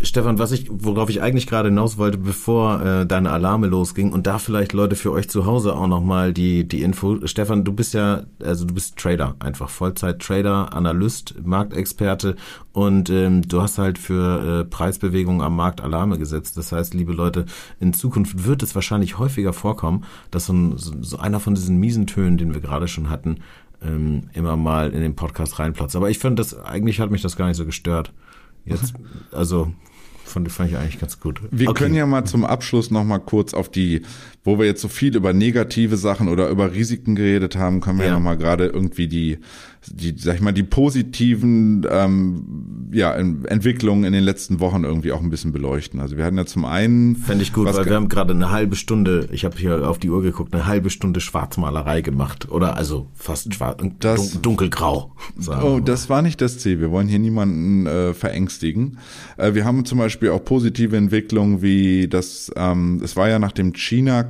Stefan, 0.00 0.38
was 0.38 0.52
ich, 0.52 0.68
worauf 0.70 1.10
ich 1.10 1.22
eigentlich 1.22 1.48
gerade 1.48 1.70
hinaus 1.70 1.98
wollte, 1.98 2.18
bevor 2.18 2.80
äh, 2.82 3.06
deine 3.06 3.30
Alarme 3.30 3.66
losging 3.66 4.12
und 4.12 4.28
da 4.28 4.38
vielleicht 4.38 4.72
Leute 4.72 4.94
für 4.94 5.10
euch 5.10 5.28
zu 5.28 5.44
Hause 5.44 5.74
auch 5.74 5.88
nochmal 5.88 6.32
die, 6.32 6.68
die 6.68 6.82
Info. 6.82 7.26
Stefan, 7.26 7.64
du 7.64 7.72
bist 7.72 7.94
ja, 7.94 8.22
also 8.40 8.64
du 8.64 8.74
bist 8.74 8.96
Trader, 8.96 9.34
einfach 9.40 9.68
Vollzeit-Trader, 9.68 10.72
Analyst, 10.72 11.34
Marktexperte 11.44 12.36
und 12.72 13.10
ähm, 13.10 13.42
du 13.42 13.60
hast 13.60 13.78
halt 13.78 13.98
für 13.98 14.60
äh, 14.60 14.64
Preisbewegungen 14.64 15.40
am 15.40 15.56
Markt 15.56 15.80
Alarme 15.80 16.16
gesetzt. 16.16 16.56
Das 16.56 16.70
heißt, 16.70 16.94
liebe 16.94 17.12
Leute, 17.12 17.46
in 17.80 17.92
Zukunft 17.92 18.46
wird 18.46 18.62
es 18.62 18.76
wahrscheinlich 18.76 19.18
häufiger 19.18 19.52
vorkommen, 19.52 20.04
dass 20.30 20.46
so, 20.46 20.52
ein, 20.52 20.74
so 20.76 21.18
einer 21.18 21.40
von 21.40 21.56
diesen 21.56 21.78
miesen 21.80 22.06
Tönen, 22.06 22.38
den 22.38 22.54
wir 22.54 22.60
gerade 22.60 22.86
schon 22.86 23.10
hatten, 23.10 23.38
ähm, 23.82 24.30
immer 24.32 24.56
mal 24.56 24.90
in 24.90 25.00
den 25.00 25.16
Podcast 25.16 25.58
reinplatzt. 25.58 25.96
Aber 25.96 26.08
ich 26.08 26.20
finde, 26.20 26.36
das 26.36 26.56
eigentlich 26.56 27.00
hat 27.00 27.10
mich 27.10 27.22
das 27.22 27.36
gar 27.36 27.48
nicht 27.48 27.56
so 27.56 27.64
gestört. 27.64 28.12
Jetzt, 28.68 28.94
also 29.32 29.72
fand, 30.24 30.50
fand 30.52 30.70
ich 30.70 30.76
eigentlich 30.76 31.00
ganz 31.00 31.20
gut. 31.20 31.40
Wir 31.50 31.68
okay. 31.68 31.84
können 31.84 31.94
ja 31.94 32.06
mal 32.06 32.24
zum 32.24 32.44
Abschluss 32.44 32.90
noch 32.90 33.04
mal 33.04 33.18
kurz 33.18 33.54
auf 33.54 33.70
die, 33.70 34.02
wo 34.44 34.58
wir 34.58 34.66
jetzt 34.66 34.80
so 34.80 34.88
viel 34.88 35.16
über 35.16 35.32
negative 35.32 35.96
Sachen 35.96 36.28
oder 36.28 36.48
über 36.48 36.72
Risiken 36.72 37.14
geredet 37.14 37.56
haben, 37.56 37.80
können 37.80 37.98
wir 37.98 38.06
ja, 38.06 38.12
ja 38.12 38.16
noch 38.16 38.24
mal 38.24 38.36
gerade 38.36 38.66
irgendwie 38.66 39.08
die 39.08 39.38
die, 39.86 40.14
sag 40.18 40.36
ich 40.36 40.40
mal, 40.40 40.52
die 40.52 40.62
positiven 40.62 41.86
ähm, 41.90 42.88
ja, 42.92 43.14
Entwicklungen 43.14 44.04
in 44.04 44.12
den 44.12 44.24
letzten 44.24 44.60
Wochen 44.60 44.84
irgendwie 44.84 45.12
auch 45.12 45.20
ein 45.20 45.30
bisschen 45.30 45.52
beleuchten. 45.52 46.00
Also 46.00 46.16
wir 46.16 46.24
hatten 46.24 46.36
ja 46.36 46.46
zum 46.46 46.64
einen. 46.64 47.16
Fände 47.16 47.42
ich 47.42 47.52
gut, 47.52 47.66
weil 47.66 47.86
wir 47.86 47.94
haben 47.94 48.08
gerade 48.08 48.34
eine 48.34 48.50
halbe 48.50 48.76
Stunde, 48.76 49.28
ich 49.32 49.44
habe 49.44 49.56
hier 49.56 49.88
auf 49.88 49.98
die 49.98 50.10
Uhr 50.10 50.22
geguckt, 50.22 50.52
eine 50.54 50.66
halbe 50.66 50.90
Stunde 50.90 51.20
Schwarzmalerei 51.20 52.00
gemacht. 52.00 52.50
Oder 52.50 52.76
also 52.76 53.08
fast 53.14 53.54
schwarz, 53.54 53.82
das, 54.00 54.40
dunkelgrau. 54.40 55.14
Oh, 55.62 55.80
das 55.84 56.08
war 56.08 56.22
nicht 56.22 56.40
das 56.40 56.58
Ziel. 56.58 56.80
Wir 56.80 56.90
wollen 56.90 57.08
hier 57.08 57.18
niemanden 57.18 57.86
äh, 57.86 58.14
verängstigen. 58.14 58.98
Äh, 59.36 59.54
wir 59.54 59.64
haben 59.64 59.84
zum 59.84 59.98
Beispiel 59.98 60.30
auch 60.30 60.44
positive 60.44 60.96
Entwicklungen 60.96 61.62
wie 61.62 62.08
das, 62.08 62.50
ähm, 62.56 63.00
es 63.02 63.16
war 63.16 63.28
ja 63.28 63.38
nach 63.38 63.52
dem 63.52 63.74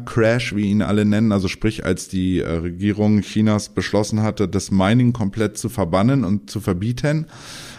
China-Crash, 0.04 0.54
wie 0.54 0.70
ihn 0.70 0.82
alle 0.82 1.04
nennen, 1.04 1.32
also 1.32 1.48
sprich, 1.48 1.84
als 1.84 2.08
die 2.08 2.40
äh, 2.40 2.50
Regierung 2.50 3.20
Chinas 3.22 3.70
beschlossen 3.70 4.22
hatte, 4.22 4.48
das 4.48 4.70
Mining 4.70 5.12
komplett 5.12 5.38
komplett 5.38 5.58
zu 5.58 5.68
verbannen 5.68 6.24
und 6.24 6.50
zu 6.50 6.60
verbieten, 6.60 7.26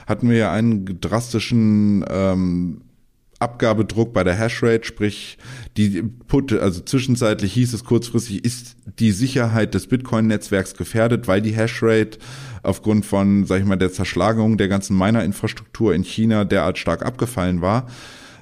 hatten 0.08 0.29
wir 0.29 0.38
ja 0.38 0.51
einen 0.51 0.99
drastischen 1.01 2.05
ähm, 2.10 2.82
Abgabedruck 3.39 4.13
bei 4.13 4.23
der 4.23 4.36
Hashrate, 4.38 4.86
sprich 4.86 5.38
die 5.77 6.03
Put, 6.03 6.53
also 6.53 6.82
zwischenzeitlich 6.82 7.53
hieß 7.53 7.73
es 7.73 7.84
kurzfristig, 7.84 8.43
ist 8.43 8.75
die 8.99 9.12
Sicherheit 9.12 9.73
des 9.73 9.88
Bitcoin-Netzwerks 9.88 10.75
gefährdet, 10.75 11.27
weil 11.27 11.41
die 11.41 11.55
Hashrate 11.55 12.19
aufgrund 12.63 13.05
von, 13.05 13.45
sag 13.45 13.60
ich 13.60 13.65
mal, 13.65 13.77
der 13.77 13.91
Zerschlagung 13.91 14.58
der 14.58 14.67
ganzen 14.67 14.97
Miner-Infrastruktur 14.97 15.93
in 15.93 16.03
China 16.03 16.45
derart 16.45 16.77
stark 16.77 17.05
abgefallen 17.05 17.62
war. 17.62 17.88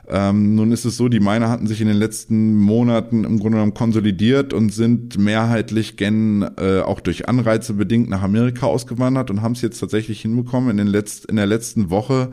Ähm, 0.10 0.56
nun 0.56 0.72
ist 0.72 0.86
es 0.86 0.96
so, 0.96 1.10
die 1.10 1.20
Miner 1.20 1.50
hatten 1.50 1.68
sich 1.68 1.82
in 1.82 1.88
den 1.88 1.98
letzten 1.98 2.56
Monaten 2.56 3.26
im 3.26 3.40
Grunde 3.40 3.58
genommen 3.58 3.74
konsolidiert 3.74 4.54
und 4.54 4.70
sind 4.74 5.18
mehrheitlich 5.18 5.98
gen 5.98 6.46
äh, 6.58 6.80
auch 6.80 7.02
durch 7.02 7.28
Anreize 7.28 7.74
bedingt 7.74 8.10
nach 8.10 8.22
Amerika 8.22 8.68
ausgewandert 8.68 9.30
und 9.30 9.42
haben 9.42 9.52
es 9.52 9.62
jetzt 9.62 9.80
tatsächlich 9.80 10.22
hinbekommen, 10.22 10.70
in, 10.70 10.78
den 10.78 10.88
letzt, 10.88 11.26
in 11.26 11.36
der 11.36 11.46
letzten 11.46 11.90
Woche 11.90 12.30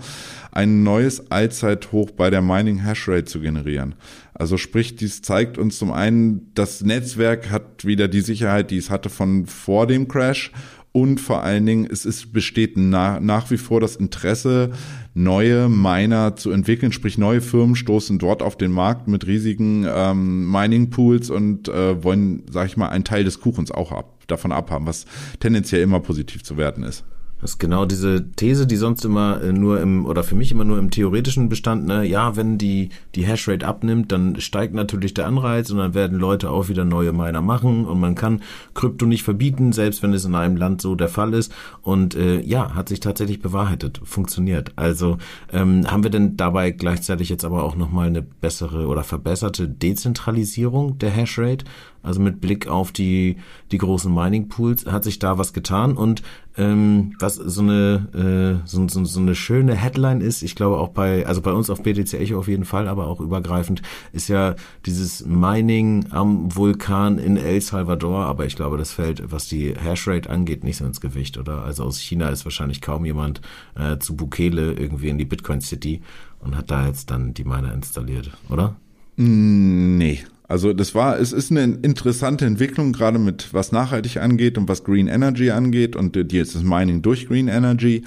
ein 0.53 0.85
neues 0.85 1.33
Allzeithoch 1.33 2.13
bei 2.13 2.31
der 2.31 2.43
Mining 2.43 2.85
Hashrate 2.85 3.25
zu 3.25 3.41
generieren. 3.41 3.97
Also 4.35 4.57
sprich, 4.57 4.95
dies 4.95 5.23
zeigt 5.23 5.59
uns 5.59 5.77
zum 5.77 5.91
einen, 5.91 6.53
das 6.55 6.83
Netzwerk 6.83 7.51
hat 7.51 7.85
wieder 7.85 8.07
die 8.07 8.21
Sicherheit, 8.21 8.71
die 8.71 8.79
es 8.79 8.91
hatte 8.91 9.11
von 9.11 9.47
vor 9.47 9.89
dem 9.89 10.07
Crash 10.07 10.53
und 10.97 11.21
vor 11.21 11.43
allen 11.43 11.67
Dingen, 11.67 11.89
es 11.91 12.07
ist, 12.07 12.33
besteht 12.33 12.77
nach, 12.77 13.19
nach 13.19 13.51
wie 13.51 13.57
vor 13.57 13.81
das 13.81 13.97
Interesse, 13.97 14.71
neue 15.13 15.69
Miner 15.69 16.37
zu 16.37 16.53
entwickeln, 16.53 16.93
sprich 16.93 17.19
neue 17.19 17.41
Firmen 17.41 17.75
stoßen 17.75 18.21
dort 18.21 18.43
auf 18.43 18.57
den 18.57 18.71
Markt 18.71 19.09
mit 19.09 19.27
riesigen 19.27 19.85
ähm, 19.89 20.49
Mining-Pools 20.53 21.31
und 21.31 21.69
äh, 21.69 22.01
wollen, 22.05 22.45
sag 22.49 22.69
ich 22.69 22.77
mal, 22.77 22.91
einen 22.91 23.03
Teil 23.03 23.25
des 23.25 23.41
Kuchens 23.41 23.73
auch 23.73 23.91
ab, 23.91 24.23
davon 24.29 24.53
abhaben, 24.53 24.87
was 24.87 25.07
tendenziell 25.41 25.83
immer 25.83 25.99
positiv 25.99 26.45
zu 26.45 26.57
werten 26.57 26.85
ist. 26.85 27.03
Das 27.41 27.53
ist 27.53 27.59
genau 27.59 27.85
diese 27.85 28.31
These, 28.33 28.67
die 28.67 28.77
sonst 28.77 29.05
immer 29.05 29.43
äh, 29.43 29.53
nur 29.53 29.81
im, 29.81 30.07
oder 30.07 30.25
für 30.25 30.35
mich 30.35 30.51
immer 30.51 30.65
nur 30.65 30.79
im 30.79 30.91
theoretischen 30.91 31.49
Bestand, 31.51 31.87
ne, 31.87 32.05
ja, 32.05 32.37
wenn 32.37 32.57
die, 32.57 32.89
die 33.15 33.27
Hashrate 33.27 33.67
abnimmt, 33.67 34.13
dann 34.13 34.41
steigt 34.41 34.73
natürlich 34.73 35.13
der 35.13 35.27
Anreiz 35.27 35.71
und 35.71 35.79
dann 35.79 35.93
werden 35.93 36.19
Leute 36.19 36.49
auch 36.51 36.69
wieder 36.69 36.85
neue 36.85 37.13
Miner 37.13 37.43
machen 37.43 37.85
und 37.85 38.01
man 38.01 38.15
kann 38.15 38.41
Krypto 38.73 39.05
nicht 39.05 39.25
verbieten, 39.25 39.73
selbst 39.73 40.03
wenn 40.03 40.15
es 40.15 40.25
in 40.25 40.35
einem 40.35 40.57
Land 40.57 40.81
so 40.81 40.95
der 40.95 41.09
Fall 41.09 41.35
ist. 41.35 41.53
Und 41.83 42.15
äh, 42.15 42.41
ja, 42.41 42.75
hat 42.75 42.89
sich 42.89 43.01
tatsächlich 43.01 43.43
bewahrheitet, 43.43 44.01
funktioniert. 44.05 44.73
Also 44.77 45.19
ähm, 45.53 45.91
haben 45.91 46.03
wir 46.03 46.11
denn 46.11 46.37
dabei 46.37 46.71
gleichzeitig 46.71 47.29
jetzt 47.29 47.45
aber 47.45 47.63
auch 47.63 47.77
nochmal 47.77 48.07
eine 48.07 48.23
bessere 48.23 48.87
oder 48.87 49.05
verbesserte 49.05 49.69
Dezentralisierung 49.69 50.99
der 50.99 51.11
Hashrate? 51.11 51.65
Also 52.05 52.21
mit 52.21 52.41
Blick 52.41 52.69
auf 52.69 52.93
die, 52.93 53.37
die 53.73 53.79
großen 53.79 54.13
Mining 54.13 54.49
Pools 54.49 54.87
hat 54.87 55.05
sich 55.05 55.19
da 55.19 55.39
was 55.39 55.53
getan 55.53 55.97
und 55.97 56.23
ähm, 56.57 57.15
was 57.19 57.35
so 57.35 57.63
eine 57.63 58.61
äh, 58.63 58.69
so, 58.69 58.87
so, 58.89 59.05
so 59.05 59.21
eine 59.21 59.35
schöne 59.35 59.75
Headline 59.75 60.21
ist, 60.21 60.43
ich 60.43 60.55
glaube 60.55 60.79
auch 60.79 60.91
bei 60.91 61.27
also 61.27 61.41
bei 61.41 61.53
uns 61.53 61.71
auf 61.71 61.83
BTC 61.83 62.15
Echo 62.15 62.39
auf 62.39 62.47
jeden 62.47 62.65
Fall, 62.65 62.87
aber 62.87 63.09
auch 63.09 63.21
übergreifend 63.21 63.83
ist 64.13 64.29
ja 64.29 64.55
dieses 64.87 65.25
Mining 65.27 66.07
am 66.11 66.55
Vulkan 66.55 67.19
in 67.19 67.37
El 67.37 67.61
Salvador, 67.61 68.27
aber 68.27 68.47
ich 68.47 68.55
glaube, 68.55 68.79
das 68.79 68.93
fällt, 68.93 69.33
was 69.33 69.49
die 69.49 69.75
Hashrate 69.75 70.31
angeht, 70.31 70.63
nicht 70.63 70.77
so 70.77 70.85
ins 70.85 71.01
Gewicht, 71.01 71.39
oder? 71.39 71.65
Also 71.65 71.85
aus 71.85 71.99
China 71.99 72.29
ist 72.29 72.45
wahrscheinlich 72.45 72.81
kaum 72.81 73.05
jemand 73.05 73.41
äh, 73.77 73.99
zu 73.99 74.15
Bukele 74.15 74.75
irgendwie 74.75 75.09
in 75.09 75.19
die 75.19 75.25
Bitcoin 75.25 75.61
City 75.61 76.03
und 76.41 76.57
hat 76.57 76.71
da 76.71 76.87
jetzt 76.87 77.11
dann 77.11 77.35
die 77.35 77.45
Miner 77.45 77.73
installiert, 77.73 78.31
oder? 78.49 78.77
Mm, 79.17 79.97
nee, 79.97 80.21
also 80.47 80.73
das 80.73 80.95
war, 80.95 81.19
es 81.19 81.33
ist 81.33 81.51
eine 81.51 81.63
interessante 81.63 82.45
Entwicklung, 82.45 82.93
gerade 82.93 83.19
mit 83.19 83.53
was 83.53 83.73
nachhaltig 83.73 84.19
angeht 84.19 84.59
und 84.59 84.69
was 84.69 84.85
Green 84.85 85.09
Energy 85.09 85.51
angeht 85.51 85.97
und 85.97 86.17
ist 86.17 86.55
das 86.55 86.63
Mining 86.63 87.01
durch 87.01 87.29
Green 87.29 87.49
Energy. 87.49 88.05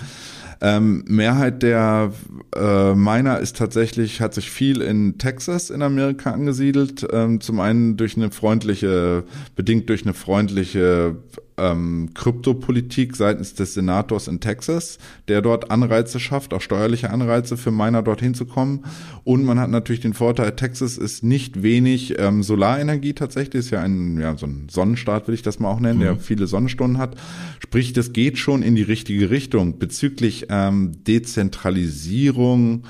Ähm, 0.59 1.03
Mehrheit 1.07 1.61
der 1.61 2.11
äh, 2.55 2.93
Miner 2.95 3.39
ist 3.39 3.57
tatsächlich, 3.57 4.21
hat 4.21 4.33
sich 4.33 4.49
viel 4.49 4.81
in 4.81 5.17
Texas 5.17 5.69
in 5.69 5.81
Amerika 5.81 6.31
angesiedelt. 6.31 7.05
Ähm, 7.11 7.41
zum 7.41 7.59
einen 7.59 7.97
durch 7.97 8.17
eine 8.17 8.31
freundliche, 8.31 9.23
bedingt 9.55 9.89
durch 9.89 10.03
eine 10.03 10.13
freundliche 10.13 11.17
ähm, 11.57 12.11
Kryptopolitik 12.13 13.15
seitens 13.15 13.55
des 13.55 13.73
Senators 13.73 14.27
in 14.27 14.39
Texas, 14.39 14.99
der 15.27 15.41
dort 15.41 15.71
Anreize 15.71 16.19
schafft, 16.19 16.53
auch 16.53 16.61
steuerliche 16.61 17.09
Anreize 17.09 17.57
für 17.57 17.71
Miner 17.71 18.03
dorthin 18.03 18.33
zu 18.33 18.45
kommen. 18.45 18.85
Und 19.23 19.43
man 19.43 19.59
hat 19.59 19.69
natürlich 19.69 20.01
den 20.01 20.13
Vorteil, 20.13 20.55
Texas 20.55 20.97
ist 20.97 21.23
nicht 21.23 21.63
wenig 21.63 22.19
ähm, 22.19 22.43
Solarenergie 22.43 23.13
tatsächlich, 23.13 23.65
ist 23.65 23.71
ja 23.71 23.81
ein, 23.81 24.19
ja, 24.19 24.37
so 24.37 24.45
ein 24.45 24.67
Sonnenstaat, 24.69 25.27
will 25.27 25.35
ich 25.35 25.41
das 25.41 25.59
mal 25.59 25.69
auch 25.69 25.79
nennen, 25.79 25.99
mhm. 25.99 26.03
der 26.03 26.15
viele 26.17 26.47
Sonnenstunden 26.47 26.99
hat. 26.99 27.15
Sprich, 27.59 27.93
das 27.93 28.13
geht 28.13 28.37
schon 28.37 28.61
in 28.61 28.75
die 28.75 28.83
richtige 28.83 29.29
Richtung 29.29 29.79
bezüglich 29.79 30.47
ähm, 30.49 30.91
Dezentralisierung 31.05 32.83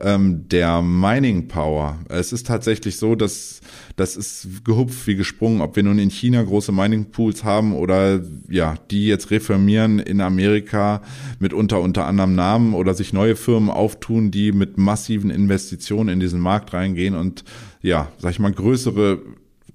ähm, 0.00 0.48
der 0.48 0.82
Mining 0.82 1.48
Power. 1.48 1.98
Es 2.08 2.32
ist 2.32 2.46
tatsächlich 2.46 2.96
so, 2.96 3.14
dass 3.14 3.60
das 3.96 4.16
ist 4.16 4.64
gehupft 4.64 5.06
wie 5.06 5.16
gesprungen, 5.16 5.60
ob 5.60 5.74
wir 5.76 5.82
nun 5.82 5.98
in 5.98 6.10
China 6.10 6.42
große 6.42 6.70
Mining 6.72 7.06
Pools 7.06 7.42
haben 7.42 7.74
oder 7.74 8.20
ja, 8.48 8.76
die 8.90 9.06
jetzt 9.06 9.30
reformieren 9.30 9.98
in 9.98 10.20
Amerika 10.20 11.02
mit 11.40 11.52
unter 11.52 11.80
unter 11.80 12.06
anderem 12.06 12.34
Namen 12.34 12.74
oder 12.74 12.94
sich 12.94 13.12
neue 13.12 13.36
Firmen 13.36 13.70
auftun, 13.70 14.30
die 14.30 14.52
mit 14.52 14.78
massiven 14.78 15.30
Investitionen 15.30 16.08
in 16.10 16.20
diesen 16.20 16.40
Markt 16.40 16.72
reingehen 16.72 17.14
und 17.14 17.44
ja, 17.82 18.08
sag 18.18 18.30
ich 18.30 18.38
mal, 18.38 18.52
größere 18.52 19.20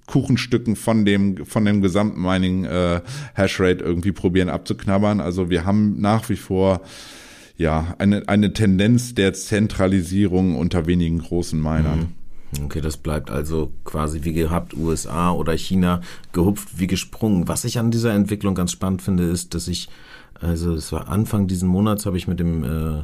Kuchenstücken 0.05 0.75
von 0.75 1.05
dem 1.05 1.45
von 1.45 1.65
dem 1.65 1.81
gesamten 1.81 2.21
Mining 2.21 2.65
äh, 2.65 3.01
Hashrate 3.35 3.83
irgendwie 3.83 4.11
probieren 4.11 4.49
abzuknabbern. 4.49 5.21
Also 5.21 5.49
wir 5.49 5.65
haben 5.65 5.99
nach 5.99 6.29
wie 6.29 6.35
vor 6.35 6.81
ja, 7.63 7.95
eine, 7.97 8.27
eine 8.27 8.51
Tendenz 8.51 9.15
der 9.15 9.33
Zentralisierung 9.33 10.57
unter 10.57 10.85
wenigen 10.85 11.19
großen 11.19 11.57
Minern. 11.57 12.13
Mhm. 12.51 12.65
Okay, 12.65 12.81
das 12.81 12.97
bleibt 12.97 13.31
also 13.31 13.71
quasi 13.85 14.25
wie 14.25 14.33
gehabt, 14.33 14.75
USA 14.75 15.31
oder 15.31 15.53
China 15.57 16.01
gehupft 16.33 16.77
wie 16.77 16.87
gesprungen. 16.87 17.47
Was 17.47 17.63
ich 17.63 17.79
an 17.79 17.89
dieser 17.89 18.13
Entwicklung 18.13 18.53
ganz 18.53 18.73
spannend 18.73 19.01
finde, 19.01 19.23
ist, 19.23 19.55
dass 19.55 19.69
ich, 19.69 19.87
also 20.39 20.73
es 20.73 20.91
war 20.91 21.07
Anfang 21.07 21.47
diesen 21.47 21.69
Monats, 21.69 22.05
habe 22.05 22.17
ich 22.17 22.27
mit 22.27 22.39
dem 22.39 22.63
äh, 22.63 23.03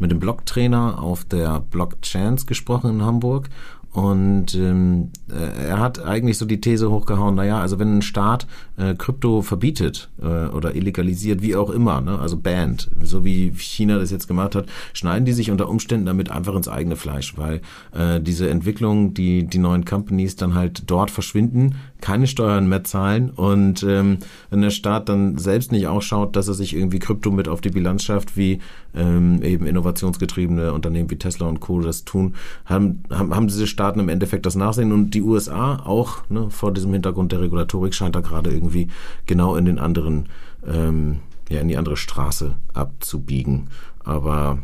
mit 0.00 0.12
dem 0.12 0.20
Blocktrainer 0.20 1.02
auf 1.02 1.24
der 1.24 1.60
Blockchance 1.60 2.46
gesprochen 2.46 2.90
in 2.90 3.02
Hamburg 3.02 3.50
und 3.98 4.54
ähm, 4.54 5.10
äh, 5.28 5.70
er 5.70 5.80
hat 5.80 6.00
eigentlich 6.04 6.38
so 6.38 6.46
die 6.46 6.60
These 6.60 6.88
hochgehauen, 6.88 7.34
naja, 7.34 7.60
also 7.60 7.80
wenn 7.80 7.98
ein 7.98 8.02
Staat 8.02 8.46
äh, 8.76 8.94
Krypto 8.94 9.42
verbietet 9.42 10.08
äh, 10.22 10.46
oder 10.46 10.76
illegalisiert, 10.76 11.42
wie 11.42 11.56
auch 11.56 11.70
immer, 11.70 12.00
ne, 12.00 12.16
also 12.16 12.36
banned, 12.36 12.88
so 13.02 13.24
wie 13.24 13.50
China 13.56 13.98
das 13.98 14.12
jetzt 14.12 14.28
gemacht 14.28 14.54
hat, 14.54 14.66
schneiden 14.92 15.24
die 15.24 15.32
sich 15.32 15.50
unter 15.50 15.68
Umständen 15.68 16.06
damit 16.06 16.30
einfach 16.30 16.54
ins 16.54 16.68
eigene 16.68 16.94
Fleisch, 16.94 17.36
weil 17.36 17.60
äh, 17.92 18.20
diese 18.20 18.48
Entwicklung, 18.48 19.14
die 19.14 19.48
die 19.48 19.58
neuen 19.58 19.84
Companies 19.84 20.36
dann 20.36 20.54
halt 20.54 20.88
dort 20.88 21.10
verschwinden, 21.10 21.74
keine 22.00 22.28
Steuern 22.28 22.68
mehr 22.68 22.84
zahlen 22.84 23.30
und 23.30 23.82
ähm, 23.82 24.18
wenn 24.50 24.62
der 24.62 24.70
Staat 24.70 25.08
dann 25.08 25.38
selbst 25.38 25.72
nicht 25.72 25.88
auch 25.88 26.02
schaut, 26.02 26.36
dass 26.36 26.46
er 26.46 26.54
sich 26.54 26.76
irgendwie 26.76 27.00
Krypto 27.00 27.32
mit 27.32 27.48
auf 27.48 27.60
die 27.60 27.70
Bilanz 27.70 28.04
schafft, 28.04 28.36
wie 28.36 28.60
ähm, 28.94 29.42
eben 29.42 29.66
innovationsgetriebene 29.66 30.72
Unternehmen 30.72 31.10
wie 31.10 31.16
Tesla 31.16 31.46
und 31.46 31.60
Co. 31.60 31.80
das 31.80 32.04
tun, 32.04 32.34
haben, 32.64 33.02
haben, 33.10 33.34
haben 33.34 33.48
diese 33.48 33.66
Staaten 33.66 33.87
im 33.96 34.08
Endeffekt 34.08 34.46
das 34.46 34.54
Nachsehen 34.54 34.92
und 34.92 35.10
die 35.10 35.22
USA 35.22 35.76
auch 35.84 36.28
ne, 36.28 36.50
vor 36.50 36.72
diesem 36.72 36.92
Hintergrund 36.92 37.32
der 37.32 37.40
Regulatorik 37.40 37.94
scheint 37.94 38.16
da 38.16 38.20
gerade 38.20 38.50
irgendwie 38.50 38.88
genau 39.26 39.56
in 39.56 39.64
den 39.64 39.78
anderen, 39.78 40.28
ähm, 40.66 41.20
ja, 41.48 41.60
in 41.60 41.68
die 41.68 41.76
andere 41.76 41.96
Straße 41.96 42.56
abzubiegen. 42.74 43.68
Aber 44.04 44.58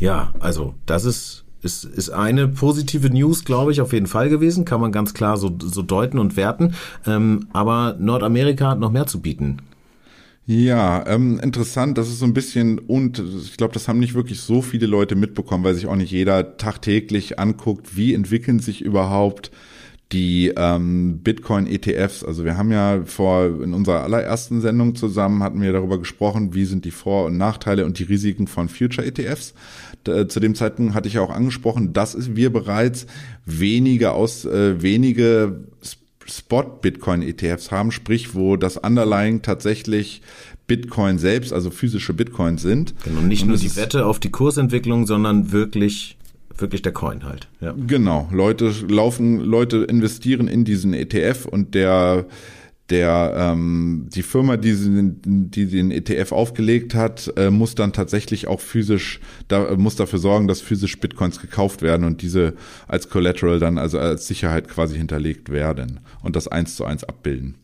ja, 0.00 0.32
also 0.40 0.74
das 0.86 1.04
ist 1.04 1.46
ist, 1.62 1.84
ist 1.84 2.10
eine 2.10 2.48
positive 2.48 3.10
News, 3.10 3.44
glaube 3.44 3.72
ich, 3.72 3.80
auf 3.80 3.92
jeden 3.92 4.06
Fall 4.06 4.28
gewesen. 4.28 4.64
Kann 4.64 4.80
man 4.80 4.92
ganz 4.92 5.14
klar 5.14 5.36
so, 5.36 5.52
so 5.58 5.82
deuten 5.82 6.18
und 6.18 6.36
werten. 6.36 6.74
Ähm, 7.06 7.48
aber 7.52 7.96
Nordamerika 7.98 8.70
hat 8.70 8.78
noch 8.78 8.92
mehr 8.92 9.06
zu 9.06 9.20
bieten. 9.20 9.58
Ja, 10.48 11.04
ähm, 11.08 11.40
interessant, 11.40 11.98
das 11.98 12.08
ist 12.08 12.20
so 12.20 12.24
ein 12.24 12.32
bisschen, 12.32 12.78
und 12.78 13.18
ich 13.18 13.56
glaube, 13.56 13.74
das 13.74 13.88
haben 13.88 13.98
nicht 13.98 14.14
wirklich 14.14 14.40
so 14.40 14.62
viele 14.62 14.86
Leute 14.86 15.16
mitbekommen, 15.16 15.64
weil 15.64 15.74
sich 15.74 15.86
auch 15.86 15.96
nicht 15.96 16.12
jeder 16.12 16.56
tagtäglich 16.56 17.40
anguckt, 17.40 17.96
wie 17.96 18.14
entwickeln 18.14 18.60
sich 18.60 18.80
überhaupt 18.80 19.50
die 20.12 20.52
ähm, 20.56 21.18
Bitcoin-ETFs. 21.24 22.22
Also 22.22 22.44
wir 22.44 22.56
haben 22.56 22.70
ja 22.70 23.02
vor 23.06 23.60
in 23.60 23.74
unserer 23.74 24.04
allerersten 24.04 24.60
Sendung 24.60 24.94
zusammen 24.94 25.42
hatten 25.42 25.60
wir 25.60 25.72
darüber 25.72 25.98
gesprochen, 25.98 26.54
wie 26.54 26.64
sind 26.64 26.84
die 26.84 26.92
Vor- 26.92 27.26
und 27.26 27.36
Nachteile 27.36 27.84
und 27.84 27.98
die 27.98 28.04
Risiken 28.04 28.46
von 28.46 28.68
Future-ETFs. 28.68 29.52
Zu 30.04 30.38
dem 30.38 30.54
Zeitpunkt 30.54 30.94
hatte 30.94 31.08
ich 31.08 31.14
ja 31.14 31.22
auch 31.22 31.30
angesprochen, 31.30 31.92
dass 31.92 32.36
wir 32.36 32.52
bereits 32.52 33.08
wenige 33.44 34.12
aus 34.12 34.44
äh, 34.44 34.80
wenige 34.80 35.64
Spot-Bitcoin-ETFs 36.28 37.70
haben, 37.70 37.92
sprich, 37.92 38.34
wo 38.34 38.56
das 38.56 38.76
Underlying 38.76 39.42
tatsächlich 39.42 40.22
Bitcoin 40.66 41.18
selbst, 41.18 41.52
also 41.52 41.70
physische 41.70 42.12
Bitcoins 42.12 42.62
sind. 42.62 42.94
Genau, 43.04 43.20
nicht 43.20 43.42
und 43.42 43.48
nur 43.48 43.56
die 43.56 43.76
Wette 43.76 44.06
auf 44.06 44.18
die 44.18 44.30
Kursentwicklung, 44.30 45.06
sondern 45.06 45.52
wirklich 45.52 46.16
wirklich 46.58 46.82
der 46.82 46.92
Coin 46.92 47.24
halt. 47.24 47.48
Ja. 47.60 47.74
Genau, 47.86 48.28
Leute 48.32 48.72
laufen, 48.88 49.40
Leute 49.40 49.78
investieren 49.84 50.48
in 50.48 50.64
diesen 50.64 50.94
ETF 50.94 51.46
und 51.46 51.74
der 51.74 52.26
der 52.90 53.34
ähm, 53.36 54.06
die 54.14 54.22
Firma, 54.22 54.56
die, 54.56 54.74
die 54.76 55.66
den 55.66 55.90
ETF 55.90 56.32
aufgelegt 56.32 56.94
hat, 56.94 57.32
äh, 57.36 57.50
muss 57.50 57.74
dann 57.74 57.92
tatsächlich 57.92 58.46
auch 58.46 58.60
physisch, 58.60 59.20
da 59.48 59.76
muss 59.76 59.96
dafür 59.96 60.20
sorgen, 60.20 60.46
dass 60.46 60.60
physisch 60.60 60.98
Bitcoins 61.00 61.40
gekauft 61.40 61.82
werden 61.82 62.04
und 62.06 62.22
diese 62.22 62.54
als 62.86 63.08
Collateral 63.08 63.58
dann 63.58 63.78
also 63.78 63.98
als 63.98 64.28
Sicherheit 64.28 64.68
quasi 64.68 64.96
hinterlegt 64.96 65.50
werden 65.50 66.00
und 66.22 66.36
das 66.36 66.46
eins 66.46 66.76
zu 66.76 66.84
eins 66.84 67.02
abbilden. 67.02 67.56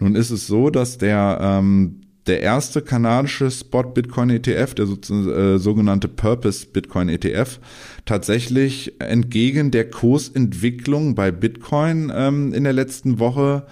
Nun 0.00 0.16
ist 0.16 0.30
es 0.30 0.46
so, 0.46 0.70
dass 0.70 0.98
der 0.98 1.38
ähm, 1.40 2.00
der 2.28 2.42
erste 2.42 2.82
kanadische 2.82 3.50
Spot 3.50 3.84
Bitcoin 3.84 4.30
ETF, 4.30 4.74
der 4.74 4.86
äh, 4.86 5.58
sogenannte 5.58 6.08
Purpose 6.08 6.66
Bitcoin 6.66 7.08
ETF, 7.08 7.58
tatsächlich 8.04 9.00
entgegen 9.00 9.70
der 9.70 9.88
Kursentwicklung 9.88 11.14
bei 11.14 11.30
Bitcoin 11.30 12.12
ähm, 12.14 12.52
in 12.52 12.64
der 12.64 12.74
letzten 12.74 13.18
Woche 13.18 13.64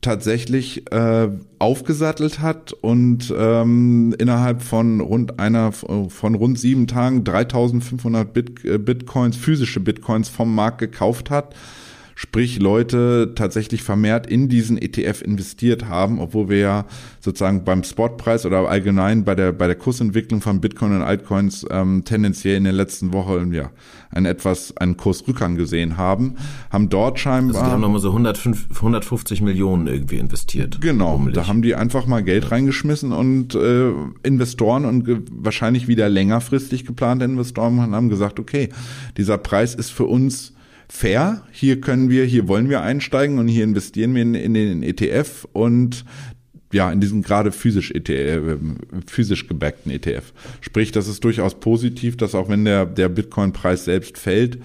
tatsächlich 0.00 0.90
äh, 0.92 1.28
aufgesattelt 1.58 2.40
hat 2.40 2.72
und 2.72 3.32
ähm, 3.36 4.14
innerhalb 4.18 4.62
von 4.62 5.00
rund 5.00 5.38
einer 5.38 5.72
von 5.72 6.34
rund 6.34 6.58
sieben 6.58 6.86
Tagen 6.86 7.22
3.500 7.22 8.24
Bit, 8.24 8.64
äh, 8.64 8.78
Bitcoins 8.78 9.36
physische 9.36 9.80
Bitcoins 9.80 10.28
vom 10.28 10.54
Markt 10.54 10.78
gekauft 10.78 11.30
hat 11.30 11.54
sprich 12.20 12.58
Leute 12.58 13.32
tatsächlich 13.34 13.82
vermehrt 13.82 14.26
in 14.26 14.50
diesen 14.50 14.76
ETF 14.76 15.22
investiert 15.22 15.88
haben, 15.88 16.20
obwohl 16.20 16.50
wir 16.50 16.58
ja 16.58 16.84
sozusagen 17.18 17.64
beim 17.64 17.82
Spotpreis 17.82 18.44
oder 18.44 18.68
allgemein 18.68 19.24
bei 19.24 19.34
der 19.34 19.52
bei 19.52 19.66
der 19.66 19.74
Kursentwicklung 19.74 20.42
von 20.42 20.60
Bitcoin 20.60 20.96
und 20.96 21.02
Altcoins 21.02 21.64
ähm, 21.70 22.04
tendenziell 22.04 22.58
in 22.58 22.64
den 22.64 22.74
letzten 22.74 23.14
Wochen 23.14 23.54
ja 23.54 23.70
einen 24.10 24.26
etwas 24.26 24.76
einen 24.76 24.98
Kursrückgang 24.98 25.56
gesehen 25.56 25.96
haben, 25.96 26.34
haben 26.68 26.90
dort 26.90 27.18
scheinbar 27.18 27.56
also 27.56 27.66
die 27.66 27.72
haben 27.72 27.80
nochmal 27.80 28.00
so 28.02 28.10
105, 28.10 28.66
150 28.76 29.40
Millionen 29.40 29.86
irgendwie 29.86 30.18
investiert. 30.18 30.78
Genau, 30.82 31.12
bummelig. 31.12 31.36
da 31.36 31.46
haben 31.46 31.62
die 31.62 31.74
einfach 31.74 32.04
mal 32.04 32.22
Geld 32.22 32.50
reingeschmissen 32.50 33.12
und 33.12 33.54
äh, 33.54 33.92
Investoren 34.24 34.84
und 34.84 35.08
wahrscheinlich 35.32 35.88
wieder 35.88 36.10
längerfristig 36.10 36.84
geplante 36.84 37.24
Investoren 37.24 37.80
haben 37.80 38.10
gesagt, 38.10 38.38
okay, 38.38 38.68
dieser 39.16 39.38
Preis 39.38 39.74
ist 39.74 39.90
für 39.90 40.04
uns 40.04 40.52
fair. 40.90 41.42
Hier 41.52 41.80
können 41.80 42.10
wir, 42.10 42.24
hier 42.24 42.48
wollen 42.48 42.68
wir 42.68 42.82
einsteigen 42.82 43.38
und 43.38 43.48
hier 43.48 43.64
investieren 43.64 44.14
wir 44.14 44.22
in, 44.22 44.34
in 44.34 44.54
den 44.54 44.82
ETF 44.82 45.46
und 45.52 46.04
ja, 46.72 46.90
in 46.92 47.00
diesen 47.00 47.22
gerade 47.22 47.52
physisch 47.52 47.90
ETF, 47.90 48.58
physisch 49.06 49.48
gebackten 49.48 49.90
ETF. 49.90 50.32
Sprich, 50.60 50.92
das 50.92 51.08
ist 51.08 51.24
durchaus 51.24 51.58
positiv, 51.58 52.16
dass 52.16 52.34
auch 52.34 52.48
wenn 52.48 52.64
der, 52.64 52.86
der 52.86 53.08
Bitcoin-Preis 53.08 53.84
selbst 53.84 54.18
fällt, 54.18 54.58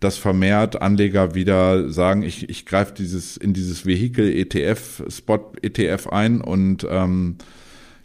dass 0.00 0.18
vermehrt 0.18 0.82
Anleger 0.82 1.34
wieder 1.34 1.90
sagen, 1.90 2.22
ich, 2.22 2.50
ich 2.50 2.66
greife 2.66 2.92
dieses, 2.94 3.38
in 3.38 3.54
dieses 3.54 3.86
Vehikel 3.86 4.30
ETF, 4.30 5.04
Spot 5.08 5.52
ETF 5.62 6.08
ein 6.08 6.42
und 6.42 6.86
ähm, 6.90 7.36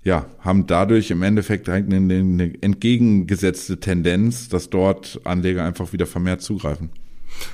ja, 0.04 0.26
haben 0.40 0.66
dadurch 0.66 1.12
im 1.12 1.22
Endeffekt 1.22 1.68
eine, 1.68 1.98
eine 1.98 2.54
entgegengesetzte 2.62 3.80
Tendenz, 3.80 4.48
dass 4.48 4.70
dort 4.70 5.20
Anleger 5.26 5.66
einfach 5.66 5.92
wieder 5.92 6.06
vermehrt 6.06 6.42
zugreifen. 6.42 6.90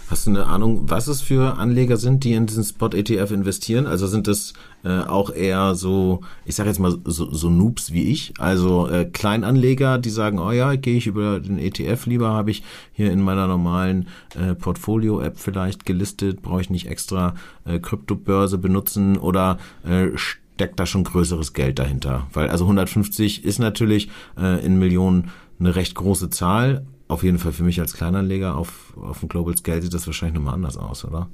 Hast 0.10 0.26
du 0.26 0.32
eine 0.32 0.46
Ahnung, 0.46 0.84
was 0.90 1.08
es 1.08 1.22
für 1.22 1.58
Anleger 1.58 1.98
sind, 1.98 2.24
die 2.24 2.34
in 2.34 2.46
diesen 2.46 2.64
Spot-ETF 2.64 3.32
investieren? 3.32 3.86
Also 3.86 4.08
sind 4.08 4.28
das 4.28 4.54
äh, 4.84 5.00
auch 5.00 5.32
eher 5.32 5.76
so, 5.76 6.22
ich 6.46 6.56
sage 6.56 6.70
jetzt 6.70 6.80
mal 6.80 6.98
so, 7.04 7.32
so 7.32 7.50
Noobs 7.50 7.92
wie 7.92 8.10
ich, 8.10 8.34
also 8.38 8.88
äh, 8.88 9.06
Kleinanleger, 9.06 9.98
die 9.98 10.10
sagen, 10.10 10.40
oh 10.40 10.52
ja, 10.52 10.76
gehe 10.76 10.98
ich 10.98 11.08
über 11.08 11.40
den 11.40 11.60
ETF 11.60 12.06
lieber, 12.06 12.30
habe 12.30 12.52
ich 12.52 12.64
hier 12.94 13.12
in 13.12 13.22
meiner 13.22 13.48
normalen 13.48 14.08
äh, 14.36 14.56
Portfolio-App 14.56 15.38
vielleicht 15.38 15.86
gelistet, 15.86 16.42
brauche 16.42 16.62
ich 16.62 16.70
nicht 16.70 16.88
extra 16.88 17.36
äh, 17.66 17.80
Kryptobörse 17.80 18.58
benutzen 18.58 19.18
oder 19.18 19.58
äh, 19.86 20.10
steckt 20.16 20.80
da 20.80 20.86
schon 20.86 21.04
größeres 21.04 21.54
Geld 21.54 21.80
dahinter? 21.80 22.28
Weil 22.34 22.50
also 22.50 22.66
150 22.66 23.44
ist 23.44 23.60
natürlich 23.60 24.10
äh, 24.40 24.66
in 24.66 24.80
Millionen 24.80 25.32
eine 25.60 25.76
recht 25.76 25.96
große 25.96 26.30
Zahl, 26.30 26.86
auf 27.08 27.24
jeden 27.24 27.40
Fall 27.40 27.54
für 27.54 27.64
mich 27.64 27.80
als 27.80 27.94
Kleinanleger 27.94 28.56
auf, 28.56 28.94
auf 28.98 29.20
dem 29.20 29.30
Global 29.30 29.56
Scale 29.56 29.82
sieht 29.82 29.94
das 29.94 30.08
wahrscheinlich 30.08 30.36
nochmal 30.36 30.56
anders 30.56 30.78
aus, 30.78 31.06
oder? 31.06 31.30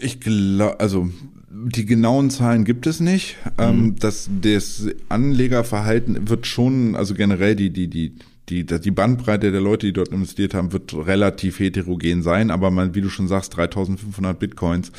Ich 0.00 0.20
glaube, 0.20 0.78
also 0.78 1.10
die 1.50 1.86
genauen 1.86 2.30
Zahlen 2.30 2.64
gibt 2.64 2.86
es 2.86 3.00
nicht. 3.00 3.36
Ähm, 3.58 3.76
mhm. 3.76 3.96
das, 3.98 4.30
das 4.40 4.86
Anlegerverhalten 5.08 6.28
wird 6.28 6.46
schon, 6.46 6.94
also 6.94 7.14
generell 7.14 7.56
die, 7.56 7.70
die, 7.70 7.88
die, 7.88 8.14
die, 8.48 8.64
die 8.64 8.90
Bandbreite 8.90 9.50
der 9.50 9.60
Leute, 9.60 9.86
die 9.86 9.92
dort 9.92 10.08
investiert 10.08 10.54
haben, 10.54 10.72
wird 10.72 10.94
relativ 10.94 11.58
heterogen 11.58 12.22
sein. 12.22 12.50
Aber 12.50 12.70
man, 12.70 12.94
wie 12.94 13.00
du 13.00 13.08
schon 13.08 13.28
sagst, 13.28 13.56
3500 13.56 14.38
Bitcoins 14.38 14.92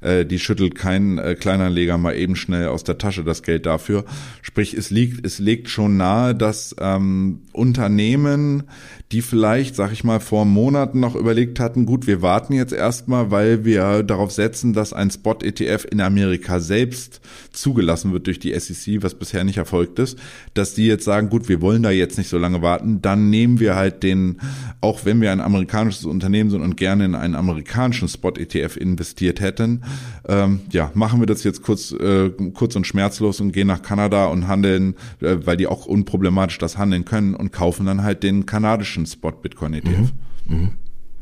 äh, 0.00 0.24
die 0.24 0.38
schüttelt 0.38 0.74
kein 0.74 1.18
äh, 1.18 1.34
Kleinanleger 1.34 1.98
mal 1.98 2.16
eben 2.16 2.36
schnell 2.36 2.68
aus 2.68 2.84
der 2.84 2.98
Tasche 2.98 3.24
das 3.24 3.42
Geld 3.42 3.66
dafür. 3.66 4.04
Sprich, 4.42 4.74
es 4.74 4.90
liegt, 4.90 5.24
es 5.26 5.38
legt 5.38 5.68
schon 5.68 5.96
nahe, 5.96 6.34
dass 6.34 6.74
ähm, 6.80 7.42
Unternehmen, 7.52 8.64
die 9.12 9.22
vielleicht, 9.22 9.74
sag 9.74 9.92
ich 9.92 10.04
mal, 10.04 10.20
vor 10.20 10.44
Monaten 10.44 11.00
noch 11.00 11.16
überlegt 11.16 11.60
hatten, 11.60 11.84
gut, 11.84 12.06
wir 12.06 12.22
warten 12.22 12.52
jetzt 12.52 12.72
erstmal, 12.72 13.30
weil 13.30 13.64
wir 13.64 14.02
darauf 14.02 14.30
setzen, 14.30 14.72
dass 14.72 14.92
ein 14.92 15.10
Spot-ETF 15.10 15.86
in 15.90 16.00
Amerika 16.00 16.60
selbst 16.60 17.20
zugelassen 17.50 18.12
wird 18.12 18.26
durch 18.26 18.38
die 18.38 18.58
SEC, 18.58 19.02
was 19.02 19.14
bisher 19.14 19.44
nicht 19.44 19.58
erfolgt 19.58 19.98
ist, 19.98 20.18
dass 20.54 20.74
die 20.74 20.86
jetzt 20.86 21.04
sagen, 21.04 21.28
gut, 21.28 21.48
wir 21.48 21.60
wollen 21.60 21.82
da 21.82 21.90
jetzt 21.90 22.18
nicht 22.18 22.28
so 22.28 22.38
lange 22.38 22.62
warten, 22.62 23.02
dann 23.02 23.30
nehmen 23.30 23.60
wir 23.60 23.74
halt 23.74 24.02
den, 24.02 24.40
auch 24.80 25.04
wenn 25.04 25.20
wir 25.20 25.32
ein 25.32 25.40
amerikanisches 25.40 26.04
Unternehmen 26.04 26.50
sind 26.50 26.62
und 26.62 26.76
gerne 26.76 27.04
in 27.04 27.14
einen 27.14 27.34
amerikanischen 27.34 28.08
Spot-ETF 28.08 28.76
investiert 28.76 29.40
hätten, 29.40 29.82
ähm, 30.28 30.60
ja, 30.70 30.90
machen 30.94 31.20
wir 31.20 31.26
das 31.26 31.44
jetzt 31.44 31.62
kurz, 31.62 31.92
äh, 31.92 32.30
kurz 32.54 32.76
und 32.76 32.86
schmerzlos 32.86 33.40
und 33.40 33.52
gehen 33.52 33.66
nach 33.66 33.82
Kanada 33.82 34.26
und 34.26 34.48
handeln, 34.48 34.94
äh, 35.20 35.36
weil 35.44 35.56
die 35.56 35.66
auch 35.66 35.86
unproblematisch 35.86 36.58
das 36.58 36.78
handeln 36.78 37.04
können 37.04 37.34
und 37.34 37.52
kaufen 37.52 37.86
dann 37.86 38.02
halt 38.02 38.22
den 38.22 38.46
kanadischen 38.46 39.06
Spot-Bitcoin-ETF. 39.06 40.12
Mhm. 40.46 40.56
Mhm. 40.56 40.70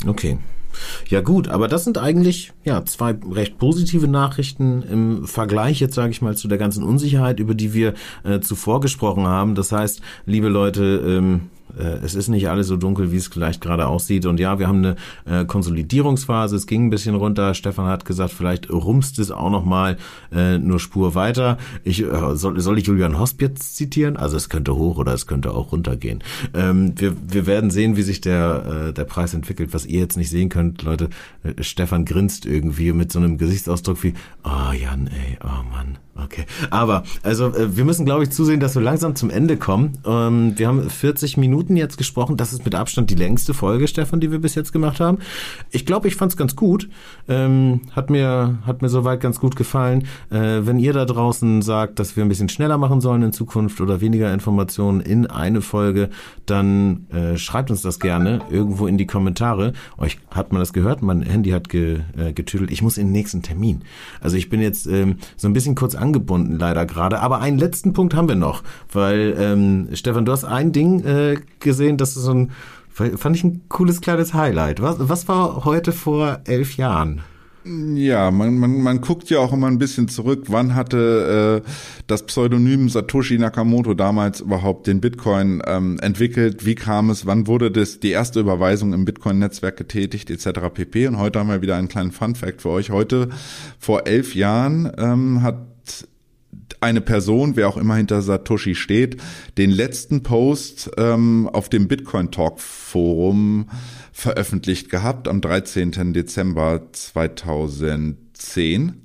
Okay. 0.06 0.38
Ja 1.08 1.20
gut, 1.20 1.48
aber 1.48 1.66
das 1.68 1.84
sind 1.84 1.98
eigentlich 1.98 2.52
ja 2.64 2.84
zwei 2.84 3.14
recht 3.30 3.58
positive 3.58 4.06
Nachrichten 4.06 4.82
im 4.82 5.26
Vergleich 5.26 5.80
jetzt 5.80 5.94
sage 5.94 6.10
ich 6.10 6.22
mal 6.22 6.36
zu 6.36 6.48
der 6.48 6.58
ganzen 6.58 6.84
Unsicherheit, 6.84 7.40
über 7.40 7.54
die 7.54 7.74
wir 7.74 7.94
äh, 8.24 8.40
zuvor 8.40 8.80
gesprochen 8.80 9.26
haben. 9.26 9.54
Das 9.54 9.72
heißt, 9.72 10.00
liebe 10.26 10.48
Leute, 10.48 11.02
ähm, 11.04 11.34
äh, 11.34 11.57
es 11.82 12.14
ist 12.14 12.28
nicht 12.28 12.48
alles 12.48 12.66
so 12.66 12.76
dunkel, 12.76 13.12
wie 13.12 13.16
es 13.16 13.28
vielleicht 13.28 13.60
gerade 13.60 13.86
aussieht. 13.86 14.26
Und 14.26 14.40
ja, 14.40 14.58
wir 14.58 14.68
haben 14.68 14.84
eine 14.84 14.96
äh, 15.24 15.44
Konsolidierungsphase. 15.44 16.56
Es 16.56 16.66
ging 16.66 16.86
ein 16.86 16.90
bisschen 16.90 17.14
runter. 17.14 17.54
Stefan 17.54 17.86
hat 17.86 18.04
gesagt, 18.04 18.32
vielleicht 18.32 18.70
rumst 18.70 19.18
es 19.18 19.30
auch 19.30 19.50
noch 19.50 19.64
mal 19.64 19.96
äh, 20.32 20.58
nur 20.58 20.80
Spur 20.80 21.14
weiter. 21.14 21.58
Ich 21.84 22.02
äh, 22.02 22.36
soll, 22.36 22.60
soll 22.60 22.78
ich 22.78 22.86
Julian 22.86 23.18
Hosp 23.18 23.40
jetzt 23.42 23.76
zitieren? 23.76 24.16
Also 24.16 24.36
es 24.36 24.48
könnte 24.48 24.76
hoch 24.76 24.98
oder 24.98 25.14
es 25.14 25.26
könnte 25.26 25.52
auch 25.52 25.72
runtergehen. 25.72 26.22
Ähm, 26.54 26.94
wir, 26.96 27.14
wir 27.26 27.46
werden 27.46 27.70
sehen, 27.70 27.96
wie 27.96 28.02
sich 28.02 28.20
der 28.20 28.88
äh, 28.88 28.92
der 28.92 29.04
Preis 29.04 29.34
entwickelt. 29.34 29.72
Was 29.72 29.86
ihr 29.86 30.00
jetzt 30.00 30.16
nicht 30.16 30.30
sehen 30.30 30.48
könnt, 30.48 30.82
Leute. 30.82 31.08
Äh, 31.42 31.62
Stefan 31.62 32.04
grinst 32.04 32.46
irgendwie 32.46 32.92
mit 32.92 33.12
so 33.12 33.18
einem 33.18 33.38
Gesichtsausdruck 33.38 34.02
wie, 34.02 34.14
oh 34.44 34.72
Jan, 34.72 35.08
ey, 35.08 35.38
oh 35.42 35.62
Mann. 35.70 35.98
Okay, 36.20 36.46
aber 36.70 37.04
also 37.22 37.54
äh, 37.54 37.76
wir 37.76 37.84
müssen, 37.84 38.04
glaube 38.04 38.24
ich, 38.24 38.30
zusehen, 38.30 38.58
dass 38.58 38.74
wir 38.74 38.82
langsam 38.82 39.14
zum 39.14 39.30
Ende 39.30 39.56
kommen. 39.56 39.98
Ähm, 40.04 40.58
wir 40.58 40.66
haben 40.66 40.90
40 40.90 41.36
Minuten 41.36 41.76
jetzt 41.76 41.96
gesprochen. 41.96 42.36
Das 42.36 42.52
ist 42.52 42.64
mit 42.64 42.74
Abstand 42.74 43.10
die 43.10 43.14
längste 43.14 43.54
Folge, 43.54 43.86
Stefan, 43.86 44.18
die 44.18 44.32
wir 44.32 44.40
bis 44.40 44.56
jetzt 44.56 44.72
gemacht 44.72 44.98
haben. 44.98 45.18
Ich 45.70 45.86
glaube, 45.86 46.08
ich 46.08 46.16
fand 46.16 46.32
es 46.32 46.36
ganz 46.36 46.56
gut. 46.56 46.88
Ähm, 47.28 47.82
hat 47.92 48.10
mir 48.10 48.58
hat 48.66 48.82
mir 48.82 48.88
soweit 48.88 49.20
ganz 49.20 49.38
gut 49.38 49.54
gefallen. 49.54 50.08
Äh, 50.30 50.66
wenn 50.66 50.80
ihr 50.80 50.92
da 50.92 51.04
draußen 51.04 51.62
sagt, 51.62 52.00
dass 52.00 52.16
wir 52.16 52.24
ein 52.24 52.28
bisschen 52.28 52.48
schneller 52.48 52.78
machen 52.78 53.00
sollen 53.00 53.22
in 53.22 53.32
Zukunft 53.32 53.80
oder 53.80 54.00
weniger 54.00 54.32
Informationen 54.32 55.00
in 55.00 55.28
eine 55.28 55.60
Folge, 55.60 56.10
dann 56.46 57.06
äh, 57.10 57.38
schreibt 57.38 57.70
uns 57.70 57.82
das 57.82 58.00
gerne 58.00 58.40
irgendwo 58.50 58.88
in 58.88 58.98
die 58.98 59.06
Kommentare. 59.06 59.72
Euch 59.96 60.18
hat 60.32 60.50
man 60.50 60.58
das 60.58 60.72
gehört? 60.72 61.00
Mein 61.00 61.22
Handy 61.22 61.50
hat 61.50 61.68
ge, 61.68 62.00
getüdelt. 62.34 62.72
Ich 62.72 62.82
muss 62.82 62.98
in 62.98 63.08
den 63.08 63.12
nächsten 63.12 63.42
Termin. 63.42 63.82
Also 64.20 64.36
ich 64.36 64.48
bin 64.48 64.60
jetzt 64.60 64.86
ähm, 64.86 65.18
so 65.36 65.46
ein 65.46 65.52
bisschen 65.52 65.76
kurz 65.76 65.94
angefangen 65.94 66.07
angebunden 66.08 66.58
leider 66.58 66.86
gerade. 66.86 67.20
Aber 67.20 67.40
einen 67.40 67.58
letzten 67.58 67.92
Punkt 67.92 68.14
haben 68.14 68.28
wir 68.28 68.34
noch, 68.34 68.62
weil 68.92 69.36
ähm, 69.38 69.88
Stefan, 69.92 70.24
du 70.24 70.32
hast 70.32 70.44
ein 70.44 70.72
Ding 70.72 71.04
äh, 71.04 71.36
gesehen, 71.60 71.96
das 71.96 72.16
ist 72.16 72.22
so 72.22 72.32
ein, 72.32 72.50
fand 72.88 73.36
ich 73.36 73.44
ein 73.44 73.62
cooles 73.68 74.00
kleines 74.00 74.34
Highlight. 74.34 74.82
Was, 74.82 74.96
was 74.98 75.28
war 75.28 75.64
heute 75.64 75.92
vor 75.92 76.40
elf 76.44 76.76
Jahren? 76.76 77.22
Ja, 77.64 78.30
man, 78.30 78.56
man, 78.56 78.80
man 78.80 79.00
guckt 79.02 79.28
ja 79.28 79.40
auch 79.40 79.52
immer 79.52 79.66
ein 79.66 79.78
bisschen 79.78 80.08
zurück, 80.08 80.44
wann 80.48 80.74
hatte 80.74 81.62
äh, 81.66 81.70
das 82.06 82.24
Pseudonym 82.24 82.88
Satoshi 82.88 83.36
Nakamoto 83.36 83.92
damals 83.92 84.40
überhaupt 84.40 84.86
den 84.86 85.00
Bitcoin 85.02 85.60
ähm, 85.66 85.98
entwickelt, 86.00 86.64
wie 86.64 86.76
kam 86.76 87.10
es, 87.10 87.26
wann 87.26 87.46
wurde 87.46 87.70
das 87.70 88.00
die 88.00 88.10
erste 88.10 88.40
Überweisung 88.40 88.94
im 88.94 89.04
Bitcoin-Netzwerk 89.04 89.76
getätigt, 89.76 90.30
etc. 90.30 90.60
pp. 90.72 91.08
Und 91.08 91.18
heute 91.18 91.40
haben 91.40 91.50
wir 91.50 91.60
wieder 91.60 91.76
einen 91.76 91.88
kleinen 91.88 92.12
Fun-Fact 92.12 92.62
für 92.62 92.70
euch. 92.70 92.90
Heute, 92.90 93.28
vor 93.78 94.06
elf 94.06 94.34
Jahren, 94.34 94.90
ähm, 94.96 95.42
hat 95.42 95.77
eine 96.80 97.00
Person, 97.00 97.56
wer 97.56 97.68
auch 97.68 97.76
immer 97.76 97.96
hinter 97.96 98.22
Satoshi 98.22 98.74
steht, 98.74 99.20
den 99.56 99.70
letzten 99.70 100.22
Post 100.22 100.90
ähm, 100.96 101.48
auf 101.52 101.68
dem 101.68 101.88
Bitcoin 101.88 102.30
Talk 102.30 102.60
Forum 102.60 103.68
veröffentlicht 104.12 104.90
gehabt 104.90 105.28
am 105.28 105.40
13. 105.40 106.12
Dezember 106.12 106.88
2010. 106.92 109.02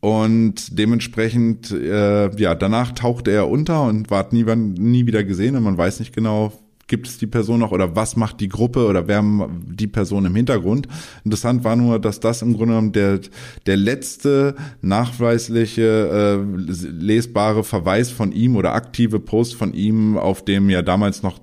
Und 0.00 0.78
dementsprechend, 0.78 1.70
äh, 1.70 2.34
ja, 2.36 2.56
danach 2.56 2.92
tauchte 2.92 3.30
er 3.30 3.48
unter 3.48 3.84
und 3.84 4.10
ward 4.10 4.32
nie, 4.32 4.44
nie 4.44 5.06
wieder 5.06 5.22
gesehen 5.22 5.54
und 5.54 5.62
man 5.62 5.78
weiß 5.78 6.00
nicht 6.00 6.12
genau, 6.12 6.52
gibt 6.86 7.06
es 7.06 7.18
die 7.18 7.26
Person 7.26 7.60
noch 7.60 7.72
oder 7.72 7.96
was 7.96 8.16
macht 8.16 8.40
die 8.40 8.48
Gruppe 8.48 8.86
oder 8.86 9.08
wer 9.08 9.24
die 9.66 9.86
Person 9.86 10.26
im 10.26 10.34
Hintergrund. 10.34 10.88
Interessant 11.24 11.64
war 11.64 11.76
nur, 11.76 11.98
dass 11.98 12.20
das 12.20 12.42
im 12.42 12.52
Grunde 12.52 12.74
genommen 12.74 12.92
der, 12.92 13.20
der 13.66 13.76
letzte 13.76 14.56
nachweisliche, 14.80 16.42
äh, 16.42 16.72
lesbare 16.90 17.64
Verweis 17.64 18.10
von 18.10 18.32
ihm 18.32 18.56
oder 18.56 18.74
aktive 18.74 19.20
Post 19.20 19.54
von 19.54 19.72
ihm 19.74 20.18
auf 20.18 20.44
dem 20.44 20.68
ja 20.70 20.82
damals 20.82 21.22
noch 21.22 21.38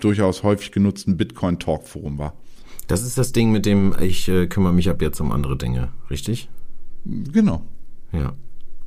durchaus 0.00 0.42
häufig 0.42 0.72
genutzten 0.72 1.16
Bitcoin 1.16 1.58
Talk 1.58 1.86
Forum 1.86 2.18
war. 2.18 2.34
Das 2.88 3.02
ist 3.02 3.16
das 3.16 3.32
Ding, 3.32 3.52
mit 3.52 3.64
dem 3.64 3.94
ich 4.00 4.28
äh, 4.28 4.46
kümmere 4.46 4.72
mich 4.72 4.90
ab 4.90 5.00
jetzt 5.00 5.20
um 5.20 5.32
andere 5.32 5.56
Dinge, 5.56 5.88
richtig? 6.10 6.50
Genau. 7.04 7.62
Ja. 8.12 8.34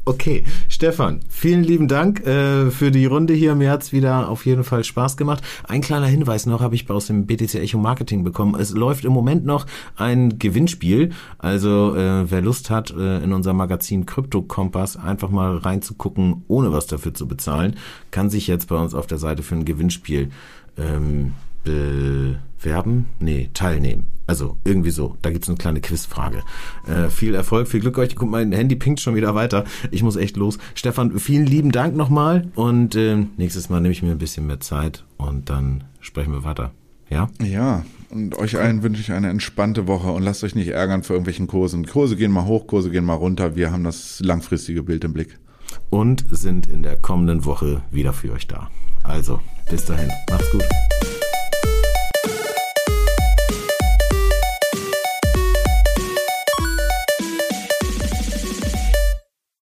Okay, 0.07 0.43
Stefan, 0.69 1.21
vielen 1.29 1.63
lieben 1.63 1.87
Dank 1.87 2.23
äh, 2.27 2.69
für 2.69 2.91
die 2.91 3.07
Runde 3.07 3.33
hier. 3.33 3.55
Mir 3.55 3.71
hat's 3.71 3.91
wieder 3.91 4.29
auf 4.29 4.45
jeden 4.45 4.63
Fall 4.63 4.83
Spaß 4.83 5.17
gemacht. 5.17 5.43
Ein 5.67 5.81
kleiner 5.81 6.05
Hinweis 6.05 6.45
noch 6.45 6.61
habe 6.61 6.75
ich 6.75 6.87
aus 6.91 7.07
dem 7.07 7.25
BTC 7.25 7.55
Echo 7.55 7.79
Marketing 7.79 8.23
bekommen. 8.23 8.53
Es 8.53 8.69
läuft 8.69 9.03
im 9.03 9.13
Moment 9.13 9.47
noch 9.47 9.65
ein 9.95 10.37
Gewinnspiel. 10.37 11.09
Also 11.39 11.95
äh, 11.95 12.29
wer 12.29 12.41
Lust 12.41 12.69
hat, 12.69 12.91
äh, 12.91 13.23
in 13.23 13.33
unser 13.33 13.53
Magazin 13.53 14.05
Crypto 14.05 14.43
Kompass 14.43 14.95
einfach 14.95 15.31
mal 15.31 15.57
reinzugucken, 15.57 16.43
ohne 16.47 16.71
was 16.71 16.85
dafür 16.85 17.15
zu 17.15 17.27
bezahlen, 17.27 17.75
kann 18.11 18.29
sich 18.29 18.45
jetzt 18.45 18.67
bei 18.67 18.75
uns 18.75 18.93
auf 18.93 19.07
der 19.07 19.17
Seite 19.17 19.41
für 19.41 19.55
ein 19.55 19.65
Gewinnspiel 19.65 20.29
ähm, 20.77 21.33
bewerben? 21.65 23.07
Nee, 23.19 23.49
teilnehmen. 23.53 24.05
Also 24.27 24.57
irgendwie 24.63 24.89
so. 24.89 25.17
Da 25.21 25.29
gibt's 25.29 25.49
eine 25.49 25.57
kleine 25.57 25.81
Quizfrage. 25.81 26.43
Äh, 26.87 27.09
viel 27.09 27.35
Erfolg, 27.35 27.67
viel 27.67 27.81
Glück 27.81 27.97
euch. 27.97 28.15
Guck, 28.15 28.29
mein 28.29 28.51
Handy 28.51 28.75
pinkt 28.75 28.99
schon 28.99 29.15
wieder 29.15 29.35
weiter. 29.35 29.65
Ich 29.91 30.01
muss 30.01 30.15
echt 30.15 30.37
los. 30.37 30.57
Stefan, 30.73 31.19
vielen 31.19 31.45
lieben 31.45 31.71
Dank 31.71 31.95
nochmal. 31.95 32.47
Und 32.55 32.95
äh, 32.95 33.17
nächstes 33.37 33.69
Mal 33.69 33.81
nehme 33.81 33.91
ich 33.91 34.01
mir 34.01 34.11
ein 34.11 34.17
bisschen 34.17 34.47
mehr 34.47 34.59
Zeit 34.59 35.03
und 35.17 35.49
dann 35.49 35.83
sprechen 35.99 36.31
wir 36.31 36.43
weiter. 36.43 36.71
Ja? 37.09 37.29
Ja. 37.43 37.85
Und 38.09 38.37
euch 38.37 38.57
allen 38.57 38.81
wünsche 38.81 39.01
ich 39.01 39.11
eine 39.11 39.29
entspannte 39.29 39.87
Woche 39.87 40.09
und 40.09 40.23
lasst 40.23 40.43
euch 40.43 40.55
nicht 40.55 40.69
ärgern 40.69 41.03
für 41.03 41.13
irgendwelchen 41.13 41.47
Kursen. 41.47 41.85
Kurse 41.85 42.15
gehen 42.15 42.31
mal 42.31 42.45
hoch, 42.45 42.65
Kurse 42.65 42.89
gehen 42.89 43.05
mal 43.05 43.15
runter. 43.15 43.55
Wir 43.55 43.71
haben 43.71 43.83
das 43.83 44.21
langfristige 44.21 44.83
Bild 44.83 45.03
im 45.03 45.13
Blick. 45.13 45.37
Und 45.89 46.25
sind 46.29 46.67
in 46.67 46.83
der 46.83 46.95
kommenden 46.95 47.45
Woche 47.45 47.81
wieder 47.91 48.13
für 48.13 48.31
euch 48.31 48.47
da. 48.47 48.69
Also, 49.03 49.39
bis 49.69 49.85
dahin. 49.85 50.09
Macht's 50.29 50.49
gut. 50.51 50.63